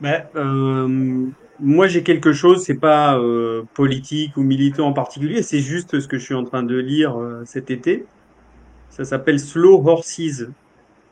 [0.00, 1.26] Bah, euh,
[1.60, 6.08] Moi, j'ai quelque chose, c'est pas euh, politique ou militant en particulier, c'est juste ce
[6.08, 8.04] que je suis en train de lire euh, cet été.
[8.90, 10.44] Ça s'appelle Slow Horses,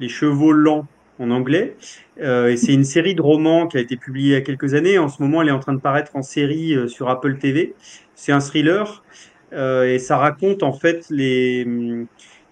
[0.00, 0.86] les chevaux lents
[1.20, 1.76] en anglais.
[2.18, 4.98] et c'est une série de romans qui a été publiée il y a quelques années.
[4.98, 7.74] En ce moment, elle est en train de paraître en série sur Apple TV.
[8.14, 9.04] C'est un thriller
[9.52, 11.66] et ça raconte en fait les,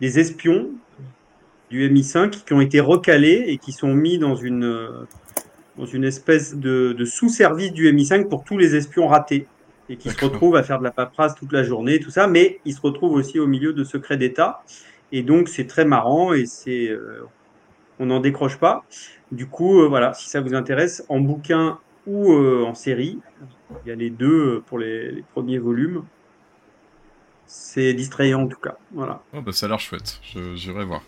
[0.01, 0.71] les espions
[1.71, 5.07] du MI5 qui ont été recalés et qui sont mis dans une,
[5.77, 9.47] dans une espèce de, de sous-service du MI5 pour tous les espions ratés
[9.89, 12.61] et qui se retrouvent à faire de la paperasse toute la journée, tout ça, mais
[12.65, 14.63] ils se retrouvent aussi au milieu de secrets d'État.
[15.13, 17.23] Et donc c'est très marrant et c'est euh,
[17.99, 18.85] on n'en décroche pas.
[19.33, 23.19] Du coup, euh, voilà, si ça vous intéresse, en bouquin ou euh, en série,
[23.85, 26.05] il y a les deux pour les, les premiers volumes.
[27.47, 28.77] C'est distrayant en tout cas.
[28.93, 29.23] Voilà.
[29.35, 30.21] Oh bah ça a l'air chouette.
[30.55, 31.03] J'irai voir.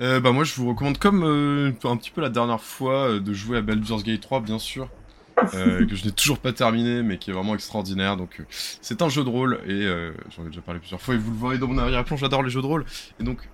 [0.00, 3.20] Euh, bah moi je vous recommande comme euh, un petit peu la dernière fois euh,
[3.20, 4.88] de jouer à Baldur's Gate 3 bien sûr
[5.36, 9.22] que je n'ai toujours pas terminé mais qui est vraiment extraordinaire donc c'est un jeu
[9.22, 9.86] de rôle et
[10.30, 12.50] j'en ai déjà parlé plusieurs fois et vous le voyez dans mon arrière-plan j'adore les
[12.50, 12.84] jeux de rôle
[13.20, 13.48] et donc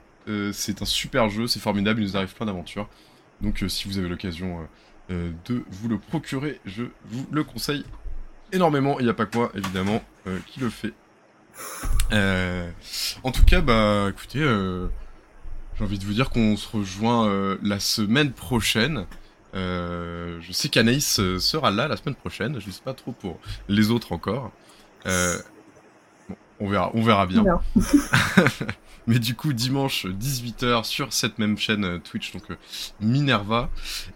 [0.52, 2.88] c'est un super jeu c'est formidable il nous arrive plein d'aventures
[3.40, 4.68] donc si vous avez l'occasion
[5.09, 7.84] de vous le procurer je vous le conseille
[8.52, 10.05] énormément il n'y a pas que moi évidemment
[10.47, 10.92] qui le fait
[13.22, 14.44] en tout cas bah écoutez
[15.80, 19.06] j'ai envie de vous dire qu'on se rejoint euh, la semaine prochaine.
[19.55, 22.60] Euh, je sais qu'Anaïs euh, sera là la semaine prochaine.
[22.60, 24.52] Je ne sais pas trop pour les autres encore.
[25.06, 27.44] on verra, on verra bien.
[29.11, 32.45] Mais du coup, dimanche 18h sur cette même chaîne Twitch, donc
[33.01, 33.69] Minerva.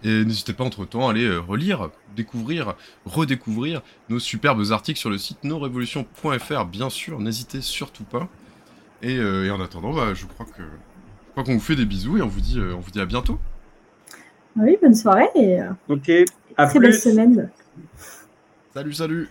[0.03, 5.45] Et n'hésitez pas entre-temps à aller relire, découvrir, redécouvrir nos superbes articles sur le site
[5.45, 7.21] nosrevolutions.fr, bien sûr.
[7.21, 8.29] N'hésitez surtout pas.
[9.03, 10.63] Et, en attendant, bah, je crois que
[11.35, 13.07] crois qu'on vous fait des bisous et on vous dit, euh, on vous dit à
[13.07, 13.39] bientôt.
[14.57, 16.11] Oui, bonne soirée et euh, ok,
[16.57, 17.51] à très belle semaine.
[18.73, 19.29] Salut, salut.